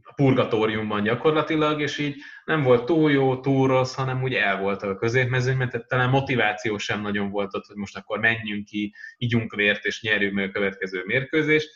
a 0.10 0.14
purgatóriumban 0.14 1.04
gyakorlatilag, 1.04 1.82
és 1.82 1.98
így 1.98 2.16
nem 2.46 2.64
volt 2.64 2.86
túl 2.86 3.12
jó, 3.12 3.40
túl 3.40 3.68
rossz, 3.68 3.96
hanem 3.96 4.24
úgy 4.24 4.34
el 4.34 4.60
voltak 4.60 4.90
a 4.90 4.96
középmezőnyben, 4.96 5.70
tehát 5.70 5.88
talán 5.88 6.10
motiváció 6.10 6.78
sem 6.78 7.02
nagyon 7.02 7.30
volt 7.30 7.56
ott, 7.56 7.66
hogy 7.66 7.76
most 7.76 7.98
akkor 7.98 8.20
menjünk 8.20 8.66
ki, 8.66 8.96
ígyunk 9.18 9.56
vért, 9.56 9.86
és 9.86 10.02
nyerjük 10.02 10.34
meg 10.34 10.48
a 10.48 10.52
következő 10.52 11.04
mérkőzést. 11.06 11.70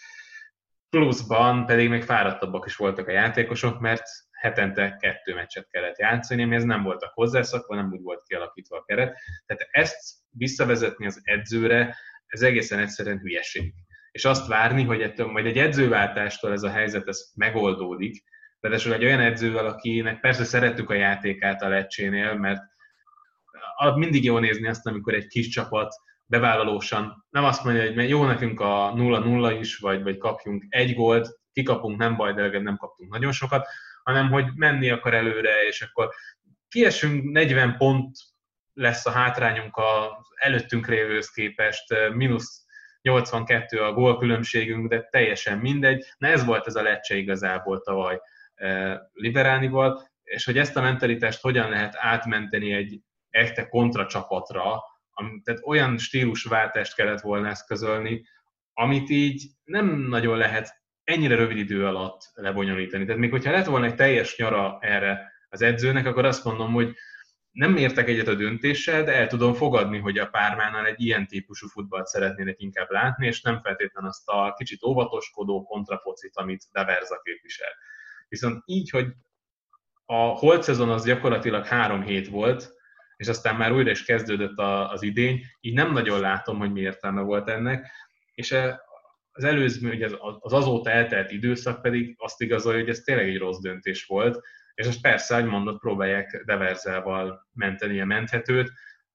Pluszban 0.90 1.66
pedig 1.66 1.90
még 1.90 2.04
fáradtabbak 2.04 2.66
is 2.66 2.76
voltak 2.76 3.08
a 3.08 3.12
játékosok, 3.12 3.80
mert 3.80 4.04
hetente 4.32 4.98
kettő 5.00 5.34
meccset 5.34 5.68
kellett 5.70 5.98
játszani, 5.98 6.44
ami 6.44 6.56
ez 6.56 6.64
nem 6.64 6.84
voltak 6.84 7.14
hozzászakva, 7.14 7.76
nem 7.76 7.92
úgy 7.92 8.02
volt 8.02 8.24
kialakítva 8.28 8.78
a 8.78 8.84
keret. 8.84 9.18
Tehát 9.46 9.68
ezt 9.72 10.00
visszavezetni 10.30 11.06
az 11.06 11.22
edzőre, 11.24 11.96
ez 12.26 12.42
egészen 12.42 12.80
egyszerűen 12.80 13.20
hülyeség. 13.20 13.74
És 14.14 14.26
azt 14.26 14.47
várni, 14.47 14.84
hogy 14.84 15.01
ettől 15.01 15.28
majd 15.28 15.45
egy 15.45 15.57
edzőváltástól 15.57 16.51
ez 16.51 16.64
a 16.64 16.70
helyzet 16.70 17.07
ez 17.07 17.32
megoldódik, 17.36 18.24
Ráadásul 18.64 18.93
egy 18.93 19.03
olyan 19.03 19.20
edzővel, 19.20 19.66
akinek 19.66 20.20
persze 20.20 20.43
szerettük 20.43 20.89
a 20.89 20.93
játékát 20.93 21.61
a 21.61 21.68
lecsénél, 21.68 22.34
mert 22.34 22.61
mindig 23.95 24.24
jó 24.24 24.38
nézni 24.38 24.68
azt, 24.68 24.88
amikor 24.88 25.14
egy 25.14 25.28
kis 25.28 25.47
csapat 25.47 25.93
bevállalósan 26.26 27.26
nem 27.30 27.43
azt 27.43 27.64
mondja, 27.64 27.93
hogy 27.93 28.09
jó 28.09 28.26
nekünk 28.26 28.59
a 28.59 28.93
0-0 28.95 29.57
is, 29.59 29.78
vagy, 29.78 30.03
vagy 30.03 30.18
kapjunk 30.18 30.66
egy 30.70 30.95
gólt, 30.95 31.39
kikapunk, 31.51 31.97
nem 31.97 32.16
baj, 32.16 32.34
de 32.34 32.59
nem 32.59 32.78
kaptunk 32.78 33.11
nagyon 33.11 33.32
sokat, 33.32 33.68
hanem 34.03 34.30
hogy 34.30 34.45
menni 34.55 34.89
akar 34.89 35.14
előre, 35.14 35.68
és 35.68 35.82
akkor 35.82 36.09
kiesünk, 36.68 37.32
40 37.32 37.78
pont 37.78 38.18
lesz 38.74 39.05
a 39.05 39.11
hátrányunk 39.11 39.78
az 39.78 40.28
előttünk 40.36 40.88
lévőhöz 40.88 41.30
képest, 41.30 41.93
mínusz 42.14 42.62
82 43.04 43.80
a 43.80 43.93
gólkülönbségünk, 43.93 44.89
de 44.89 45.01
teljesen 45.01 45.58
mindegy. 45.58 46.06
Na 46.18 46.28
ez 46.28 46.45
volt 46.45 46.68
ez 46.68 46.76
a 46.76 46.82
lecse 46.82 47.16
igazából 47.16 47.82
tavaly 47.82 48.20
liberálnival, 49.14 50.12
és 50.24 50.45
hogy 50.45 50.58
ezt 50.58 50.78
a 50.78 50.82
mentalitást 50.82 51.41
hogyan 51.41 51.70
lehet 51.70 51.95
átmenteni 51.97 52.74
egy 52.74 52.99
echte 53.30 53.68
kontracsapatra, 53.68 54.84
tehát 55.43 55.62
olyan 55.64 55.97
stílusváltást 55.97 56.95
kellett 56.95 57.22
volna 57.22 57.47
eszközölni, 57.47 58.26
amit 58.74 59.10
így 59.10 59.43
nem 59.64 59.88
nagyon 59.88 60.38
lehet 60.38 60.82
ennyire 61.04 61.36
rövid 61.36 61.58
idő 61.58 61.86
alatt 61.86 62.22
lebonyolítani. 62.34 63.06
Tehát 63.06 63.20
még 63.22 63.32
hogyha 63.32 63.51
lett 63.51 63.66
volna 63.66 63.86
egy 63.86 63.95
teljes 63.95 64.38
nyara 64.38 64.78
erre 64.82 65.32
az 65.49 65.62
edzőnek, 65.62 66.06
akkor 66.06 66.26
azt 66.26 66.43
mondom, 66.43 66.74
hogy 66.74 66.95
nem 67.54 67.78
értek 67.78 68.08
egyet 68.08 68.28
a 68.28 68.36
döntéssel, 68.36 69.04
de 69.04 69.14
el 69.14 69.28
tudom 69.28 69.54
fogadni, 69.54 69.97
hogy 69.97 70.18
a 70.18 70.28
pármánál 70.28 70.86
egy 70.86 71.01
ilyen 71.01 71.28
típusú 71.28 71.68
futballt 71.68 72.08
szeretnének 72.08 72.60
inkább 72.60 72.89
látni, 72.89 73.28
és 73.28 73.41
nem 73.41 73.62
feltétlenül 73.62 74.10
azt 74.10 74.28
a 74.30 74.54
kicsit 74.58 74.84
óvatoskodó 74.84 75.64
kontrafocit, 75.64 76.36
amit 76.36 76.64
Daverza 76.72 77.22
képvisel. 77.24 77.72
Viszont 78.28 78.64
így, 78.66 78.89
hogy 78.89 79.08
a 80.06 80.16
holt 80.16 80.64
szezon 80.64 80.89
az 80.89 81.06
gyakorlatilag 81.06 81.66
három 81.66 82.01
hét 82.01 82.28
volt, 82.28 82.74
és 83.16 83.28
aztán 83.28 83.56
már 83.56 83.72
újra 83.72 83.91
is 83.91 84.04
kezdődött 84.04 84.58
az 84.89 85.01
idény, 85.01 85.41
így 85.60 85.74
nem 85.74 85.91
nagyon 85.91 86.20
látom, 86.20 86.58
hogy 86.58 86.72
mi 86.72 86.82
értelme 86.82 87.22
volt 87.22 87.49
ennek, 87.49 87.91
és 88.34 88.51
e, 88.51 88.82
az 89.32 89.43
előző, 89.43 89.89
ugye 89.89 90.10
az 90.39 90.54
azóta 90.54 90.89
eltelt 90.89 91.32
időszak 91.32 91.82
pedig 91.82 92.16
azt 92.18 92.41
igazolja, 92.41 92.80
hogy 92.80 92.89
ez 92.89 92.99
tényleg 92.99 93.28
egy 93.28 93.38
rossz 93.38 93.60
döntés 93.60 94.06
volt, 94.06 94.41
és 94.76 94.86
most 94.86 95.02
persze, 95.02 95.36
hogy 95.36 95.46
mondott, 95.46 95.80
próbálják 95.80 96.44
Deverzával 96.46 97.48
menteni 97.54 98.02
a 98.02 98.06
menthetőt, 98.06 98.72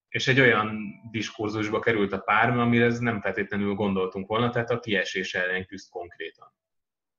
és 0.08 0.28
egy 0.28 0.40
olyan 0.40 0.78
diskurzusba 1.10 1.78
került 1.78 2.12
a 2.12 2.18
párma, 2.18 2.62
amire 2.62 2.84
ez 2.84 2.98
nem 2.98 3.20
feltétlenül 3.20 3.74
gondoltunk 3.74 4.26
volna, 4.26 4.50
tehát 4.50 4.70
a 4.70 4.80
kiesés 4.80 5.34
ellen 5.34 5.66
küzd 5.66 5.90
konkrétan. 5.90 6.56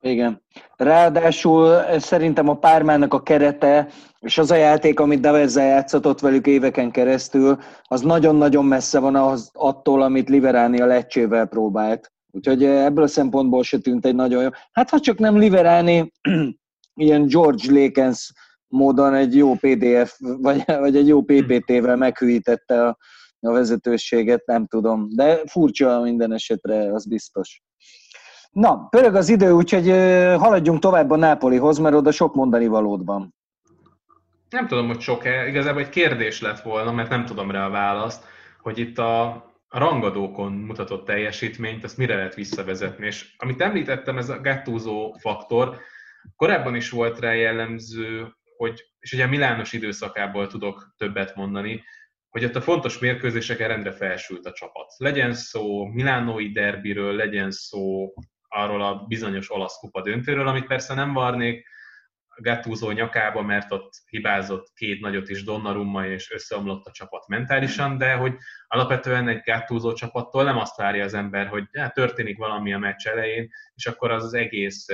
Igen. 0.01 0.41
Ráadásul 0.75 1.83
szerintem 1.99 2.49
a 2.49 2.57
pármának 2.57 3.13
a 3.13 3.23
kerete, 3.23 3.87
és 4.19 4.37
az 4.37 4.51
a 4.51 4.55
játék, 4.55 4.99
amit 4.99 5.19
Davezza 5.19 5.61
játszott 5.61 6.19
velük 6.19 6.47
éveken 6.47 6.91
keresztül, 6.91 7.57
az 7.83 8.01
nagyon-nagyon 8.01 8.65
messze 8.65 8.99
van 8.99 9.15
az, 9.15 9.49
attól, 9.53 10.01
amit 10.01 10.29
Liverani 10.29 10.81
a 10.81 10.85
Lecsével 10.85 11.45
próbált. 11.45 12.11
Úgyhogy 12.31 12.63
ebből 12.63 13.03
a 13.03 13.07
szempontból 13.07 13.63
se 13.63 13.77
tűnt 13.77 14.05
egy 14.05 14.15
nagyon 14.15 14.43
jó. 14.43 14.49
Hát 14.71 14.89
ha 14.89 14.99
csak 14.99 15.17
nem 15.17 15.37
Liverani, 15.37 16.11
ilyen 16.99 17.27
George 17.27 17.71
Lakens 17.71 18.31
módon 18.67 19.13
egy 19.13 19.35
jó 19.35 19.55
PDF, 19.55 20.15
vagy, 20.19 20.63
vagy 20.65 20.95
egy 20.95 21.07
jó 21.07 21.21
PPT-vel 21.21 21.95
meghűítette 21.95 22.85
a, 22.87 22.97
a 23.39 23.51
vezetőséget, 23.51 24.45
nem 24.45 24.67
tudom. 24.67 25.07
De 25.09 25.41
furcsa 25.45 26.01
minden 26.01 26.33
esetre, 26.33 26.93
az 26.93 27.07
biztos. 27.07 27.61
Na, 28.51 28.87
pörög 28.89 29.15
az 29.15 29.29
idő, 29.29 29.51
úgyhogy 29.51 29.89
haladjunk 30.37 30.79
tovább 30.79 31.11
a 31.11 31.15
Nápolihoz, 31.15 31.77
mert 31.77 31.95
oda 31.95 32.11
sok 32.11 32.35
mondani 32.35 32.67
valód 32.67 33.05
van. 33.05 33.35
Nem 34.49 34.67
tudom, 34.67 34.87
hogy 34.87 34.99
sok-e. 34.99 35.47
Igazából 35.47 35.81
egy 35.81 35.89
kérdés 35.89 36.41
lett 36.41 36.61
volna, 36.61 36.91
mert 36.91 37.09
nem 37.09 37.25
tudom 37.25 37.51
rá 37.51 37.65
a 37.65 37.69
választ, 37.69 38.23
hogy 38.61 38.77
itt 38.77 38.97
a 38.97 39.43
rangadókon 39.69 40.51
mutatott 40.51 41.05
teljesítményt, 41.05 41.83
ezt 41.83 41.97
mire 41.97 42.15
lehet 42.15 42.35
visszavezetni. 42.35 43.05
És 43.05 43.35
amit 43.37 43.61
említettem, 43.61 44.17
ez 44.17 44.29
a 44.29 44.41
Gattuso 44.41 45.11
faktor, 45.19 45.77
korábban 46.35 46.75
is 46.75 46.89
volt 46.89 47.19
rá 47.19 47.33
jellemző, 47.33 48.35
hogy, 48.57 48.81
és 48.99 49.13
ugye 49.13 49.23
a 49.23 49.27
Milános 49.27 49.73
időszakából 49.73 50.47
tudok 50.47 50.93
többet 50.97 51.35
mondani, 51.35 51.83
hogy 52.29 52.43
ott 52.43 52.55
a 52.55 52.61
fontos 52.61 52.99
mérkőzéseken 52.99 53.67
rendre 53.67 53.91
felsült 53.91 54.45
a 54.45 54.51
csapat. 54.51 54.93
Legyen 54.97 55.33
szó 55.33 55.85
Milánói 55.85 56.51
derbiről, 56.51 57.15
legyen 57.15 57.51
szó 57.51 58.13
arról 58.47 58.81
a 58.81 59.05
bizonyos 59.07 59.51
olasz 59.51 59.77
kupa 59.79 60.01
döntőről, 60.01 60.47
amit 60.47 60.67
persze 60.67 60.93
nem 60.93 61.13
varnék 61.13 61.67
Gattuso 62.41 62.91
nyakába, 62.91 63.41
mert 63.41 63.71
ott 63.71 63.93
hibázott 64.09 64.71
két 64.75 65.01
nagyot 65.01 65.29
is 65.29 65.43
Donnarumma, 65.43 66.05
és 66.05 66.31
összeomlott 66.31 66.85
a 66.85 66.91
csapat 66.91 67.27
mentálisan, 67.27 67.97
de 67.97 68.13
hogy 68.13 68.35
alapvetően 68.67 69.27
egy 69.27 69.41
Gattuso 69.43 69.93
csapattól 69.93 70.43
nem 70.43 70.57
azt 70.57 70.75
várja 70.75 71.03
az 71.03 71.13
ember, 71.13 71.47
hogy 71.47 71.63
ja, 71.71 71.89
történik 71.89 72.37
valami 72.37 72.73
a 72.73 72.77
meccs 72.77 73.07
elején, 73.07 73.49
és 73.73 73.85
akkor 73.85 74.11
az 74.11 74.23
az 74.23 74.33
egész 74.33 74.85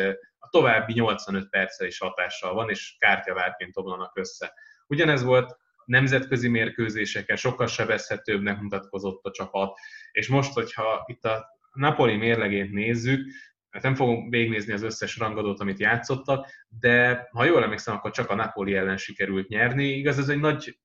a 0.46 0.50
további 0.50 0.94
85 0.94 1.50
perccel 1.50 1.88
is 1.88 1.98
hatással 1.98 2.54
van, 2.54 2.70
és 2.70 2.96
kártyavárként 3.00 3.78
omlanak 3.78 4.18
össze. 4.18 4.54
Ugyanez 4.88 5.24
volt 5.24 5.58
nemzetközi 5.86 6.48
mérkőzéseken, 6.48 7.36
sokkal 7.36 7.68
sebezhetőbbnek 7.68 8.60
mutatkozott 8.60 9.26
a 9.26 9.32
csapat, 9.32 9.78
és 10.12 10.28
most, 10.28 10.54
hogyha 10.54 11.04
itt 11.06 11.24
a 11.24 11.46
Napoli 11.74 12.16
mérlegét 12.16 12.72
nézzük, 12.72 13.28
hát 13.70 13.84
nem 13.84 13.96
fogom 13.96 14.30
végignézni 14.30 14.74
az 14.74 14.82
összes 14.82 15.18
rangadót, 15.18 15.60
amit 15.60 15.80
játszottak, 15.80 16.48
de 16.80 17.28
ha 17.32 17.44
jól 17.44 17.64
emlékszem, 17.64 17.96
akkor 17.96 18.12
csak 18.12 18.30
a 18.30 18.36
Napoli 18.36 18.76
ellen 18.76 18.98
sikerült 18.98 19.48
nyerni. 19.48 19.88
Igaz, 19.88 20.20
ez 20.20 20.30
egy 20.30 20.40
nagy, 20.40 20.80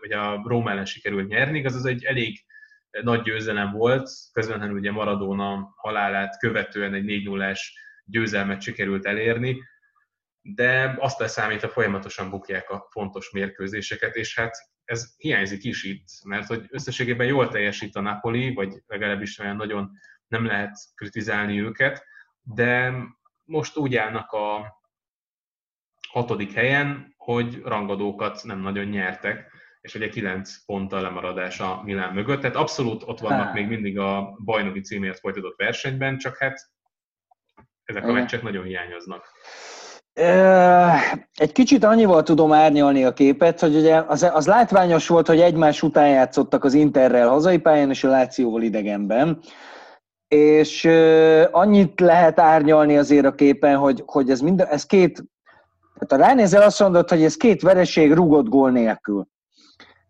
vagy 0.00 0.12
a 0.12 0.42
Róma 0.44 0.70
ellen 0.70 0.84
sikerült 0.84 1.28
nyerni, 1.28 1.58
igaz, 1.58 1.76
ez 1.76 1.84
egy 1.84 2.04
elég 2.04 2.38
nagy 3.02 3.22
győzelem 3.22 3.72
volt, 3.72 4.10
közvetlenül 4.32 4.78
ugye 4.78 4.90
Maradona 4.90 5.74
halálát 5.76 6.38
követően 6.38 6.94
egy 6.94 7.04
4 7.04 7.24
0 7.24 7.54
győzelmet 8.10 8.60
sikerült 8.60 9.06
elérni, 9.06 9.62
de 10.42 10.96
azt 10.98 11.18
leszámítva 11.18 11.68
folyamatosan 11.68 12.30
bukják 12.30 12.70
a 12.70 12.88
fontos 12.90 13.30
mérkőzéseket, 13.30 14.14
és 14.14 14.38
hát 14.38 14.56
ez 14.84 15.14
hiányzik 15.16 15.64
is 15.64 15.84
itt, 15.84 16.08
mert 16.24 16.46
hogy 16.46 16.66
összességében 16.68 17.26
jól 17.26 17.48
teljesít 17.48 17.96
a 17.96 18.00
Napoli, 18.00 18.54
vagy 18.54 18.82
legalábbis 18.86 19.38
olyan 19.38 19.56
nagyon 19.56 19.90
nem 20.26 20.44
lehet 20.44 20.76
kritizálni 20.94 21.60
őket, 21.60 22.04
de 22.42 22.94
most 23.44 23.76
úgy 23.76 23.96
állnak 23.96 24.30
a 24.32 24.78
hatodik 26.08 26.52
helyen, 26.52 27.14
hogy 27.16 27.60
rangadókat 27.62 28.42
nem 28.42 28.60
nagyon 28.60 28.84
nyertek, 28.84 29.52
és 29.80 29.94
ugye 29.94 30.08
9 30.08 30.64
ponttal 30.64 31.00
lemaradás 31.00 31.60
a 31.60 31.82
Milán 31.84 32.14
mögött, 32.14 32.40
tehát 32.40 32.56
abszolút 32.56 33.02
ott 33.02 33.18
vannak 33.18 33.52
még 33.52 33.66
mindig 33.66 33.98
a 33.98 34.36
bajnoki 34.44 34.80
címért 34.80 35.18
folytatott 35.18 35.56
versenyben, 35.56 36.18
csak 36.18 36.36
hát 36.36 36.60
ezek 37.90 38.08
a 38.08 38.12
meccsek 38.12 38.42
nagyon 38.42 38.64
hiányoznak. 38.64 39.24
Egy 41.34 41.52
kicsit 41.52 41.84
annyival 41.84 42.22
tudom 42.22 42.52
árnyalni 42.52 43.04
a 43.04 43.12
képet, 43.12 43.60
hogy 43.60 43.76
ugye 43.76 44.02
az, 44.06 44.22
az 44.32 44.46
látványos 44.46 45.08
volt, 45.08 45.26
hogy 45.26 45.40
egymás 45.40 45.82
után 45.82 46.08
játszottak 46.08 46.64
az 46.64 46.74
Interrel 46.74 47.28
hazai 47.28 47.58
pályán 47.58 47.90
és 47.90 48.04
a 48.04 48.08
Lációval 48.08 48.62
idegenben, 48.62 49.40
és 50.28 50.84
annyit 51.50 52.00
lehet 52.00 52.40
árnyalni 52.40 52.96
azért 52.96 53.26
a 53.26 53.34
képen, 53.34 53.76
hogy, 53.76 54.02
hogy 54.06 54.30
ez, 54.30 54.40
mind, 54.40 54.66
ez 54.70 54.86
két, 54.86 55.24
tehát 55.98 56.24
a 56.24 56.26
ránézel 56.26 56.62
azt 56.62 56.80
mondod, 56.80 57.08
hogy 57.08 57.22
ez 57.22 57.36
két 57.36 57.62
vereség 57.62 58.12
rugott 58.12 58.48
gól 58.48 58.70
nélkül. 58.70 59.26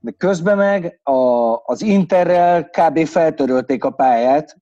De 0.00 0.10
közben 0.10 0.56
meg 0.56 1.00
a, 1.02 1.56
az 1.64 1.82
Interrel 1.82 2.70
kb. 2.70 3.06
feltörölték 3.06 3.84
a 3.84 3.90
pályát, 3.90 4.56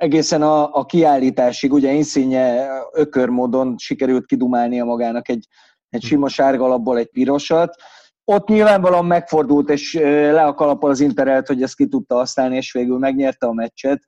egészen 0.00 0.42
a, 0.42 0.74
a 0.74 0.84
kiállításig, 0.84 1.72
ugye 1.72 1.92
Insigne 1.92 2.68
ökör 2.92 3.28
módon 3.28 3.74
sikerült 3.78 4.26
kidumálnia 4.26 4.84
magának 4.84 5.28
egy, 5.28 5.46
egy 5.88 6.02
sima 6.02 6.28
sárga 6.28 6.64
alapból 6.64 6.98
egy 6.98 7.10
pirosat. 7.10 7.74
Ott 8.24 8.48
nyilvánvalóan 8.48 9.04
megfordult, 9.04 9.70
és 9.70 9.92
le 10.32 10.44
a 10.44 10.54
kalappal 10.54 10.90
az 10.90 11.00
Interelt, 11.00 11.46
hogy 11.46 11.62
ezt 11.62 11.76
ki 11.76 11.86
tudta 11.86 12.14
használni, 12.14 12.56
és 12.56 12.72
végül 12.72 12.98
megnyerte 12.98 13.46
a 13.46 13.52
meccset. 13.52 14.02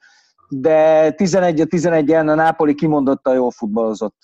De 0.48 1.10
11-11 1.16 2.18
a 2.18 2.34
Nápoli 2.34 2.74
kimondotta 2.74 3.34
jól 3.34 3.50
futballozott. 3.50 4.16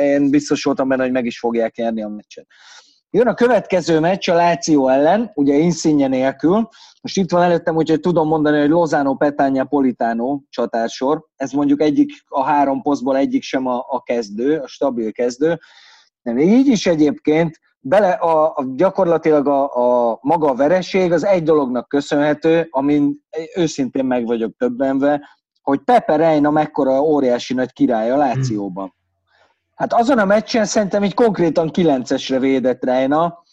Én 0.00 0.30
biztos 0.30 0.64
voltam 0.64 0.88
benne, 0.88 1.02
hogy 1.02 1.12
meg 1.12 1.24
is 1.24 1.38
fogják 1.38 1.76
nyerni 1.76 2.02
a 2.02 2.08
meccset. 2.08 2.46
Jön 3.16 3.26
a 3.26 3.34
következő 3.34 4.00
meccs 4.00 4.28
a 4.28 4.34
Láció 4.34 4.88
ellen, 4.88 5.30
ugye 5.34 5.54
Insigne 5.54 6.06
nélkül. 6.06 6.68
Most 7.02 7.16
itt 7.16 7.30
van 7.30 7.42
előttem, 7.42 7.76
úgyhogy 7.76 8.00
tudom 8.00 8.28
mondani, 8.28 8.60
hogy 8.60 8.68
Lozano, 8.68 9.14
Petania, 9.14 9.64
Politano 9.64 10.40
csatársor. 10.50 11.24
Ez 11.36 11.52
mondjuk 11.52 11.80
egyik 11.80 12.10
a 12.26 12.42
három 12.42 12.82
posztból 12.82 13.16
egyik 13.16 13.42
sem 13.42 13.66
a, 13.66 13.84
a 13.88 14.02
kezdő, 14.02 14.58
a 14.58 14.66
stabil 14.66 15.12
kezdő. 15.12 15.58
De 16.22 16.32
még 16.32 16.48
így 16.48 16.66
is 16.66 16.86
egyébként 16.86 17.60
bele 17.80 18.10
a, 18.10 18.46
a 18.46 18.64
gyakorlatilag 18.74 19.48
a, 19.48 19.62
a 20.10 20.18
maga 20.22 20.50
a 20.50 20.54
vereség 20.54 21.12
az 21.12 21.24
egy 21.24 21.42
dolognak 21.42 21.88
köszönhető, 21.88 22.66
amin 22.70 23.22
őszintén 23.54 24.04
meg 24.04 24.26
vagyok 24.26 24.56
többenve, 24.56 25.28
hogy 25.62 25.78
Pepe 25.78 26.16
Reina 26.16 26.50
mekkora 26.50 27.00
óriási 27.00 27.54
nagy 27.54 27.72
király 27.72 28.10
a 28.10 28.16
Lációban. 28.16 28.95
Hát 29.76 29.92
azon 29.92 30.18
a 30.18 30.24
meccsen 30.24 30.64
szerintem 30.64 31.04
így 31.04 31.14
konkrétan 31.14 31.70
9-esre 31.72 32.36
védett 32.40 32.84
Reina, 32.84 33.44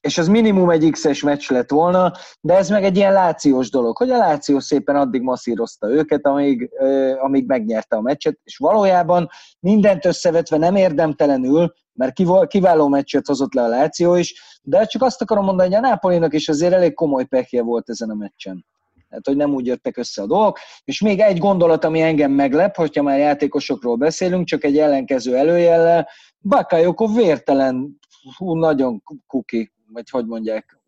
és 0.00 0.18
az 0.18 0.28
minimum 0.28 0.70
egy 0.70 0.90
X-es 0.90 1.22
meccs 1.22 1.50
lett 1.50 1.70
volna, 1.70 2.12
de 2.40 2.56
ez 2.56 2.68
meg 2.68 2.84
egy 2.84 2.96
ilyen 2.96 3.12
lációs 3.12 3.70
dolog, 3.70 3.96
hogy 3.96 4.10
a 4.10 4.16
Láció 4.16 4.58
szépen 4.58 4.96
addig 4.96 5.22
masszírozta 5.22 5.90
őket, 5.90 6.26
amíg, 6.26 6.70
amíg 7.18 7.46
megnyerte 7.46 7.96
a 7.96 8.00
meccset, 8.00 8.38
és 8.44 8.56
valójában 8.56 9.28
mindent 9.60 10.04
összevetve 10.04 10.56
nem 10.56 10.76
érdemtelenül, 10.76 11.74
mert 11.92 12.14
kiváló 12.46 12.88
meccset 12.88 13.26
hozott 13.26 13.54
le 13.54 13.62
a 13.62 13.68
Láció 13.68 14.14
is, 14.14 14.60
de 14.62 14.84
csak 14.84 15.02
azt 15.02 15.22
akarom 15.22 15.44
mondani, 15.44 15.74
hogy 15.74 15.84
a 15.84 15.88
Nápolinak 15.88 16.34
is 16.34 16.48
azért 16.48 16.72
elég 16.72 16.94
komoly 16.94 17.24
pekje 17.24 17.62
volt 17.62 17.88
ezen 17.88 18.10
a 18.10 18.14
meccsen. 18.14 18.66
Tehát, 19.12 19.26
hogy 19.26 19.36
nem 19.36 19.54
úgy 19.54 19.66
jöttek 19.66 19.96
össze 19.96 20.22
a 20.22 20.26
dolgok. 20.26 20.58
És 20.84 21.00
még 21.00 21.20
egy 21.20 21.38
gondolat, 21.38 21.84
ami 21.84 22.00
engem 22.00 22.32
meglep, 22.32 22.76
hogyha 22.76 23.02
már 23.02 23.18
játékosokról 23.18 23.96
beszélünk, 23.96 24.46
csak 24.46 24.64
egy 24.64 24.78
ellenkező 24.78 25.36
előjellel, 25.36 26.08
Bakayoko 26.40 27.06
vértelen, 27.06 27.98
hú, 28.36 28.54
nagyon 28.54 29.02
kuki, 29.26 29.72
vagy 29.92 30.10
hogy 30.10 30.26
mondják 30.26 30.78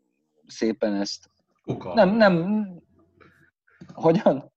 szépen 0.47 0.95
ezt. 0.95 1.31
Kuka. 1.63 1.95
Nem, 1.95 2.17
nem, 2.17 2.67
hogyan? 3.95 4.53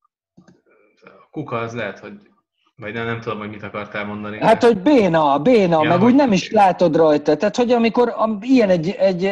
Kuka 1.32 1.58
az 1.58 1.74
lehet, 1.74 2.00
hogy 2.00 2.32
vagy 2.82 2.94
nem, 2.94 3.06
nem 3.06 3.22
tudom, 3.22 3.38
hogy 3.38 3.50
mit 3.50 3.64
akartál 3.64 4.06
mondani. 4.06 4.40
Hát, 4.40 4.64
hogy 4.64 4.82
béna, 4.82 5.40
béna, 5.40 5.84
ja, 5.84 5.90
meg 5.90 6.04
úgy 6.04 6.16
nem 6.16 6.32
is 6.32 6.52
látod 6.52 6.96
rajta. 6.96 7.36
Tehát, 7.38 7.56
hogy 7.56 7.72
amikor 7.72 8.14
ilyen 8.42 8.70
egy, 8.70 8.90
egy 8.90 9.30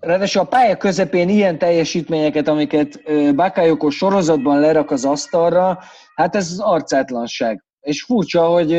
ráadásul 0.00 0.42
a 0.42 0.44
pálya 0.44 0.76
közepén 0.76 1.28
ilyen 1.28 1.58
teljesítményeket, 1.58 2.48
amiket 2.48 3.02
Bakayoko 3.34 3.90
sorozatban 3.90 4.60
lerak 4.60 4.90
az 4.90 5.04
asztalra, 5.04 5.78
hát 6.14 6.36
ez 6.36 6.50
az 6.50 6.60
arcátlanság. 6.60 7.64
És 7.80 8.02
furcsa, 8.02 8.46
hogy, 8.46 8.70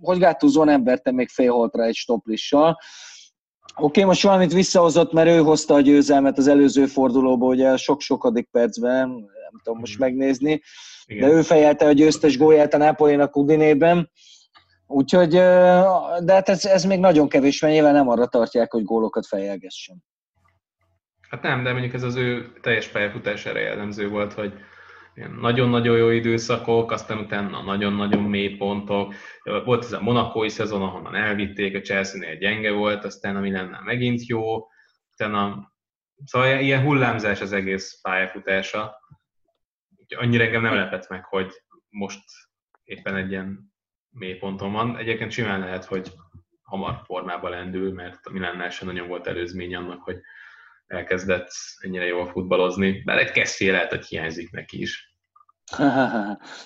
hogy 0.00 0.18
Gattuso 0.18 0.64
nem 0.64 0.84
verte 0.84 1.12
még 1.12 1.28
félholtra 1.28 1.82
egy 1.82 1.94
stoplissal. 1.94 2.78
Oké, 3.74 3.84
okay, 3.84 4.04
most 4.04 4.22
valamit 4.22 4.52
visszahozott, 4.52 5.12
mert 5.12 5.28
ő 5.28 5.38
hozta 5.38 5.74
a 5.74 5.80
győzelmet 5.80 6.38
az 6.38 6.48
előző 6.48 6.86
fordulóból, 6.86 7.48
ugye 7.48 7.76
sok-sokadik 7.76 8.48
percben, 8.50 9.08
nem 9.50 9.60
tudom 9.62 9.78
most 9.78 9.98
megnézni 9.98 10.60
igen. 11.08 11.28
de 11.28 11.34
ő 11.34 11.42
fejelte 11.42 11.86
a 11.86 11.92
győztes 11.92 12.38
gólját 12.38 12.74
a 12.74 12.78
Napolinak 12.78 13.36
Udinében. 13.36 14.10
Úgyhogy, 14.86 15.28
de 15.28 16.32
hát 16.32 16.48
ez, 16.48 16.64
ez 16.64 16.84
még 16.84 16.98
nagyon 16.98 17.28
kevés, 17.28 17.60
mert 17.60 17.74
nyilván 17.74 17.94
nem 17.94 18.08
arra 18.08 18.26
tartják, 18.26 18.72
hogy 18.72 18.84
gólokat 18.84 19.26
fejelgessen. 19.26 20.04
Hát 21.28 21.42
nem, 21.42 21.62
de 21.62 21.72
mondjuk 21.72 21.94
ez 21.94 22.02
az 22.02 22.16
ő 22.16 22.52
teljes 22.60 22.88
pályafutására 22.88 23.58
jellemző 23.58 24.08
volt, 24.08 24.32
hogy 24.32 24.52
nagyon-nagyon 25.40 25.96
jó 25.96 26.08
időszakok, 26.08 26.90
aztán 26.90 27.18
utána 27.18 27.62
nagyon-nagyon 27.62 28.22
mély 28.22 28.56
pontok. 28.56 29.14
Volt 29.64 29.84
ez 29.84 29.92
a 29.92 30.00
monakói 30.00 30.48
szezon, 30.48 30.82
ahonnan 30.82 31.14
elvitték, 31.14 31.76
a 31.76 31.80
Chelsea-nél 31.80 32.36
gyenge 32.36 32.70
volt, 32.70 33.04
aztán 33.04 33.36
a 33.36 33.40
Milannál 33.40 33.82
megint 33.82 34.26
jó, 34.26 34.66
utána 35.12 35.72
Szóval 36.24 36.60
ilyen 36.60 36.82
hullámzás 36.82 37.40
az 37.40 37.52
egész 37.52 38.00
pályafutása 38.02 38.96
annyira 40.16 40.44
engem 40.44 40.62
nem 40.62 40.74
lepett 40.74 41.08
meg, 41.08 41.24
hogy 41.24 41.52
most 41.88 42.22
éppen 42.82 43.16
egy 43.16 43.30
ilyen 43.30 43.72
mélyponton 44.08 44.72
van. 44.72 44.96
Egyébként 44.96 45.32
simán 45.32 45.60
lehet, 45.60 45.84
hogy 45.84 46.12
hamar 46.62 47.00
formába 47.04 47.48
lendül, 47.48 47.92
mert 47.92 48.26
a 48.26 48.30
Milánnál 48.30 48.70
sem 48.70 48.86
nagyon 48.88 49.08
volt 49.08 49.26
előzmény 49.26 49.74
annak, 49.74 50.02
hogy 50.02 50.20
elkezdett 50.86 51.50
ennyire 51.78 52.04
jól 52.04 52.26
futballozni, 52.26 53.02
bár 53.02 53.18
egy 53.18 53.30
keszély 53.30 53.70
lehet, 53.70 53.90
hogy 53.90 54.06
hiányzik 54.06 54.50
neki 54.50 54.80
is. 54.80 55.16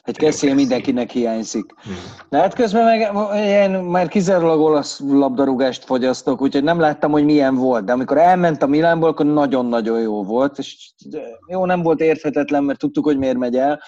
Egy 0.03 0.17
keszély 0.17 0.53
mindenkinek 0.53 1.11
hiányzik. 1.11 1.75
Hmm. 1.83 1.95
De 2.29 2.39
hát 2.39 2.55
közben 2.55 2.85
meg 2.85 3.11
én 3.37 3.71
már 3.71 4.09
kizárólag 4.09 4.61
olasz 4.61 5.01
labdarúgást 5.01 5.85
fogyasztok, 5.85 6.41
úgyhogy 6.41 6.63
nem 6.63 6.81
láttam, 6.81 7.11
hogy 7.11 7.25
milyen 7.25 7.55
volt. 7.55 7.85
De 7.85 7.93
amikor 7.93 8.19
elment 8.19 8.63
a 8.63 8.67
Milánból, 8.67 9.09
akkor 9.09 9.27
nagyon-nagyon 9.27 10.01
jó 10.01 10.25
volt. 10.25 10.59
És 10.59 10.93
jó, 11.47 11.65
nem 11.65 11.83
volt 11.83 12.01
érthetetlen, 12.01 12.65
mert 12.65 12.79
tudtuk, 12.79 13.05
hogy 13.05 13.19
miért 13.19 13.39
megy 13.39 13.57
el. 13.57 13.81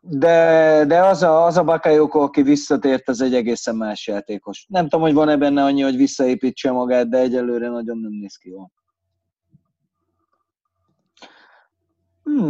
De, 0.00 0.84
de 0.86 1.04
az 1.04 1.22
a, 1.22 1.44
az 1.44 1.56
a 1.56 1.64
Bakayoko, 1.64 2.20
aki 2.20 2.42
visszatért, 2.42 3.08
az 3.08 3.20
egy 3.20 3.34
egészen 3.34 3.76
más 3.76 4.06
játékos. 4.06 4.66
Nem 4.68 4.82
tudom, 4.82 5.00
hogy 5.00 5.14
van-e 5.14 5.36
benne 5.36 5.64
annyi, 5.64 5.82
hogy 5.82 5.96
visszaépítse 5.96 6.70
magát, 6.70 7.08
de 7.08 7.18
egyelőre 7.18 7.68
nagyon 7.68 7.98
nem 7.98 8.12
néz 8.12 8.36
ki 8.36 8.48
jól. 8.48 8.70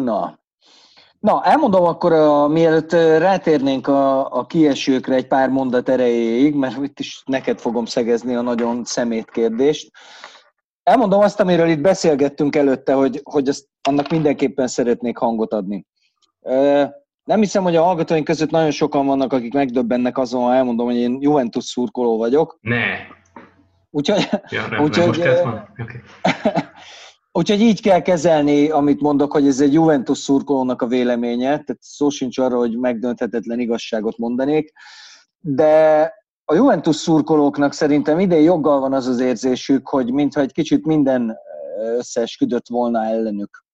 Na, 0.05 0.39
Na, 1.21 1.45
elmondom 1.45 1.85
akkor, 1.85 2.13
a, 2.13 2.49
mielőtt 2.49 2.93
rátérnénk 2.93 3.89
a, 3.89 4.33
a 4.33 4.47
kiesőkre 4.47 5.15
egy 5.15 5.27
pár 5.27 5.49
mondat 5.49 5.89
erejéig, 5.89 6.55
mert 6.55 6.83
itt 6.83 7.01
is 7.01 7.23
neked 7.27 7.59
fogom 7.59 7.85
szegezni 7.85 8.35
a 8.35 8.41
nagyon 8.41 8.85
szemét 8.85 9.31
kérdést. 9.31 9.91
Elmondom 10.83 11.21
azt, 11.21 11.41
amiről 11.41 11.69
itt 11.69 11.81
beszélgettünk 11.81 12.57
előtte, 12.57 12.93
hogy, 12.93 13.21
hogy 13.25 13.49
azt, 13.49 13.67
annak 13.89 14.09
mindenképpen 14.09 14.67
szeretnék 14.67 15.17
hangot 15.17 15.53
adni. 15.53 15.87
Nem 17.25 17.41
hiszem, 17.41 17.63
hogy 17.63 17.77
a 17.77 17.83
hallgatóink 17.83 18.25
között 18.25 18.51
nagyon 18.51 18.71
sokan 18.71 19.07
vannak, 19.07 19.33
akik 19.33 19.53
megdöbbennek 19.53 20.19
azon, 20.19 20.43
ha 20.43 20.55
elmondom, 20.55 20.87
hogy 20.87 20.97
én 20.97 21.17
Juventus 21.21 21.65
szurkoló 21.65 22.17
vagyok. 22.17 22.59
Ne. 22.61 22.85
Úgyhogy, 23.91 24.29
ja, 24.49 24.67
nem, 24.71 24.83
úgyhogy, 24.83 25.07
most 25.07 25.21
ez 25.21 25.43
van? 25.43 25.69
Okay. 25.79 26.01
Úgyhogy 27.37 27.61
így 27.61 27.83
kell 27.83 28.01
kezelni, 28.01 28.71
amit 28.71 29.01
mondok, 29.01 29.33
hogy 29.33 29.47
ez 29.47 29.61
egy 29.61 29.73
Juventus 29.73 30.19
szurkolónak 30.19 30.83
a 30.83 30.87
véleménye, 30.87 31.49
tehát 31.49 31.79
szó 31.81 32.09
sincs 32.09 32.39
arra, 32.39 32.57
hogy 32.57 32.79
megdönthetetlen 32.79 33.59
igazságot 33.59 34.19
mondanék, 34.19 34.73
de 35.41 36.13
a 36.45 36.55
Juventus 36.55 36.97
szurkolóknak 36.97 37.73
szerintem 37.73 38.19
idén 38.19 38.43
joggal 38.43 38.81
van 38.81 38.93
az 38.93 39.07
az 39.07 39.21
érzésük, 39.21 39.89
hogy 39.89 40.13
mintha 40.13 40.41
egy 40.41 40.53
kicsit 40.53 40.87
minden 40.87 41.37
összeesküdött 41.97 42.69
volna 42.69 43.05
ellenük. 43.05 43.65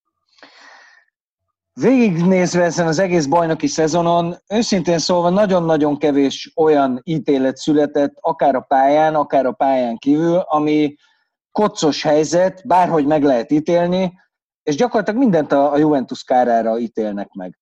Végignézve 1.73 2.63
ezen 2.63 2.87
az 2.87 2.99
egész 2.99 3.27
bajnoki 3.27 3.67
szezonon, 3.67 4.37
őszintén 4.49 4.99
szólva 4.99 5.31
nagyon-nagyon 5.31 5.99
kevés 5.99 6.53
olyan 6.57 7.01
ítélet 7.05 7.57
született, 7.57 8.15
akár 8.21 8.55
a 8.55 8.61
pályán, 8.61 9.15
akár 9.15 9.47
a 9.47 9.53
pályán 9.53 9.97
kívül, 9.97 10.37
ami, 10.37 10.95
kocos 11.53 12.03
helyzet, 12.03 12.67
bárhogy 12.67 13.07
meg 13.07 13.23
lehet 13.23 13.51
ítélni, 13.51 14.21
és 14.63 14.77
gyakorlatilag 14.77 15.21
mindent 15.21 15.53
a 15.53 15.77
Juventus 15.77 16.23
kárára 16.25 16.79
ítélnek 16.79 17.29
meg. 17.33 17.59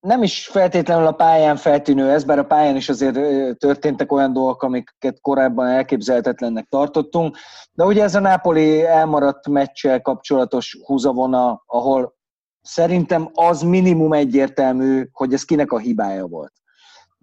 Nem 0.00 0.22
is 0.22 0.46
feltétlenül 0.46 1.06
a 1.06 1.12
pályán 1.12 1.56
feltűnő 1.56 2.10
ez, 2.10 2.24
bár 2.24 2.38
a 2.38 2.44
pályán 2.44 2.76
is 2.76 2.88
azért 2.88 3.14
történtek 3.58 4.12
olyan 4.12 4.32
dolgok, 4.32 4.62
amiket 4.62 5.20
korábban 5.20 5.66
elképzelhetetlennek 5.66 6.66
tartottunk, 6.68 7.36
de 7.72 7.84
ugye 7.84 8.02
ez 8.02 8.14
a 8.14 8.20
Napoli 8.20 8.84
elmaradt 8.84 9.48
meccsel 9.48 10.00
kapcsolatos 10.00 10.78
húzavona, 10.84 11.62
ahol 11.66 12.14
szerintem 12.62 13.30
az 13.32 13.62
minimum 13.62 14.12
egyértelmű, 14.12 15.08
hogy 15.12 15.32
ez 15.32 15.44
kinek 15.44 15.72
a 15.72 15.78
hibája 15.78 16.26
volt. 16.26 16.52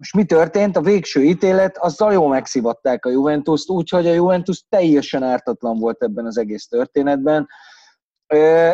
Most 0.00 0.14
mi 0.14 0.24
történt? 0.24 0.76
A 0.76 0.80
végső 0.80 1.24
ítélet, 1.24 1.78
azzal 1.78 2.12
jól 2.12 2.28
megszivatták 2.28 3.04
a 3.04 3.10
Juventus-t, 3.10 3.70
úgyhogy 3.70 4.06
a 4.06 4.12
Juventus 4.12 4.64
teljesen 4.68 5.22
ártatlan 5.22 5.78
volt 5.78 6.02
ebben 6.02 6.26
az 6.26 6.38
egész 6.38 6.66
történetben. 6.66 7.48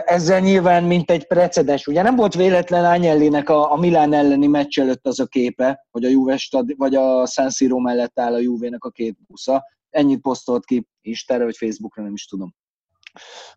Ezzel 0.04 0.40
nyilván, 0.40 0.84
mint 0.84 1.10
egy 1.10 1.26
precedens. 1.26 1.86
Ugye 1.86 2.02
nem 2.02 2.16
volt 2.16 2.34
véletlen 2.34 2.84
Ányellinek 2.84 3.48
a, 3.48 3.72
a 3.72 3.76
Milán 3.76 4.12
elleni 4.12 4.46
meccs 4.46 4.78
előtt 4.78 5.06
az 5.06 5.20
a 5.20 5.26
képe, 5.26 5.86
hogy 5.90 6.04
a 6.04 6.08
Juve 6.08 6.36
stad, 6.36 6.76
vagy 6.76 6.94
a 6.94 7.26
San 7.26 7.50
Siro 7.50 7.78
mellett 7.78 8.18
áll 8.18 8.34
a 8.34 8.38
Juve-nek 8.38 8.84
a 8.84 8.90
két 8.90 9.16
busza. 9.26 9.64
Ennyit 9.90 10.20
posztolt 10.20 10.64
ki 10.64 10.88
Istenre, 11.00 11.44
vagy 11.44 11.56
Facebookra, 11.56 12.02
nem 12.02 12.12
is 12.12 12.26
tudom. 12.26 12.54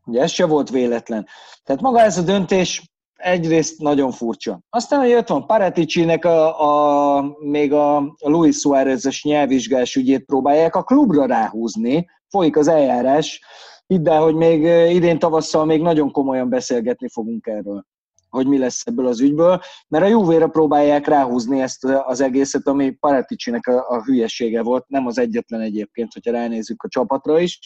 Ugye 0.06 0.22
ez 0.22 0.32
se 0.32 0.46
volt 0.46 0.70
véletlen. 0.70 1.28
Tehát 1.64 1.82
maga 1.82 2.02
ez 2.02 2.18
a 2.18 2.22
döntés 2.22 2.92
egyrészt 3.20 3.80
nagyon 3.80 4.12
furcsa. 4.12 4.60
Aztán, 4.70 5.00
hogy 5.00 5.14
ott 5.14 5.28
van 5.28 5.46
Paraticinek 5.46 6.26
a, 6.26 7.18
a, 7.18 7.38
még 7.40 7.74
a 7.74 8.16
Luis 8.20 8.56
Suárez-es 8.56 9.24
nyelvvizsgás 9.24 9.96
ügyét 9.96 10.26
próbálják 10.26 10.76
a 10.76 10.84
klubra 10.84 11.26
ráhúzni, 11.26 12.08
folyik 12.30 12.58
az 12.58 12.68
eljárás, 12.68 13.42
hidd 13.88 14.10
hogy 14.10 14.36
még 14.36 14.62
idén 14.94 15.20
tavasszal 15.20 15.66
még 15.66 15.82
nagyon 15.82 16.12
komolyan 16.12 16.50
beszélgetni 16.50 17.10
fogunk 17.10 17.48
erről, 17.48 17.86
hogy 18.30 18.48
mi 18.48 18.58
lesz 18.58 18.82
ebből 18.86 19.08
az 19.08 19.20
ügyből, 19.20 19.62
mert 19.88 20.04
a 20.04 20.08
Juvéra 20.08 20.48
próbálják 20.48 21.08
ráhúzni 21.08 21.62
ezt 21.62 21.84
az 21.84 22.22
egészet, 22.22 22.68
ami 22.68 22.92
Paraticinek 22.92 23.68
a, 23.68 23.90
a 23.90 24.04
hülyesége 24.04 24.62
volt, 24.62 24.88
nem 24.88 25.06
az 25.06 25.18
egyetlen 25.18 25.62
egyébként, 25.62 26.14
hogyha 26.14 26.32
ránézzük 26.32 26.84
a 26.84 26.88
csapatra 26.88 27.40
is. 27.40 27.60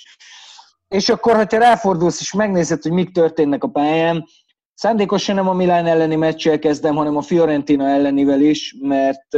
És 0.88 1.10
akkor, 1.10 1.36
hogyha 1.36 1.58
ráfordulsz 1.58 2.22
és 2.22 2.34
megnézed, 2.34 2.82
hogy 2.82 2.92
mik 2.92 3.12
történnek 3.12 3.64
a 3.64 3.68
pályán, 3.68 4.26
Szándékosan 4.74 5.36
nem 5.36 5.48
a 5.48 5.54
Milán 5.54 5.86
elleni 5.86 6.16
meccsel 6.16 6.60
kezdem, 6.60 6.96
hanem 6.96 7.18
a 7.18 7.22
Fiorentina 7.22 7.88
ellenivel 7.88 8.42
is, 8.42 8.76
mert 8.82 9.38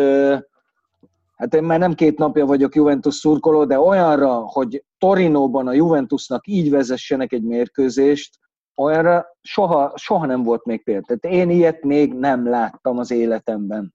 hát 1.35 1.53
én 1.53 1.63
már 1.63 1.79
nem 1.79 1.93
két 1.93 2.17
napja 2.17 2.45
vagyok 2.45 2.75
Juventus 2.75 3.15
szurkoló, 3.15 3.65
de 3.65 3.79
olyanra, 3.79 4.33
hogy 4.33 4.83
Torinóban 4.97 5.67
a 5.67 5.73
Juventusnak 5.73 6.47
így 6.47 6.69
vezessenek 6.69 7.33
egy 7.33 7.43
mérkőzést, 7.43 8.39
olyanra 8.75 9.25
soha, 9.41 9.93
soha 9.95 10.25
nem 10.25 10.43
volt 10.43 10.65
még 10.65 10.83
példa. 10.83 11.15
Tehát 11.15 11.37
én 11.37 11.49
ilyet 11.49 11.83
még 11.83 12.13
nem 12.13 12.49
láttam 12.49 12.97
az 12.97 13.11
életemben. 13.11 13.93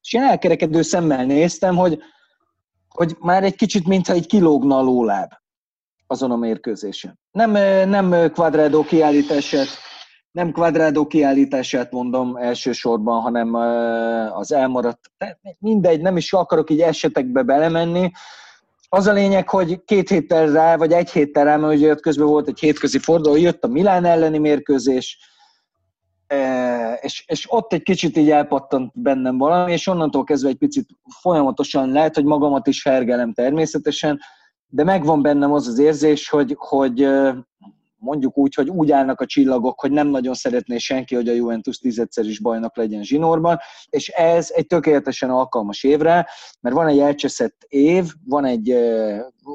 És 0.00 0.12
én 0.12 0.22
elkerekedő 0.22 0.82
szemmel 0.82 1.24
néztem, 1.24 1.76
hogy, 1.76 1.98
hogy 2.88 3.16
már 3.20 3.44
egy 3.44 3.56
kicsit 3.56 3.86
mintha 3.86 4.12
egy 4.12 4.26
kilógna 4.26 4.78
a 4.78 4.82
lóláb 4.82 5.30
azon 6.06 6.30
a 6.30 6.36
mérkőzésen. 6.36 7.18
Nem, 7.30 7.50
nem 7.88 8.32
Quadrado 8.32 8.82
kiállítását 8.82 9.66
nem 10.34 10.52
Quadrado 10.52 11.06
kiállítását 11.06 11.92
mondom 11.92 12.36
elsősorban, 12.36 13.20
hanem 13.20 13.54
az 14.34 14.52
elmaradt, 14.52 15.10
mindegy, 15.58 16.00
nem 16.00 16.16
is 16.16 16.32
akarok 16.32 16.70
így 16.70 16.80
esetekbe 16.80 17.42
belemenni. 17.42 18.10
Az 18.88 19.06
a 19.06 19.12
lényeg, 19.12 19.48
hogy 19.48 19.84
két 19.84 20.08
héttel 20.08 20.52
rá, 20.52 20.76
vagy 20.76 20.92
egy 20.92 21.10
héttel 21.10 21.44
rá, 21.44 21.56
mert 21.56 21.74
ugye 21.74 21.90
ott 21.90 22.00
közben 22.00 22.26
volt 22.26 22.48
egy 22.48 22.58
hétközi 22.58 22.98
forduló, 22.98 23.36
jött 23.36 23.64
a 23.64 23.68
Milán 23.68 24.04
elleni 24.04 24.38
mérkőzés, 24.38 25.18
és, 27.00 27.24
és 27.26 27.46
ott 27.48 27.72
egy 27.72 27.82
kicsit 27.82 28.16
így 28.16 28.30
elpattant 28.30 28.92
bennem 28.94 29.38
valami, 29.38 29.72
és 29.72 29.86
onnantól 29.86 30.24
kezdve 30.24 30.48
egy 30.48 30.56
picit 30.56 30.88
folyamatosan 31.20 31.90
lehet, 31.90 32.14
hogy 32.14 32.24
magamat 32.24 32.66
is 32.66 32.84
hergelem 32.84 33.32
természetesen, 33.32 34.20
de 34.66 34.84
megvan 34.84 35.22
bennem 35.22 35.52
az 35.52 35.66
az 35.66 35.78
érzés, 35.78 36.28
hogy, 36.28 36.54
hogy 36.58 37.08
mondjuk 38.04 38.38
úgy, 38.38 38.54
hogy 38.54 38.68
úgy 38.68 38.90
állnak 38.90 39.20
a 39.20 39.26
csillagok, 39.26 39.80
hogy 39.80 39.90
nem 39.90 40.06
nagyon 40.08 40.34
szeretné 40.34 40.78
senki, 40.78 41.14
hogy 41.14 41.28
a 41.28 41.32
Juventus 41.32 41.78
tízedszer 41.78 42.24
is 42.24 42.40
bajnak 42.40 42.76
legyen 42.76 43.02
zsinórban, 43.02 43.58
és 43.88 44.08
ez 44.08 44.50
egy 44.54 44.66
tökéletesen 44.66 45.30
alkalmas 45.30 45.84
évre, 45.84 46.28
mert 46.60 46.74
van 46.74 46.86
egy 46.86 46.98
elcseszett 46.98 47.64
év, 47.68 48.12
van 48.24 48.44
egy 48.44 48.70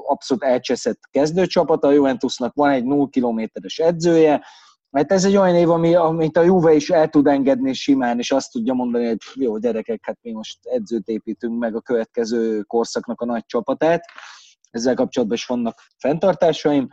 abszolút 0.08 0.44
elcseszett 0.44 1.00
kezdőcsapat 1.12 1.84
a 1.84 1.92
Juventusnak, 1.92 2.54
van 2.54 2.70
egy 2.70 2.84
0 2.84 3.08
kilométeres 3.08 3.78
edzője, 3.78 4.44
mert 4.90 5.12
ez 5.12 5.26
egy 5.26 5.36
olyan 5.36 5.56
év, 5.56 5.70
ami, 5.70 5.96
amit 5.96 6.38
a 6.38 6.42
Juve 6.42 6.74
is 6.74 6.90
el 6.90 7.08
tud 7.08 7.28
engedni 7.28 7.74
simán, 7.74 8.20
és 8.20 8.32
azt 8.32 8.52
tudja 8.52 8.74
mondani, 8.74 9.08
hogy 9.08 9.18
jó 9.34 9.58
gyerekek, 9.58 10.00
hát 10.02 10.18
mi 10.22 10.32
most 10.32 10.58
edzőt 10.64 11.08
építünk 11.08 11.60
meg 11.60 11.76
a 11.76 11.82
következő 11.82 12.62
korszaknak 12.62 13.22
a 13.22 13.26
nagy 13.26 13.46
csapatát. 13.46 14.06
Ezzel 14.72 14.96
kapcsolatban 14.96 15.38
is 15.38 15.46
vannak 15.46 15.82
fenntartásaim 15.98 16.90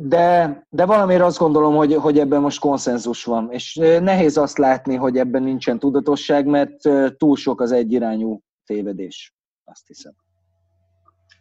de, 0.00 0.66
de 0.68 0.84
valamiért 0.84 1.22
azt 1.22 1.38
gondolom, 1.38 1.74
hogy, 1.74 1.94
hogy 1.94 2.18
ebben 2.18 2.40
most 2.40 2.60
konszenzus 2.60 3.24
van, 3.24 3.52
és 3.52 3.74
nehéz 4.00 4.36
azt 4.36 4.58
látni, 4.58 4.94
hogy 4.94 5.16
ebben 5.16 5.42
nincsen 5.42 5.78
tudatosság, 5.78 6.46
mert 6.46 6.76
túl 7.16 7.36
sok 7.36 7.60
az 7.60 7.72
egyirányú 7.72 8.42
tévedés, 8.64 9.34
azt 9.64 9.86
hiszem. 9.86 10.12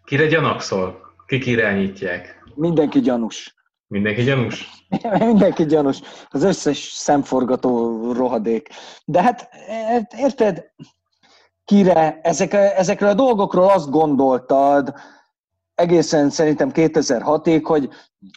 Kire 0.03 0.26
gyanakszol? 0.26 0.99
Kik 1.26 1.45
irányítják? 1.45 2.43
Mindenki 2.55 2.99
gyanús. 2.99 3.55
Mindenki 3.88 4.24
gyanús? 4.24 4.70
Mindenki 5.20 5.66
gyanús. 5.66 6.01
Az 6.30 6.43
összes 6.43 6.78
szemforgató 6.78 8.01
rohadék. 8.12 8.70
De 9.05 9.22
hát 9.22 9.49
érted, 10.18 10.72
kire 11.66 12.20
ezek, 12.24 12.53
ezekről 12.53 13.10
a 13.10 13.14
dolgokról 13.14 13.70
azt 13.70 13.89
gondoltad, 13.89 14.93
egészen 15.78 16.30
szerintem 16.30 16.71
2006-ig, 16.73 17.61
hogy 17.63 17.89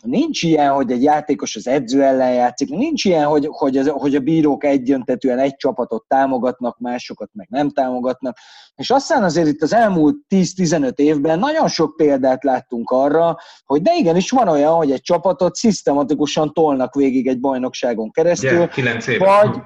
nincs 0.02 0.42
ilyen, 0.42 0.72
hogy 0.72 0.90
egy 0.90 1.02
játékos 1.02 1.56
az 1.56 1.66
edző 1.66 2.02
ellen 2.02 2.32
játszik, 2.32 2.68
nincs 2.68 3.04
ilyen, 3.04 3.26
hogy, 3.26 3.48
hogy, 3.50 3.76
az, 3.76 3.88
hogy 3.88 4.14
a 4.14 4.20
bírók 4.20 4.64
egyöntetően 4.64 5.38
egy 5.38 5.56
csapatot 5.56 6.04
támogatnak, 6.08 6.78
másokat 6.78 7.30
meg 7.32 7.46
nem 7.50 7.70
támogatnak. 7.70 8.36
És 8.74 8.90
aztán 8.90 9.22
azért 9.22 9.46
itt 9.48 9.62
az 9.62 9.72
elmúlt 9.72 10.16
10-15 10.28 10.98
évben 10.98 11.38
nagyon 11.38 11.68
sok 11.68 11.96
példát 11.96 12.44
láttunk 12.44 12.90
arra, 12.90 13.36
hogy 13.64 13.82
de 13.82 13.96
igenis 13.96 14.30
van 14.30 14.48
olyan, 14.48 14.74
hogy 14.74 14.90
egy 14.90 15.02
csapatot 15.02 15.54
szisztematikusan 15.54 16.52
tolnak 16.52 16.94
végig 16.94 17.26
egy 17.26 17.40
bajnokságon 17.40 18.10
keresztül. 18.10 18.50
Yeah, 18.50 18.68
9 18.68 19.06
év. 19.06 19.18
Vagy, 19.18 19.56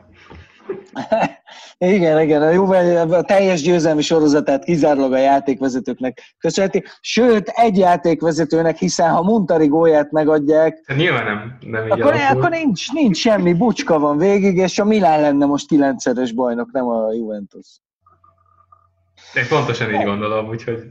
igen, 1.78 2.20
igen, 2.20 2.42
a 2.42 2.50
Juve 2.50 3.00
a 3.00 3.22
teljes 3.22 3.62
győzelmi 3.62 4.02
sorozatát 4.02 4.64
kizárólag 4.64 5.12
a 5.12 5.18
játékvezetőknek 5.18 6.34
köszönheti. 6.38 6.84
Sőt, 7.00 7.48
egy 7.48 7.78
játékvezetőnek, 7.78 8.76
hiszen 8.76 9.10
ha 9.10 9.22
Muntari 9.22 9.66
gólját 9.66 10.10
megadják, 10.10 10.82
hát 10.86 10.96
nyilván 10.96 11.24
nem, 11.24 11.58
nem 11.60 11.84
így 11.84 11.90
akkor, 11.90 12.14
akkor 12.30 12.50
nincs, 12.50 12.92
nincs 12.92 13.16
semmi, 13.16 13.52
bucska 13.52 13.98
van 13.98 14.18
végig, 14.18 14.56
és 14.56 14.78
a 14.78 14.84
Milán 14.84 15.20
lenne 15.20 15.46
most 15.46 15.68
kilencszeres 15.68 16.32
bajnok, 16.32 16.72
nem 16.72 16.88
a 16.88 17.12
Juventus. 17.12 17.66
Én 19.34 19.48
pontosan 19.48 19.94
így 19.94 20.04
gondolom, 20.04 20.48
úgyhogy... 20.48 20.88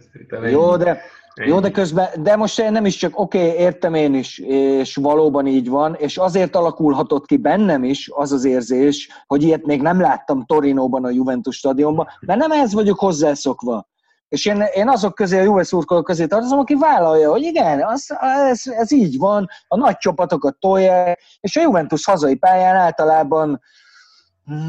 Jó, 0.50 0.78
de, 0.78 1.02
jó, 1.36 1.60
de 1.60 1.72
közben, 1.72 2.08
de 2.20 2.36
most 2.36 2.70
nem 2.70 2.86
is 2.86 2.96
csak, 2.96 3.20
oké, 3.20 3.48
okay, 3.48 3.60
értem 3.60 3.94
én 3.94 4.14
is, 4.14 4.38
és 4.38 4.96
valóban 4.96 5.48
így 5.48 5.70
van, 5.70 5.96
és 6.00 6.18
azért 6.18 6.56
alakulhatott 6.56 7.26
ki 7.26 7.38
bennem 7.38 7.84
is 7.84 8.10
az 8.14 8.32
az 8.32 8.46
érzés, 8.46 9.10
hogy 9.28 9.44
ilyet 9.44 9.66
még 9.66 9.82
nem 9.82 10.02
láttam 10.02 10.46
Torinóban, 10.46 11.06
a 11.06 11.10
Juventus 11.10 11.56
stadionban, 11.56 12.08
mert 12.20 12.40
nem 12.40 12.52
ehhez 12.52 12.74
vagyok 12.74 13.00
hozzászokva. 13.00 13.92
És 14.28 14.46
én, 14.46 14.64
én 14.74 14.90
azok 14.90 15.16
közé, 15.16 15.40
a 15.40 15.44
Juve 15.44 15.64
szurkolók 15.64 16.04
közé 16.04 16.26
tartozom, 16.26 16.60
aki 16.60 16.76
vállalja, 16.76 17.32
hogy 17.32 17.42
igen, 17.42 17.82
az, 17.82 18.16
ez, 18.50 18.62
ez 18.66 18.92
így 18.92 19.18
van, 19.18 19.48
a 19.68 19.78
nagy 19.78 19.98
csapatokat 19.98 20.56
tolják, 20.60 21.22
és 21.40 21.56
a 21.56 21.62
Juventus 21.62 22.06
hazai 22.06 22.36
pályán 22.36 22.76
általában 22.76 23.62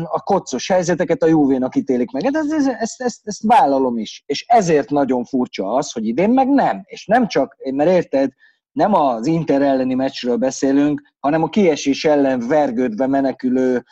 a 0.04 0.20
kocos 0.20 0.68
helyzeteket 0.68 1.22
a 1.22 1.26
Juvénak 1.26 1.76
ítélik 1.76 2.10
meg. 2.10 2.22
Hát 2.22 2.36
ezt, 2.36 2.52
ezt, 2.52 2.68
ezt, 2.68 3.00
ezt, 3.00 3.20
ezt 3.24 3.42
vállalom 3.42 3.98
is. 3.98 4.22
És 4.26 4.44
ezért 4.48 4.90
nagyon 4.90 5.24
furcsa 5.24 5.72
az, 5.72 5.92
hogy 5.92 6.06
idén 6.06 6.30
meg 6.30 6.48
nem. 6.48 6.82
És 6.84 7.06
nem 7.06 7.26
csak, 7.26 7.56
mert 7.72 7.90
érted, 7.90 8.30
nem 8.72 8.94
az 8.94 9.26
Inter 9.26 9.62
elleni 9.62 9.94
meccsről 9.94 10.36
beszélünk, 10.36 11.02
hanem 11.20 11.42
a 11.42 11.48
kiesés 11.48 12.04
ellen 12.04 12.48
vergődve 12.48 13.06
menekülő 13.06 13.84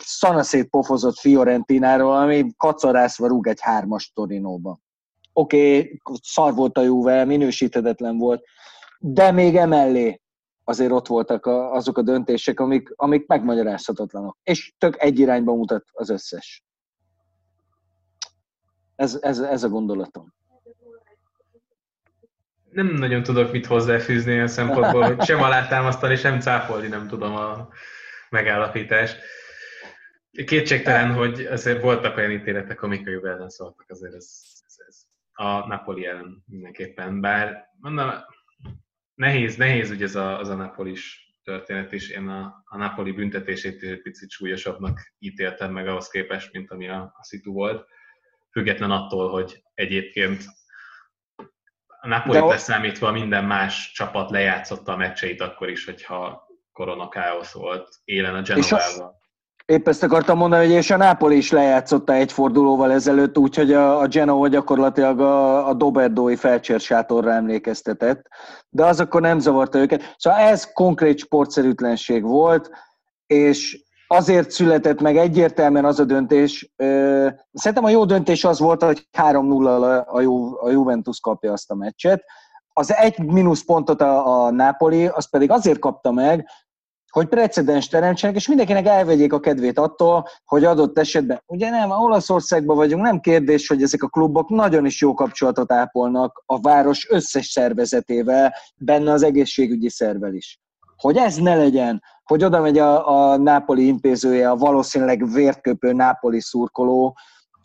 szanaszét 0.00 0.68
pofozott 0.68 1.18
Fiorentináról, 1.18 2.16
ami 2.16 2.46
kacarászva 2.56 3.26
rúg 3.26 3.46
egy 3.46 3.60
hármas 3.60 4.12
Torinóba. 4.14 4.80
Oké, 5.32 5.78
okay, 5.78 6.00
szar 6.22 6.54
volt 6.54 6.78
a 6.78 6.82
Juve, 6.82 7.24
minősíthetetlen 7.24 8.18
volt, 8.18 8.44
de 8.98 9.30
még 9.30 9.56
emellé 9.56 10.20
azért 10.68 10.90
ott 10.90 11.06
voltak 11.06 11.46
a, 11.46 11.72
azok 11.72 11.98
a 11.98 12.02
döntések, 12.02 12.60
amik, 12.60 12.92
amik 12.96 13.26
megmagyarázhatatlanok. 13.26 14.36
És 14.42 14.74
tök 14.78 15.02
egy 15.02 15.18
irányba 15.18 15.54
mutat 15.54 15.84
az 15.92 16.10
összes. 16.10 16.64
Ez, 18.96 19.18
ez, 19.20 19.38
ez 19.38 19.62
a 19.62 19.68
gondolatom. 19.68 20.34
Nem 22.70 22.86
nagyon 22.86 23.22
tudok 23.22 23.52
mit 23.52 23.66
hozzáfűzni 23.66 24.40
a 24.40 24.46
szempontból, 24.46 25.02
hogy 25.02 25.22
sem 25.22 25.42
alátámasztani, 25.42 26.16
sem 26.16 26.40
cáfolni 26.40 26.88
nem 26.88 27.08
tudom 27.08 27.34
a 27.34 27.68
megállapítást. 28.30 29.18
Kétségtelen, 30.46 31.12
hogy 31.12 31.40
azért 31.40 31.82
voltak 31.82 32.16
olyan 32.16 32.30
ítéletek, 32.30 32.82
amik 32.82 33.06
a 33.06 33.10
Juve 33.10 33.30
ellen 33.30 33.48
szóltak, 33.48 33.86
azért 33.88 34.14
ez, 34.14 34.40
ez, 34.66 34.74
ez 34.86 34.96
a 35.32 35.66
Napoli 35.66 36.06
ellen 36.06 36.44
mindenképpen. 36.46 37.20
Bár 37.20 37.70
mondom, 37.80 38.10
nehéz, 39.16 39.56
nehéz 39.56 39.90
ugye 39.90 40.04
ez 40.04 40.14
a, 40.14 40.38
az 40.38 40.48
a 40.48 40.54
Napolis 40.54 41.34
történet 41.44 41.92
is. 41.92 42.08
Én 42.08 42.28
a, 42.28 42.62
a 42.64 42.76
Napoli 42.76 43.12
büntetését 43.12 43.82
egy 43.82 44.02
picit 44.02 44.30
súlyosabbnak 44.30 45.12
ítéltem 45.18 45.72
meg 45.72 45.88
ahhoz 45.88 46.08
képest, 46.08 46.52
mint 46.52 46.70
ami 46.70 46.88
a, 46.88 47.14
a 47.16 47.24
szitu 47.24 47.52
volt. 47.52 47.88
Független 48.50 48.90
attól, 48.90 49.30
hogy 49.30 49.62
egyébként 49.74 50.44
a 51.86 52.08
Napoli 52.08 52.38
De... 52.38 52.44
leszámítva 52.44 53.12
minden 53.12 53.44
más 53.44 53.92
csapat 53.92 54.30
lejátszotta 54.30 54.92
a 54.92 54.96
meccseit 54.96 55.40
akkor 55.40 55.70
is, 55.70 55.84
hogyha 55.84 56.46
koronakáosz 56.72 57.52
volt 57.52 57.88
élen 58.04 58.34
a 58.34 58.42
Genovával. 58.42 59.24
Épp 59.66 59.88
ezt 59.88 60.02
akartam 60.02 60.38
mondani, 60.38 60.66
hogy 60.66 60.74
és 60.74 60.90
a 60.90 60.96
Nápoli 60.96 61.36
is 61.36 61.50
lejátszotta 61.50 62.12
egy 62.12 62.32
fordulóval 62.32 62.92
ezelőtt, 62.92 63.38
úgyhogy 63.38 63.72
a, 63.72 64.00
a 64.00 64.06
Genoa 64.06 64.48
gyakorlatilag 64.48 65.20
a, 65.20 65.68
a 65.68 65.74
Doberdói 65.74 66.36
felcsérsátorra 66.36 67.32
emlékeztetett, 67.32 68.26
de 68.68 68.84
az 68.84 69.00
akkor 69.00 69.20
nem 69.20 69.38
zavarta 69.38 69.78
őket. 69.78 70.14
Szóval 70.18 70.38
ez 70.38 70.72
konkrét 70.72 71.18
sportszerűtlenség 71.18 72.22
volt, 72.22 72.70
és 73.26 73.84
azért 74.06 74.50
született 74.50 75.00
meg 75.00 75.16
egyértelműen 75.16 75.84
az 75.84 76.00
a 76.00 76.04
döntés. 76.04 76.72
Szerintem 77.52 77.84
a 77.84 77.90
jó 77.90 78.04
döntés 78.04 78.44
az 78.44 78.58
volt, 78.58 78.82
hogy 78.82 79.08
3-0 79.18 80.06
a, 80.06 80.20
Ju, 80.20 80.64
a 80.64 80.70
Juventus 80.70 81.20
kapja 81.20 81.52
azt 81.52 81.70
a 81.70 81.74
meccset. 81.74 82.24
Az 82.72 82.94
egy 82.94 83.18
mínusz 83.18 83.64
pontot 83.64 84.00
a, 84.00 84.44
a 84.44 84.50
Napoli, 84.50 85.06
az 85.06 85.30
pedig 85.30 85.50
azért 85.50 85.78
kapta 85.78 86.12
meg, 86.12 86.48
hogy 87.16 87.26
precedens 87.26 87.88
teremtsenek, 87.88 88.36
és 88.36 88.48
mindenkinek 88.48 88.86
elvegyék 88.86 89.32
a 89.32 89.40
kedvét 89.40 89.78
attól, 89.78 90.26
hogy 90.44 90.64
adott 90.64 90.98
esetben, 90.98 91.42
ugye 91.46 91.70
nem, 91.70 91.90
Olaszországban 91.90 92.76
vagyunk, 92.76 93.02
nem 93.02 93.20
kérdés, 93.20 93.68
hogy 93.68 93.82
ezek 93.82 94.02
a 94.02 94.08
klubok 94.08 94.48
nagyon 94.48 94.86
is 94.86 95.00
jó 95.00 95.14
kapcsolatot 95.14 95.72
ápolnak 95.72 96.42
a 96.46 96.60
város 96.60 97.10
összes 97.10 97.46
szervezetével, 97.46 98.54
benne 98.76 99.12
az 99.12 99.22
egészségügyi 99.22 99.88
szervel 99.88 100.34
is. 100.34 100.60
Hogy 100.96 101.16
ez 101.16 101.36
ne 101.36 101.54
legyen, 101.56 102.02
hogy 102.24 102.44
oda 102.44 102.60
megy 102.60 102.78
a, 102.78 103.30
a 103.30 103.36
Nápoli 103.36 103.86
intézője, 103.86 104.50
a 104.50 104.56
valószínűleg 104.56 105.32
vértköpő 105.32 105.92
Nápoli 105.92 106.40
szurkoló, 106.40 107.16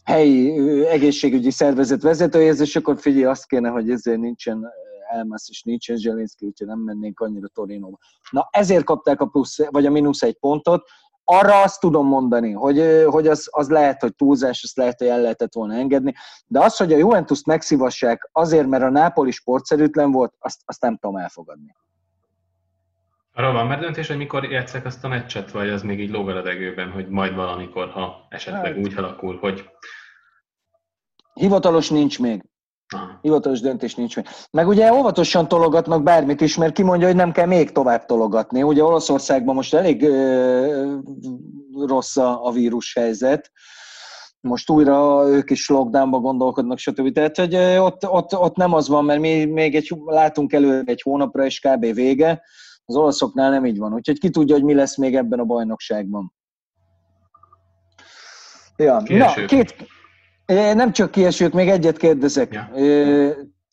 helyi 0.04 0.86
egészségügyi 0.86 1.52
szervezet 1.52 2.02
vezetője, 2.02 2.54
és 2.54 2.76
akkor 2.76 2.99
figyelj, 2.99 3.26
azt 3.26 3.47
kéne, 3.47 3.70
hogy 3.70 3.89
ezért 3.89 4.20
nincsen 4.20 4.72
Elmász 5.12 5.49
és 5.49 5.64
nincsen 5.64 5.97
Zselinszki, 5.97 6.45
úgyhogy 6.45 6.68
nem 6.68 6.80
mennénk 6.80 7.20
annyira 7.20 7.47
Torinóba. 7.47 7.97
Na 8.32 8.47
ezért 8.51 8.84
kapták 8.84 9.22
a 9.22 9.26
plusz, 9.26 9.70
vagy 9.70 9.86
a 9.86 9.91
mínusz 9.91 10.22
egy 10.22 10.38
pontot, 10.39 10.84
arra 11.24 11.62
azt 11.62 11.80
tudom 11.80 12.07
mondani, 12.07 12.51
hogy, 12.51 13.05
hogy 13.05 13.28
az, 13.28 13.47
az 13.51 13.70
lehet, 13.70 14.01
hogy 14.01 14.16
túlzás, 14.16 14.64
azt 14.64 14.78
lehet, 14.78 14.99
hogy 14.99 15.07
el 15.07 15.22
lehetett 15.22 15.53
volna 15.53 15.74
engedni, 15.74 16.14
de 16.47 16.59
az, 16.59 16.78
hogy 16.78 16.93
a 16.93 16.97
Juventus 16.97 17.43
megszívassák 17.43 18.30
azért, 18.32 18.68
mert 18.68 18.84
a 18.84 18.89
Nápoli 18.89 19.32
sportszerűtlen 19.32 20.12
volt, 20.12 20.34
azt, 20.39 20.62
azt 20.66 20.82
nem 20.82 20.97
tudom 20.97 21.18
elfogadni. 21.18 21.76
Arra 23.34 23.51
van 23.51 23.68
már 23.68 23.80
döntés, 23.80 24.07
hogy 24.07 24.18
mikor 24.18 24.51
játszák 24.51 24.86
azt 24.86 25.03
a 25.03 25.07
meccset, 25.07 25.51
vagy 25.51 25.70
az 25.70 25.82
még 25.82 25.99
így 25.99 26.09
lóg 26.09 26.30
a 26.30 26.34
levegőben, 26.34 26.91
hogy 26.91 27.07
majd 27.07 27.36
valamikor, 27.36 27.89
ha 27.89 28.26
esetleg 28.30 28.74
hát. 28.74 28.78
úgy 28.78 28.97
alakul, 28.97 29.38
hogy... 29.38 29.70
Hivatalos 31.34 31.89
nincs 31.89 32.20
még. 32.20 32.43
Hivatalos 33.21 33.61
döntés 33.61 33.95
nincs 33.95 34.15
még. 34.15 34.25
Meg 34.51 34.67
ugye 34.67 34.93
óvatosan 34.93 35.47
tologatnak 35.47 36.03
bármit 36.03 36.41
is, 36.41 36.57
mert 36.57 36.73
kimondja, 36.73 37.07
hogy 37.07 37.15
nem 37.15 37.31
kell 37.31 37.45
még 37.45 37.71
tovább 37.71 38.05
tologatni. 38.05 38.63
Ugye 38.63 38.83
Olaszországban 38.83 39.55
most 39.55 39.73
elég 39.73 40.03
ö, 40.03 40.95
rossz 41.85 42.17
a, 42.17 42.45
a 42.45 42.51
vírus 42.51 42.93
helyzet. 42.93 43.51
Most 44.39 44.69
újra 44.69 45.27
ők 45.27 45.49
is 45.49 45.69
lockdownba 45.69 46.19
gondolkodnak, 46.19 46.77
stb. 46.77 47.11
Tehát, 47.11 47.37
hogy 47.37 47.55
ott, 47.55 48.07
ott, 48.07 48.37
ott 48.37 48.55
nem 48.55 48.73
az 48.73 48.87
van, 48.87 49.05
mert 49.05 49.19
mi 49.19 49.45
még 49.45 49.75
egy, 49.75 49.93
látunk 50.05 50.53
elő 50.53 50.83
egy 50.85 51.01
hónapra, 51.01 51.45
és 51.45 51.59
kb. 51.59 51.93
vége. 51.93 52.41
Az 52.85 52.95
olaszoknál 52.95 53.49
nem 53.49 53.65
így 53.65 53.77
van. 53.77 53.93
Úgyhogy 53.93 54.19
ki 54.19 54.29
tudja, 54.29 54.55
hogy 54.55 54.63
mi 54.63 54.73
lesz 54.73 54.97
még 54.97 55.15
ebben 55.15 55.39
a 55.39 55.43
bajnokságban. 55.43 56.33
Ja, 58.75 59.01
na, 59.07 59.45
két, 59.45 59.75
nem 60.54 60.91
csak 60.91 61.12
kiesőt, 61.12 61.54
még 61.54 61.70
egyet 61.70 61.97
kérdezek. 61.97 62.54
Ja. 62.54 62.70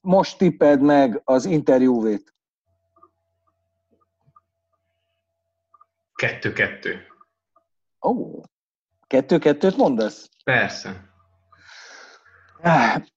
Most 0.00 0.38
tipped 0.38 0.80
meg 0.80 1.20
az 1.24 1.44
interjúvét. 1.44 2.34
Kettő-kettő. 6.14 7.06
Ó, 8.06 8.10
oh. 8.10 8.42
kettő-kettőt 9.06 9.76
mondasz? 9.76 10.28
Persze. 10.44 11.06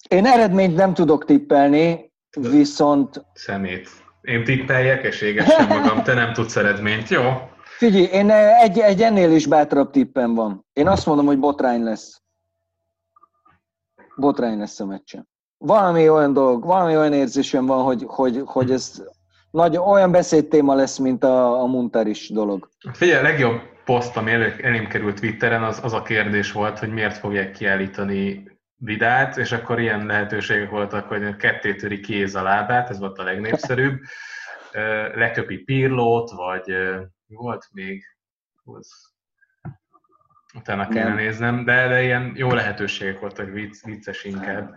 Én 0.08 0.26
eredményt 0.26 0.76
nem 0.76 0.94
tudok 0.94 1.26
tippelni, 1.26 2.12
viszont... 2.40 3.26
Szemét. 3.34 3.90
Én 4.22 4.44
tippeljek, 4.44 5.04
és 5.04 5.22
égessem 5.22 5.68
magam, 5.68 6.04
te 6.04 6.14
nem 6.14 6.34
tudsz 6.34 6.56
eredményt, 6.56 7.10
jó? 7.10 7.22
Figyelj, 7.64 8.04
én 8.04 8.30
egy, 8.32 8.80
egy 8.80 9.02
ennél 9.02 9.32
is 9.32 9.48
bátrabb 9.48 9.92
tippem 9.92 10.34
van. 10.34 10.66
Én 10.74 10.88
azt 10.88 11.06
mondom, 11.06 11.26
hogy 11.26 11.40
botrány 11.40 11.84
lesz 11.84 12.22
botrány 14.22 14.58
lesz 14.58 14.80
a 14.80 14.86
meccsen. 14.86 15.28
Valami 15.58 16.10
olyan 16.10 16.34
dolog, 16.34 16.66
valami 16.66 16.98
olyan 16.98 17.14
érzésem 17.14 17.66
van, 17.66 17.84
hogy, 17.84 18.04
hogy, 18.08 18.42
hogy 18.46 18.72
ez 18.72 19.04
nagy, 19.52 19.78
olyan 19.78 20.12
beszédtéma 20.12 20.76
lesz, 20.76 20.98
mint 20.98 21.24
a, 21.24 21.62
a 21.62 21.66
Muntaris 21.66 22.30
dolog. 22.30 22.70
Figyelj, 22.94 23.20
a 23.20 23.30
legjobb 23.30 23.62
poszt, 23.86 24.18
ami 24.18 24.32
elő, 24.32 24.56
elém 24.62 24.88
került 24.88 25.20
Twitteren, 25.20 25.64
az, 25.64 25.80
az 25.84 25.94
a 25.94 26.02
kérdés 26.02 26.52
volt, 26.52 26.80
hogy 26.80 26.94
miért 26.94 27.18
fogják 27.18 27.52
kiállítani 27.52 28.50
Vidát, 28.76 29.38
és 29.38 29.52
akkor 29.52 29.80
ilyen 29.80 30.06
lehetőségek 30.06 30.70
voltak, 30.70 31.08
hogy 31.08 31.36
ketté 31.36 31.76
töri 31.76 32.00
kéz 32.00 32.36
a 32.36 32.42
lábát, 32.42 32.90
ez 32.90 33.00
volt 33.00 33.18
a 33.18 33.24
legnépszerűbb, 33.24 34.00
leköpi 35.16 35.58
Pirlót, 35.58 36.32
vagy 36.32 36.74
volt 37.28 37.68
még, 37.72 38.04
Utána 40.54 40.88
kéne 40.88 41.04
nem. 41.04 41.16
néznem, 41.16 41.66
de, 41.66 41.88
de 41.88 42.04
ilyen 42.04 42.32
jó 42.36 42.54
lehetőségek 42.54 43.20
voltak, 43.20 43.50
vicc, 43.50 43.86
vicces 43.86 44.24
inkább. 44.24 44.74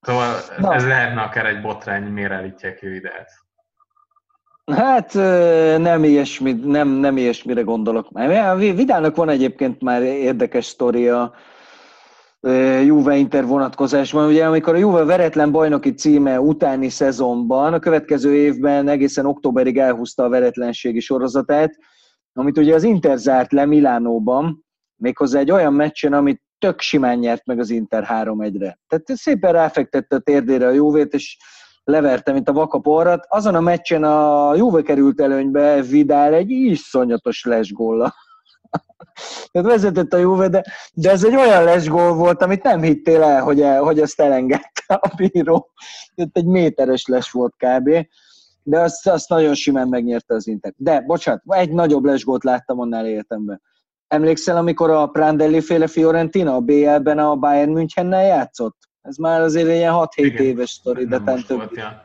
Szóval 0.00 0.34
Na. 0.58 0.74
ez 0.74 0.86
lehetne 0.86 1.20
akár 1.20 1.46
egy 1.46 1.60
botrány, 1.60 2.02
miért 2.02 2.32
állítják 2.32 2.74
ki 2.74 2.86
videát. 2.86 3.30
Hát 4.64 5.14
nem, 5.78 6.04
ilyesmi, 6.04 6.52
nem, 6.52 6.88
nem 6.88 7.16
ilyesmire 7.16 7.60
gondolok. 7.60 8.08
Vidának 8.56 9.16
van 9.16 9.28
egyébként 9.28 9.82
már 9.82 10.02
érdekes 10.02 10.64
sztoria 10.64 11.34
Juve 12.84 13.16
Inter 13.16 13.46
vonatkozásban. 13.46 14.28
Ugye 14.28 14.46
amikor 14.46 14.74
a 14.74 14.78
Juve 14.78 15.04
veretlen 15.04 15.50
bajnoki 15.50 15.94
címe 15.94 16.40
utáni 16.40 16.88
szezonban, 16.88 17.72
a 17.72 17.78
következő 17.78 18.34
évben 18.34 18.88
egészen 18.88 19.26
októberig 19.26 19.78
elhúzta 19.78 20.24
a 20.24 20.28
veretlenségi 20.28 21.00
sorozatát, 21.00 21.76
amit 22.32 22.58
ugye 22.58 22.74
az 22.74 22.82
Inter 22.82 23.16
zárt 23.16 23.52
le 23.52 23.64
Milánóban, 23.64 24.64
méghozzá 25.00 25.38
egy 25.38 25.50
olyan 25.50 25.72
meccsen, 25.72 26.12
amit 26.12 26.42
tök 26.58 26.80
simán 26.80 27.18
nyert 27.18 27.46
meg 27.46 27.58
az 27.58 27.70
Inter 27.70 28.06
3-1-re. 28.08 28.78
Tehát 28.88 29.06
szépen 29.06 29.52
ráfektette 29.52 30.16
a 30.16 30.18
térdére 30.18 30.66
a 30.66 30.70
Jóvét, 30.70 31.12
és 31.14 31.36
leverte, 31.84 32.32
mint 32.32 32.48
a 32.48 32.52
vakaporrat. 32.52 33.26
Azon 33.28 33.54
a 33.54 33.60
meccsen 33.60 34.04
a 34.04 34.54
Juve 34.54 34.82
került 34.82 35.20
előnybe 35.20 35.82
Vidal 35.82 36.34
egy 36.34 36.50
iszonyatos 36.50 37.44
lesgólla. 37.44 38.14
Tehát 39.52 39.68
vezetett 39.68 40.12
a 40.12 40.16
Juve, 40.16 40.48
de, 40.48 40.64
de 40.94 41.10
ez 41.10 41.24
egy 41.24 41.36
olyan 41.36 41.64
lesgól 41.64 42.14
volt, 42.14 42.42
amit 42.42 42.62
nem 42.62 42.82
hittél 42.82 43.22
el, 43.22 43.42
hogy, 43.42 43.60
el, 43.60 43.82
hogy 43.82 44.00
azt 44.00 44.20
elengedte 44.20 44.94
a 44.94 45.12
bíró. 45.16 45.70
Tehát 46.14 46.36
egy 46.36 46.46
méteres 46.46 47.06
les 47.06 47.30
volt 47.30 47.54
kb. 47.56 47.90
De 48.62 48.80
azt, 48.80 49.08
azt 49.08 49.28
nagyon 49.28 49.54
simán 49.54 49.88
megnyerte 49.88 50.34
az 50.34 50.46
Inter. 50.46 50.72
De, 50.76 51.00
bocsánat, 51.00 51.42
egy 51.46 51.72
nagyobb 51.72 52.04
lesgót 52.04 52.44
láttam 52.44 52.80
annál 52.80 53.06
életemben. 53.06 53.62
Emlékszel, 54.10 54.56
amikor 54.56 54.90
a 54.90 55.06
Prandelli 55.06 55.60
féle 55.60 55.86
Fiorentina 55.86 56.54
a 56.54 56.60
BL-ben 56.60 57.18
a 57.18 57.36
Bayern 57.36 57.72
Münchennel 57.72 58.24
játszott? 58.24 58.76
Ez 59.02 59.16
már 59.16 59.40
azért 59.40 59.68
ilyen 59.68 59.94
6-7 59.96 60.08
Igen, 60.14 60.44
éves 60.44 60.70
sztori, 60.70 61.06
de 61.06 61.18
nem 61.18 61.42
több. 61.42 61.56
Volt, 61.56 61.76
ja. 61.76 62.04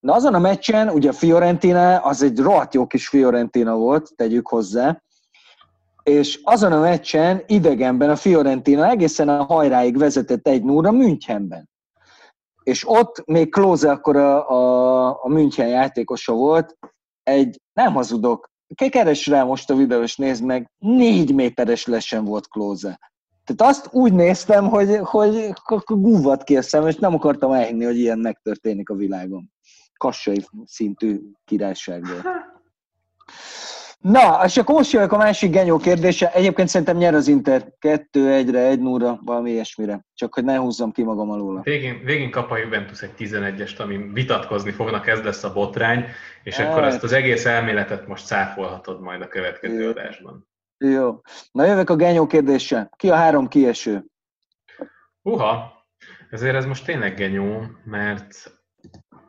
Na 0.00 0.14
azon 0.14 0.34
a 0.34 0.38
meccsen, 0.38 0.88
ugye 0.88 1.08
a 1.08 1.12
Fiorentina, 1.12 1.98
az 1.98 2.22
egy 2.22 2.38
rohadt 2.38 2.74
jó 2.74 2.86
kis 2.86 3.08
Fiorentina 3.08 3.76
volt, 3.76 4.12
tegyük 4.16 4.48
hozzá, 4.48 5.02
és 6.02 6.40
azon 6.42 6.72
a 6.72 6.80
meccsen 6.80 7.42
idegenben 7.46 8.10
a 8.10 8.16
Fiorentina 8.16 8.88
egészen 8.88 9.28
a 9.28 9.44
hajráig 9.44 9.98
vezetett 9.98 10.46
egy 10.46 10.64
0 10.64 10.90
Münchenben. 10.90 11.68
És 12.62 12.88
ott 12.88 13.26
még 13.26 13.50
Klose 13.50 13.90
akkor 13.90 14.16
a, 14.16 14.50
a, 14.50 15.08
a 15.24 15.28
München 15.28 15.68
játékosa 15.68 16.32
volt, 16.32 16.76
egy, 17.22 17.60
nem 17.72 17.92
hazudok, 17.92 18.49
keres 18.74 19.26
rá 19.26 19.44
most 19.44 19.70
a 19.70 19.76
videó, 19.76 20.02
és 20.02 20.16
nézd 20.16 20.44
meg, 20.44 20.70
négy 20.78 21.34
méteres 21.34 21.86
lesen 21.86 22.24
volt 22.24 22.48
Klose. 22.48 22.98
Tehát 23.44 23.72
azt 23.72 23.88
úgy 23.92 24.12
néztem, 24.12 24.68
hogy, 24.68 24.98
hogy 25.02 25.52
gúvat 25.86 26.44
ki 26.44 26.56
a 26.56 26.62
szem, 26.62 26.86
és 26.86 26.96
nem 26.96 27.14
akartam 27.14 27.52
elhinni, 27.52 27.84
hogy 27.84 27.98
ilyen 27.98 28.18
megtörténik 28.18 28.90
a 28.90 28.94
világon. 28.94 29.50
Kassai 29.96 30.44
szintű 30.64 31.20
királyságból. 31.44 32.22
Na, 34.00 34.44
és 34.44 34.56
akkor 34.56 34.74
most 34.74 34.92
jövök 34.92 35.12
a 35.12 35.16
másik 35.16 35.50
genyó 35.50 35.76
kérdése. 35.76 36.32
Egyébként 36.32 36.68
szerintem 36.68 36.96
nyer 36.96 37.14
az 37.14 37.28
Inter 37.28 37.72
2-1-re, 37.80 38.58
1 38.58 38.80
0 38.80 39.20
valami 39.24 39.50
ilyesmire. 39.50 40.04
Csak 40.14 40.34
hogy 40.34 40.44
ne 40.44 40.56
húzzam 40.56 40.92
ki 40.92 41.02
magam 41.02 41.30
alól. 41.30 41.60
Végén, 41.62 42.04
végén 42.04 42.30
kap 42.30 42.50
a 42.50 42.56
Juventus 42.56 43.02
egy 43.02 43.12
11-est, 43.18 43.78
ami 43.78 44.10
vitatkozni 44.12 44.70
fognak, 44.70 45.06
ez 45.06 45.22
lesz 45.22 45.44
a 45.44 45.52
botrány, 45.52 46.04
és 46.42 46.56
hát. 46.56 46.70
akkor 46.70 46.82
azt 46.82 47.02
az 47.02 47.12
egész 47.12 47.46
elméletet 47.46 48.06
most 48.06 48.24
száfolhatod 48.24 49.00
majd 49.00 49.22
a 49.22 49.28
következő 49.28 49.82
Jó. 49.82 49.88
adásban. 49.88 50.48
Jó. 50.78 51.20
Na 51.52 51.64
jövök 51.64 51.90
a 51.90 51.96
genyó 51.96 52.26
kérdése. 52.26 52.90
Ki 52.96 53.10
a 53.10 53.14
három 53.14 53.48
kieső? 53.48 54.04
Uha, 55.22 55.72
ezért 56.30 56.54
ez 56.54 56.64
most 56.64 56.84
tényleg 56.84 57.14
genyó, 57.14 57.62
mert 57.84 58.59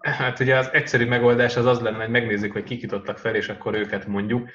Hát 0.02 0.39
ugye 0.39 0.58
az 0.58 0.70
egyszerű 0.74 1.06
megoldás 1.06 1.56
az 1.56 1.66
az 1.66 1.80
lenne, 1.80 1.97
hogy 1.97 2.10
megnézzük, 2.10 2.52
hogy 2.52 2.64
kik 2.64 2.82
jutottak 2.82 3.18
fel, 3.18 3.36
és 3.36 3.49
akkor 3.49 3.74
őket 3.76 4.06
mondjuk. 4.06 4.49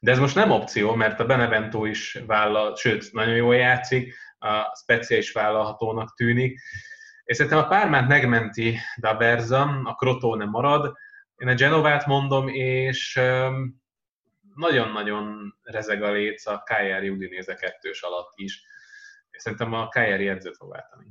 De 0.00 0.10
ez 0.10 0.18
most 0.18 0.34
nem 0.34 0.50
opció, 0.50 0.94
mert 0.94 1.20
a 1.20 1.26
Benevento 1.26 1.84
is 1.84 2.18
vállal, 2.26 2.76
sőt, 2.76 3.12
nagyon 3.12 3.34
jól 3.34 3.56
játszik, 3.56 4.14
a 4.38 4.76
Specia 4.76 5.16
is 5.16 5.32
vállalhatónak 5.32 6.14
tűnik. 6.14 6.60
És 7.24 7.36
szerintem 7.36 7.60
a 7.60 7.68
Pármát 7.68 8.08
megmenti 8.08 8.78
Daverza, 9.00 9.80
a 9.84 9.94
Crotone 9.94 10.44
marad. 10.44 10.96
Én 11.36 11.48
a 11.48 11.54
Genovát 11.54 12.06
mondom, 12.06 12.48
és 12.48 13.20
nagyon-nagyon 14.54 15.54
rezeg 15.62 16.02
a 16.02 16.10
léc 16.10 16.46
a 16.46 16.62
Cagliari 16.62 17.08
Udinese 17.08 17.54
kettős 17.54 18.02
alatt 18.02 18.32
is. 18.34 18.62
És 19.30 19.42
szerintem 19.42 19.72
a 19.72 19.88
Cagliari 19.88 20.28
edzőt 20.28 20.56
fog 20.56 20.70
váltani. 20.70 21.06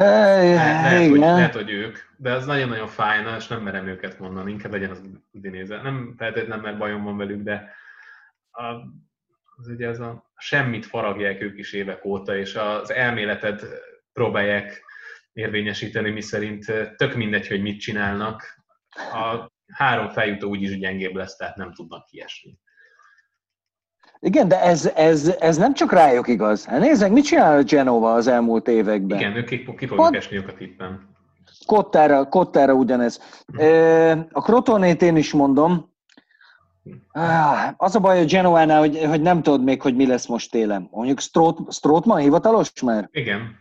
Hey, 0.00 0.54
lehet, 0.54 1.08
hogy, 1.08 1.18
lehet, 1.18 1.54
hogy 1.54 1.70
ők, 1.70 1.98
de 2.16 2.32
az 2.32 2.46
nagyon-nagyon 2.46 2.86
fájna, 2.86 3.36
és 3.36 3.46
nem 3.46 3.62
merem 3.62 3.86
őket 3.86 4.18
mondani, 4.18 4.50
inkább 4.50 4.72
legyen 4.72 4.90
az 4.90 5.02
Udinéze. 5.30 5.82
Nem 5.82 6.14
feltétlenül, 6.16 6.64
mert 6.64 6.78
bajom 6.78 7.04
van 7.04 7.16
velük, 7.16 7.42
de 7.42 7.74
a, 8.50 8.64
az 9.56 9.68
ugye 9.68 9.88
az 9.88 10.00
a 10.00 10.32
semmit 10.36 10.86
faragják 10.86 11.40
ők 11.40 11.58
is 11.58 11.72
évek 11.72 12.04
óta, 12.04 12.36
és 12.36 12.54
az 12.54 12.90
elméletet 12.90 13.66
próbálják 14.12 14.84
érvényesíteni, 15.32 16.10
mi 16.10 16.20
szerint 16.20 16.64
tök 16.96 17.14
mindegy, 17.14 17.46
hogy 17.48 17.62
mit 17.62 17.80
csinálnak. 17.80 18.64
A 19.12 19.50
három 19.72 20.08
feljutó 20.08 20.48
úgyis 20.48 20.78
gyengébb 20.78 21.14
lesz, 21.14 21.36
tehát 21.36 21.56
nem 21.56 21.72
tudnak 21.72 22.06
kiesni. 22.06 22.58
Igen, 24.20 24.48
de 24.48 24.62
ez, 24.62 24.86
ez, 24.86 25.34
ez 25.38 25.56
nem 25.56 25.74
csak 25.74 25.92
rájuk 25.92 26.28
igaz. 26.28 26.64
Hát 26.64 26.80
nézzek, 26.80 27.10
mit 27.10 27.24
csinál 27.24 27.58
a 27.58 27.62
Genova 27.62 28.12
az 28.12 28.26
elmúlt 28.26 28.68
években? 28.68 29.18
Igen, 29.18 29.36
ők 29.36 29.48
ki, 29.48 29.74
ki 29.78 29.86
fognak 29.86 30.16
esni 30.16 30.36
a 30.36 30.54
tippen. 30.58 31.08
Kottára, 31.66 32.28
Kottára 32.28 32.72
ugyanez. 32.72 33.42
Hm. 33.46 34.20
A 34.32 34.40
Crotonét 34.40 35.02
én 35.02 35.16
is 35.16 35.32
mondom. 35.32 35.88
Az 37.76 37.94
a 37.94 38.00
baj 38.00 38.20
a 38.20 38.24
Genovánál, 38.24 38.78
hogy, 38.78 39.04
hogy 39.04 39.20
nem 39.20 39.42
tudod 39.42 39.64
még, 39.64 39.82
hogy 39.82 39.96
mi 39.96 40.06
lesz 40.06 40.26
most 40.26 40.50
télen. 40.50 40.88
Mondjuk 40.90 41.20
Strootman 41.70 42.18
hivatalos 42.18 42.82
már? 42.82 43.08
Igen. 43.12 43.58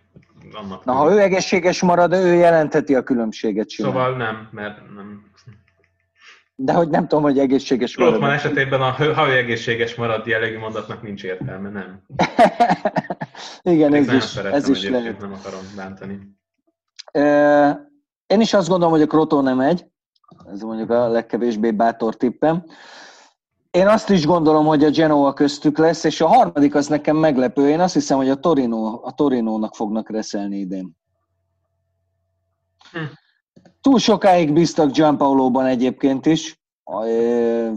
Annak 0.53 0.85
Na, 0.85 0.93
ha 0.93 1.11
ő 1.11 1.19
egészséges 1.19 1.81
marad, 1.81 2.13
ő 2.13 2.33
jelentheti 2.33 2.95
a 2.95 3.03
különbséget. 3.03 3.69
Csinál. 3.69 3.91
Szóval 3.91 4.17
nem, 4.17 4.47
mert 4.51 4.77
nem, 4.95 5.23
de 6.61 6.73
hogy 6.73 6.89
nem 6.89 7.07
tudom, 7.07 7.23
hogy 7.23 7.39
egészséges 7.39 7.97
marad. 7.97 8.13
Lotman 8.13 8.31
esetében, 8.31 8.81
a, 8.81 8.91
ha 8.91 9.29
ő 9.29 9.37
egészséges 9.37 9.95
marad, 9.95 10.27
jellegű 10.27 10.57
mondatnak 10.57 11.01
nincs 11.01 11.23
értelme, 11.23 11.69
nem? 11.69 12.03
Igen, 13.73 13.93
ez 13.93 14.13
is, 14.13 14.35
ez 14.35 14.67
is 14.67 14.89
lehet. 14.89 15.19
Nem 15.19 15.33
akarom 15.33 15.61
bántani. 15.75 16.19
Én 18.27 18.41
is 18.41 18.53
azt 18.53 18.67
gondolom, 18.67 18.93
hogy 18.93 19.01
a 19.01 19.07
Krotó 19.07 19.41
nem 19.41 19.57
megy. 19.57 19.85
Ez 20.51 20.61
mondjuk 20.61 20.89
a 20.89 21.07
legkevésbé 21.07 21.71
bátor 21.71 22.15
tippem. 22.15 22.63
Én 23.71 23.87
azt 23.87 24.09
is 24.09 24.25
gondolom, 24.25 24.65
hogy 24.65 24.83
a 24.83 24.89
Genoa 24.89 25.33
köztük 25.33 25.77
lesz, 25.77 26.03
és 26.03 26.21
a 26.21 26.27
harmadik 26.27 26.75
az 26.75 26.87
nekem 26.87 27.17
meglepő. 27.17 27.69
Én 27.69 27.79
azt 27.79 27.93
hiszem, 27.93 28.17
hogy 28.17 28.29
a 28.29 28.35
Torino, 28.35 28.99
a 29.03 29.11
Torinónak 29.11 29.75
fognak 29.75 30.09
reszelni 30.09 30.57
idén. 30.57 30.97
Hm. 32.91 32.99
Túl 33.81 33.99
sokáig 33.99 34.53
bíztak 34.53 34.91
Gianpaolo-ban 34.91 35.65
egyébként 35.65 36.25
is. 36.25 36.59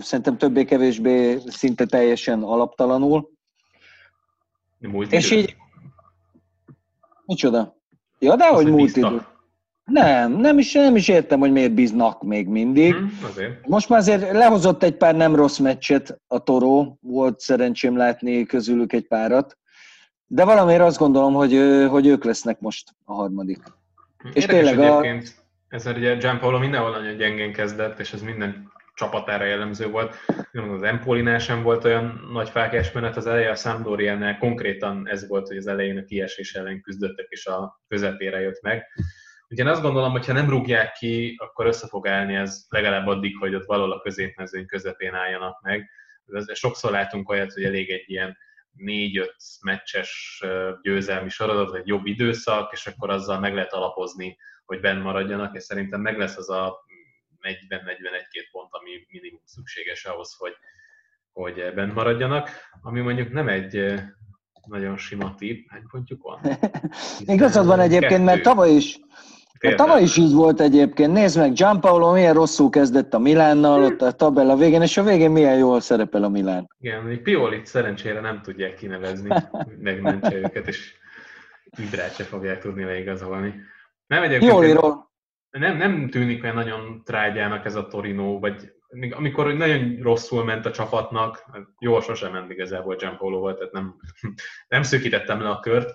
Szerintem 0.00 0.38
többé-kevésbé 0.38 1.38
szinte 1.46 1.86
teljesen 1.86 2.42
alaptalanul. 2.42 3.30
Múlt 4.78 5.12
És 5.12 5.30
így... 5.30 5.56
Micsoda? 7.26 7.76
Ja, 8.18 8.36
de 8.36 8.48
hogy 8.48 8.66
múlt 8.66 8.96
idő. 8.96 9.26
Nem, 9.84 10.32
nem 10.32 10.58
is, 10.58 10.72
nem 10.72 10.96
is 10.96 11.08
értem, 11.08 11.40
hogy 11.40 11.52
miért 11.52 11.72
bíznak 11.72 12.22
még 12.22 12.48
mindig. 12.48 12.94
Hmm, 12.94 13.18
azért. 13.24 13.66
Most 13.66 13.88
már 13.88 13.98
azért 13.98 14.32
lehozott 14.32 14.82
egy 14.82 14.96
pár 14.96 15.14
nem 15.14 15.34
rossz 15.34 15.58
meccset 15.58 16.20
a 16.26 16.38
Toró, 16.38 16.98
volt 17.00 17.40
szerencsém 17.40 17.96
látni 17.96 18.44
közülük 18.44 18.92
egy 18.92 19.06
párat, 19.06 19.58
de 20.26 20.44
valamiért 20.44 20.82
azt 20.82 20.98
gondolom, 20.98 21.34
hogy, 21.34 21.86
hogy 21.90 22.06
ők 22.06 22.24
lesznek 22.24 22.60
most 22.60 22.94
a 23.04 23.12
harmadik. 23.12 23.62
Érdekes 24.24 24.42
és 24.42 24.46
tényleg 24.46 24.78
a, 24.78 25.02
ez 25.72 25.86
ugye 25.86 26.14
Gianpaolo 26.14 26.58
mindenhol 26.58 26.90
nagyon 26.90 27.16
gyengén 27.16 27.52
kezdett, 27.52 27.98
és 27.98 28.12
ez 28.12 28.22
minden 28.22 28.72
csapatára 28.94 29.44
jellemző 29.44 29.86
volt. 29.86 30.16
Az 30.52 30.82
Empolinál 30.82 31.38
sem 31.38 31.62
volt 31.62 31.84
olyan 31.84 32.28
nagy 32.32 32.48
fákás 32.48 32.92
menet 32.92 33.16
az 33.16 33.26
eleje, 33.26 33.50
a 33.50 33.54
Sampdoriánál 33.54 34.38
konkrétan 34.38 35.08
ez 35.08 35.28
volt, 35.28 35.46
hogy 35.46 35.56
az 35.56 35.66
elején 35.66 35.98
a 35.98 36.04
kiesés 36.04 36.54
ellen 36.54 36.80
küzdöttek, 36.80 37.26
és 37.28 37.46
a 37.46 37.82
közepére 37.88 38.40
jött 38.40 38.62
meg. 38.62 38.86
Ugye 39.48 39.62
én 39.62 39.68
azt 39.68 39.82
gondolom, 39.82 40.10
hogy 40.10 40.26
ha 40.26 40.32
nem 40.32 40.48
rúgják 40.48 40.92
ki, 40.92 41.36
akkor 41.38 41.66
össze 41.66 41.86
fog 41.86 42.08
állni 42.08 42.34
ez 42.34 42.64
legalább 42.68 43.06
addig, 43.06 43.36
hogy 43.38 43.54
ott 43.54 43.66
valahol 43.66 43.92
a 43.92 44.00
középmezőny 44.00 44.66
közepén 44.66 45.14
álljanak 45.14 45.60
meg. 45.62 45.90
Sokszor 46.52 46.90
látunk 46.90 47.28
olyat, 47.28 47.52
hogy 47.52 47.64
elég 47.64 47.90
egy 47.90 48.04
ilyen 48.06 48.36
négy-öt 48.72 49.36
meccses 49.62 50.42
győzelmi 50.82 51.28
sorozat, 51.28 51.76
egy 51.76 51.86
jobb 51.86 52.06
időszak, 52.06 52.72
és 52.72 52.86
akkor 52.86 53.10
azzal 53.10 53.40
meg 53.40 53.54
lehet 53.54 53.72
alapozni 53.72 54.36
hogy 54.72 54.80
benn 54.80 55.00
maradjanak, 55.00 55.56
és 55.56 55.62
szerintem 55.62 56.00
meg 56.00 56.18
lesz 56.18 56.36
az 56.36 56.50
a 56.50 56.84
40-41-2 57.42 57.58
pont, 58.52 58.68
ami 58.70 58.90
minimum 59.08 59.40
szükséges 59.44 60.04
ahhoz, 60.04 60.34
hogy, 60.38 60.52
hogy 61.32 61.72
benn 61.74 61.92
maradjanak, 61.92 62.50
ami 62.82 63.00
mondjuk 63.00 63.32
nem 63.32 63.48
egy 63.48 63.94
nagyon 64.66 64.96
sima 64.96 65.34
tipp, 65.34 65.68
hány 65.68 65.82
pontjuk 65.90 66.22
van? 66.22 66.40
Igazad 67.36 67.66
van 67.66 67.80
egyébként, 67.80 68.24
mert 68.24 68.42
tavaly 68.42 68.70
is, 68.70 68.98
mert 69.60 69.76
tavaly 69.76 70.02
is 70.02 70.16
így 70.16 70.32
volt 70.32 70.60
egyébként. 70.60 71.12
Nézd 71.12 71.38
meg, 71.38 71.52
Gianpaolo 71.52 72.12
milyen 72.12 72.34
rosszul 72.34 72.70
kezdett 72.70 73.14
a 73.14 73.18
Milánnal, 73.18 73.82
ott 73.82 74.02
a 74.02 74.12
tabella 74.12 74.56
végén, 74.56 74.82
és 74.82 74.96
a 74.96 75.02
végén 75.02 75.30
milyen 75.30 75.56
jól 75.56 75.80
szerepel 75.80 76.22
a 76.22 76.28
Milán. 76.28 76.70
Igen, 76.80 77.02
még 77.02 77.22
Piolit 77.22 77.66
szerencsére 77.66 78.20
nem 78.20 78.42
tudják 78.42 78.74
kinevezni, 78.74 79.28
megmentse 79.78 80.34
őket, 80.36 80.68
és 80.68 80.94
Ibrát 81.78 82.14
se 82.14 82.24
fogják 82.24 82.60
tudni 82.60 82.84
leigazolni. 82.84 83.54
Nem 84.12 84.22
egyébként, 84.22 84.52
Jól 84.52 84.64
nem, 85.50 85.76
nem 85.76 86.08
tűnik 86.08 86.42
olyan 86.42 86.54
nagyon 86.54 87.02
trágyának 87.04 87.64
ez 87.64 87.74
a 87.74 87.86
Torino, 87.86 88.38
vagy 88.38 88.72
amikor 89.10 89.54
nagyon 89.54 89.98
rosszul 90.00 90.44
ment 90.44 90.66
a 90.66 90.70
csapatnak, 90.70 91.44
jól 91.78 92.00
sosem 92.00 92.32
ment 92.32 92.50
igazából 92.50 92.96
Gianpolo 92.96 93.38
volt, 93.38 93.56
tehát 93.56 93.72
nem, 93.72 93.96
nem 94.68 94.82
szűkítettem 94.82 95.40
le 95.40 95.48
a 95.48 95.60
kört, 95.60 95.90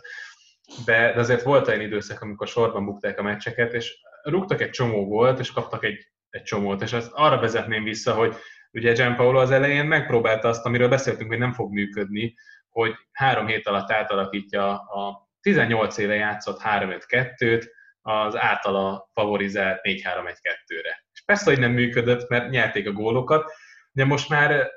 de, 0.86 1.14
de 1.14 1.20
azért 1.20 1.42
volt 1.42 1.68
olyan 1.68 1.82
időszak, 1.82 2.22
amikor 2.22 2.48
sorban 2.48 2.86
bukták 2.86 3.20
a 3.20 3.24
meccseket, 3.24 3.74
és 3.74 3.98
rúgtak 4.24 4.62
egy 4.62 4.70
csomó 4.70 5.06
volt, 5.06 5.40
és 5.40 5.52
kaptak 5.52 5.84
egy, 5.84 6.12
egy 6.30 6.44
csomót, 6.44 6.82
és 6.82 6.94
azt 6.94 7.12
arra 7.14 7.40
vezetném 7.40 7.84
vissza, 7.84 8.14
hogy 8.14 8.36
ugye 8.72 8.94
Gianpaolo 8.94 9.40
az 9.40 9.52
elején 9.52 9.86
megpróbálta 9.86 10.48
azt, 10.48 10.66
amiről 10.66 10.90
beszéltünk, 10.90 11.30
hogy 11.30 11.40
nem 11.40 11.54
fog 11.54 11.72
működni, 11.72 12.36
hogy 12.70 12.94
három 13.12 13.48
hét 13.48 13.68
alatt 13.68 13.92
átalakítja 13.92 14.72
a 14.72 15.30
18 15.42 15.98
éve 15.98 16.14
játszott 16.14 16.62
3-5-2-t, 16.64 17.76
az 18.08 18.38
általa 18.38 19.10
favorizált 19.14 19.80
4-3-1-2-re. 19.84 21.06
És 21.14 21.22
persze, 21.26 21.50
hogy 21.50 21.60
nem 21.60 21.72
működött, 21.72 22.30
mert 22.30 22.50
nyerték 22.50 22.88
a 22.88 22.92
gólokat, 22.92 23.52
de 23.92 24.06
most 24.06 24.30
már 24.30 24.72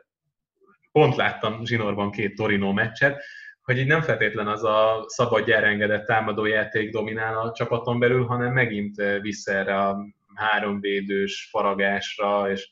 pont 0.93 1.17
láttam 1.17 1.65
zsinórban 1.65 2.11
két 2.11 2.35
Torino 2.35 2.73
meccset, 2.73 3.23
hogy 3.63 3.79
így 3.79 3.87
nem 3.87 4.03
feltétlen 4.03 4.47
az 4.47 4.65
a 4.65 5.05
szabad 5.07 5.49
engedett 5.51 6.07
támadójáték 6.07 6.91
dominál 6.91 7.39
a 7.39 7.53
csapaton 7.53 7.99
belül, 7.99 8.27
hanem 8.27 8.53
megint 8.53 8.97
vissza 9.21 9.53
erre 9.53 9.79
a 9.79 10.07
háromvédős 10.35 11.49
faragásra, 11.51 12.51
és 12.51 12.69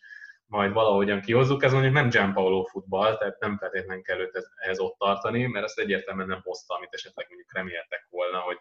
majd 0.46 0.72
valahogyan 0.72 1.20
kihozzuk. 1.20 1.62
Ez 1.62 1.72
mondjuk 1.72 1.94
nem 1.94 2.08
Gianpaolo 2.08 2.64
futball, 2.64 3.16
tehát 3.16 3.40
nem 3.40 3.58
feltétlenül 3.58 4.02
kell 4.02 4.18
őt 4.18 4.50
ehhez 4.56 4.78
ott 4.78 4.98
tartani, 4.98 5.46
mert 5.46 5.64
azt 5.64 5.78
egyértelműen 5.78 6.28
nem 6.28 6.40
hozta, 6.42 6.74
amit 6.74 6.94
esetleg 6.94 7.26
mondjuk 7.28 7.54
reméltek 7.54 8.06
volna, 8.10 8.38
hogy 8.38 8.58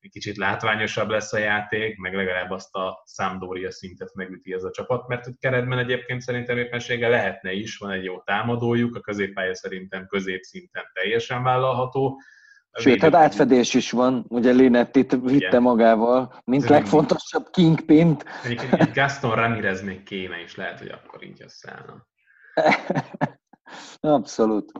egy 0.00 0.10
kicsit 0.10 0.36
látványosabb 0.36 1.08
lesz 1.08 1.32
a 1.32 1.38
játék, 1.38 1.98
meg 1.98 2.14
legalább 2.14 2.50
azt 2.50 2.74
a 2.74 3.04
Sampdoria 3.06 3.70
szintet 3.70 4.14
megüti 4.14 4.52
ez 4.52 4.64
a 4.64 4.70
csapat, 4.70 5.08
mert 5.08 5.24
hogy 5.24 5.34
keretben 5.38 5.78
egyébként 5.78 6.20
szerintem 6.20 6.58
éppensége 6.58 7.08
lehetne 7.08 7.52
is, 7.52 7.76
van 7.76 7.90
egy 7.90 8.04
jó 8.04 8.20
támadójuk, 8.20 8.96
a 8.96 9.00
középpálya 9.00 9.54
szerintem 9.54 10.06
középszinten 10.06 10.84
teljesen 10.92 11.42
vállalható, 11.42 12.20
Sőt, 12.72 13.00
hát 13.00 13.14
átfedés 13.14 13.74
is 13.74 13.90
van, 13.90 14.24
ugye 14.28 14.52
Linettit 14.52 15.10
vitte 15.10 15.46
Igen. 15.46 15.62
magával, 15.62 16.34
mint 16.44 16.62
Ez 16.62 16.68
legfontosabb 16.68 17.50
kingpint. 17.50 18.24
Egy 18.44 18.90
Gaston 18.92 19.34
Ramirez 19.34 19.82
még 19.82 20.02
kéne, 20.02 20.40
és 20.40 20.56
lehet, 20.56 20.78
hogy 20.78 20.88
akkor 20.88 21.24
így 21.24 21.42
összeállna. 21.42 22.06
Abszolút. 24.00 24.72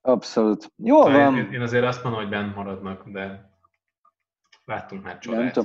Abszolút. 0.00 0.72
Jó 0.76 1.02
szóval 1.02 1.24
van. 1.24 1.36
Én, 1.36 1.52
én 1.52 1.60
azért 1.60 1.84
azt 1.84 2.02
mondom, 2.02 2.20
hogy 2.20 2.30
bent 2.30 2.54
maradnak, 2.54 3.08
de 3.08 3.49
láttunk 4.70 5.04
már 5.04 5.18
csodát. 5.18 5.60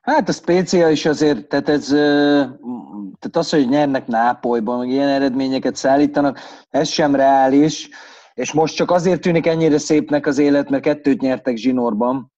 Hát 0.00 0.28
a 0.28 0.32
Spécia 0.32 0.88
is 0.88 1.06
azért, 1.06 1.46
tehát 1.46 1.68
ez, 1.68 1.86
tehát 1.88 3.36
az, 3.36 3.50
hogy 3.50 3.68
nyernek 3.68 4.06
Nápolyban, 4.06 4.78
meg 4.78 4.88
ilyen 4.88 5.08
eredményeket 5.08 5.76
szállítanak, 5.76 6.38
ez 6.70 6.88
sem 6.88 7.14
reális, 7.14 7.88
és 8.34 8.52
most 8.52 8.76
csak 8.76 8.90
azért 8.90 9.20
tűnik 9.20 9.46
ennyire 9.46 9.78
szépnek 9.78 10.26
az 10.26 10.38
élet, 10.38 10.70
mert 10.70 10.82
kettőt 10.82 11.20
nyertek 11.20 11.56
zsinórban. 11.56 12.32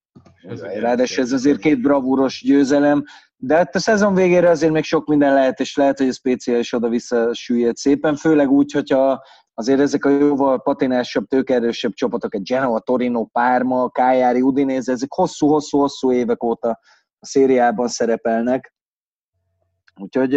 Ráadásul 0.81 1.25
ez 1.25 1.33
azért 1.33 1.59
két 1.59 1.81
bravúros 1.81 2.43
győzelem, 2.45 3.05
de 3.37 3.57
hát 3.57 3.75
a 3.75 3.79
szezon 3.79 4.15
végére 4.15 4.49
azért 4.49 4.73
még 4.73 4.85
sok 4.85 5.07
minden 5.07 5.35
lehet, 5.35 5.61
és 5.61 5.77
lehet, 5.77 5.99
hogy 5.99 6.09
a 6.09 6.13
Spécia 6.13 6.59
is 6.59 6.73
oda-vissza 6.73 7.35
süllyed 7.35 7.77
szépen, 7.77 8.17
főleg 8.17 8.51
úgy, 8.51 8.73
hogyha 8.73 9.23
azért 9.55 9.81
ezek 9.81 10.05
a 10.05 10.09
jóval 10.09 10.63
patinásabb, 10.63 11.27
tőkerősebb 11.27 11.93
csapatok, 11.93 12.35
egy 12.35 12.43
Genoa, 12.43 12.79
Torino, 12.81 13.25
Párma, 13.25 13.91
Kájári, 13.91 14.41
Udinese, 14.41 14.93
ezek 14.93 15.13
hosszú-hosszú-hosszú 15.13 16.13
évek 16.13 16.43
óta 16.43 16.69
a 17.19 17.27
szériában 17.27 17.89
szerepelnek. 17.89 18.75
Úgyhogy 19.97 20.31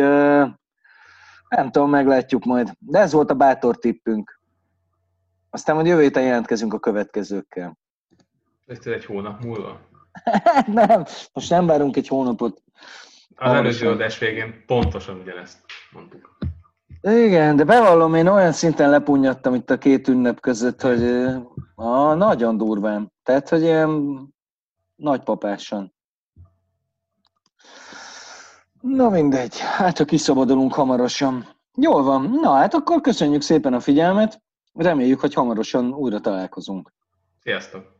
nem 1.50 1.72
tudom, 1.72 1.90
meglátjuk 1.90 2.44
majd. 2.44 2.72
De 2.80 3.00
ez 3.00 3.14
volt 3.14 3.32
a 3.32 3.36
bátor 3.36 3.78
tippünk. 3.78 4.42
Aztán 5.50 5.76
majd 5.76 5.88
jövő 5.88 6.02
héten 6.02 6.24
jelentkezünk 6.24 6.74
a 6.74 6.80
következőkkel. 6.80 7.78
Ez 8.66 8.86
egy 8.86 9.06
hónap 9.06 9.44
múlva? 9.44 9.80
nem, 10.68 11.06
most 11.34 11.50
nem 11.50 11.66
várunk 11.66 11.98
egy 11.98 12.08
hónapot. 12.08 12.62
Az 13.36 13.54
előző 13.54 13.90
adás 13.90 14.18
végén 14.18 14.64
pontosan 14.66 15.20
ugyanezt 15.20 15.60
mondtuk. 15.92 16.38
Igen, 17.04 17.56
de 17.56 17.64
bevallom, 17.64 18.14
én 18.14 18.28
olyan 18.28 18.52
szinten 18.52 18.90
lepunyadtam 18.90 19.56
itt 19.56 19.70
a 19.70 19.78
két 19.78 20.08
ünnep 20.08 20.40
között, 20.40 20.82
hogy 20.82 21.04
ah, 21.76 22.18
nagyon 22.18 22.58
durván. 22.58 23.12
Tehát, 23.24 23.50
hogy 23.50 23.62
ilyen 23.62 24.18
nagypapásan. 24.96 25.94
Na 28.82 29.10
mindegy, 29.10 29.60
hát 29.60 29.98
ha 29.98 30.06
kiszabadulunk 30.06 30.74
hamarosan. 30.74 31.48
Jól 31.76 32.04
van, 32.04 32.38
na 32.42 32.54
hát 32.54 32.74
akkor 32.74 33.02
köszönjük 33.02 33.42
szépen 33.42 33.74
a 33.74 33.80
figyelmet, 33.80 34.42
reméljük, 34.74 35.20
hogy 35.20 35.34
hamarosan 35.34 35.94
újra 35.94 36.20
találkozunk. 36.20 36.94
Sziasztok! 37.40 37.93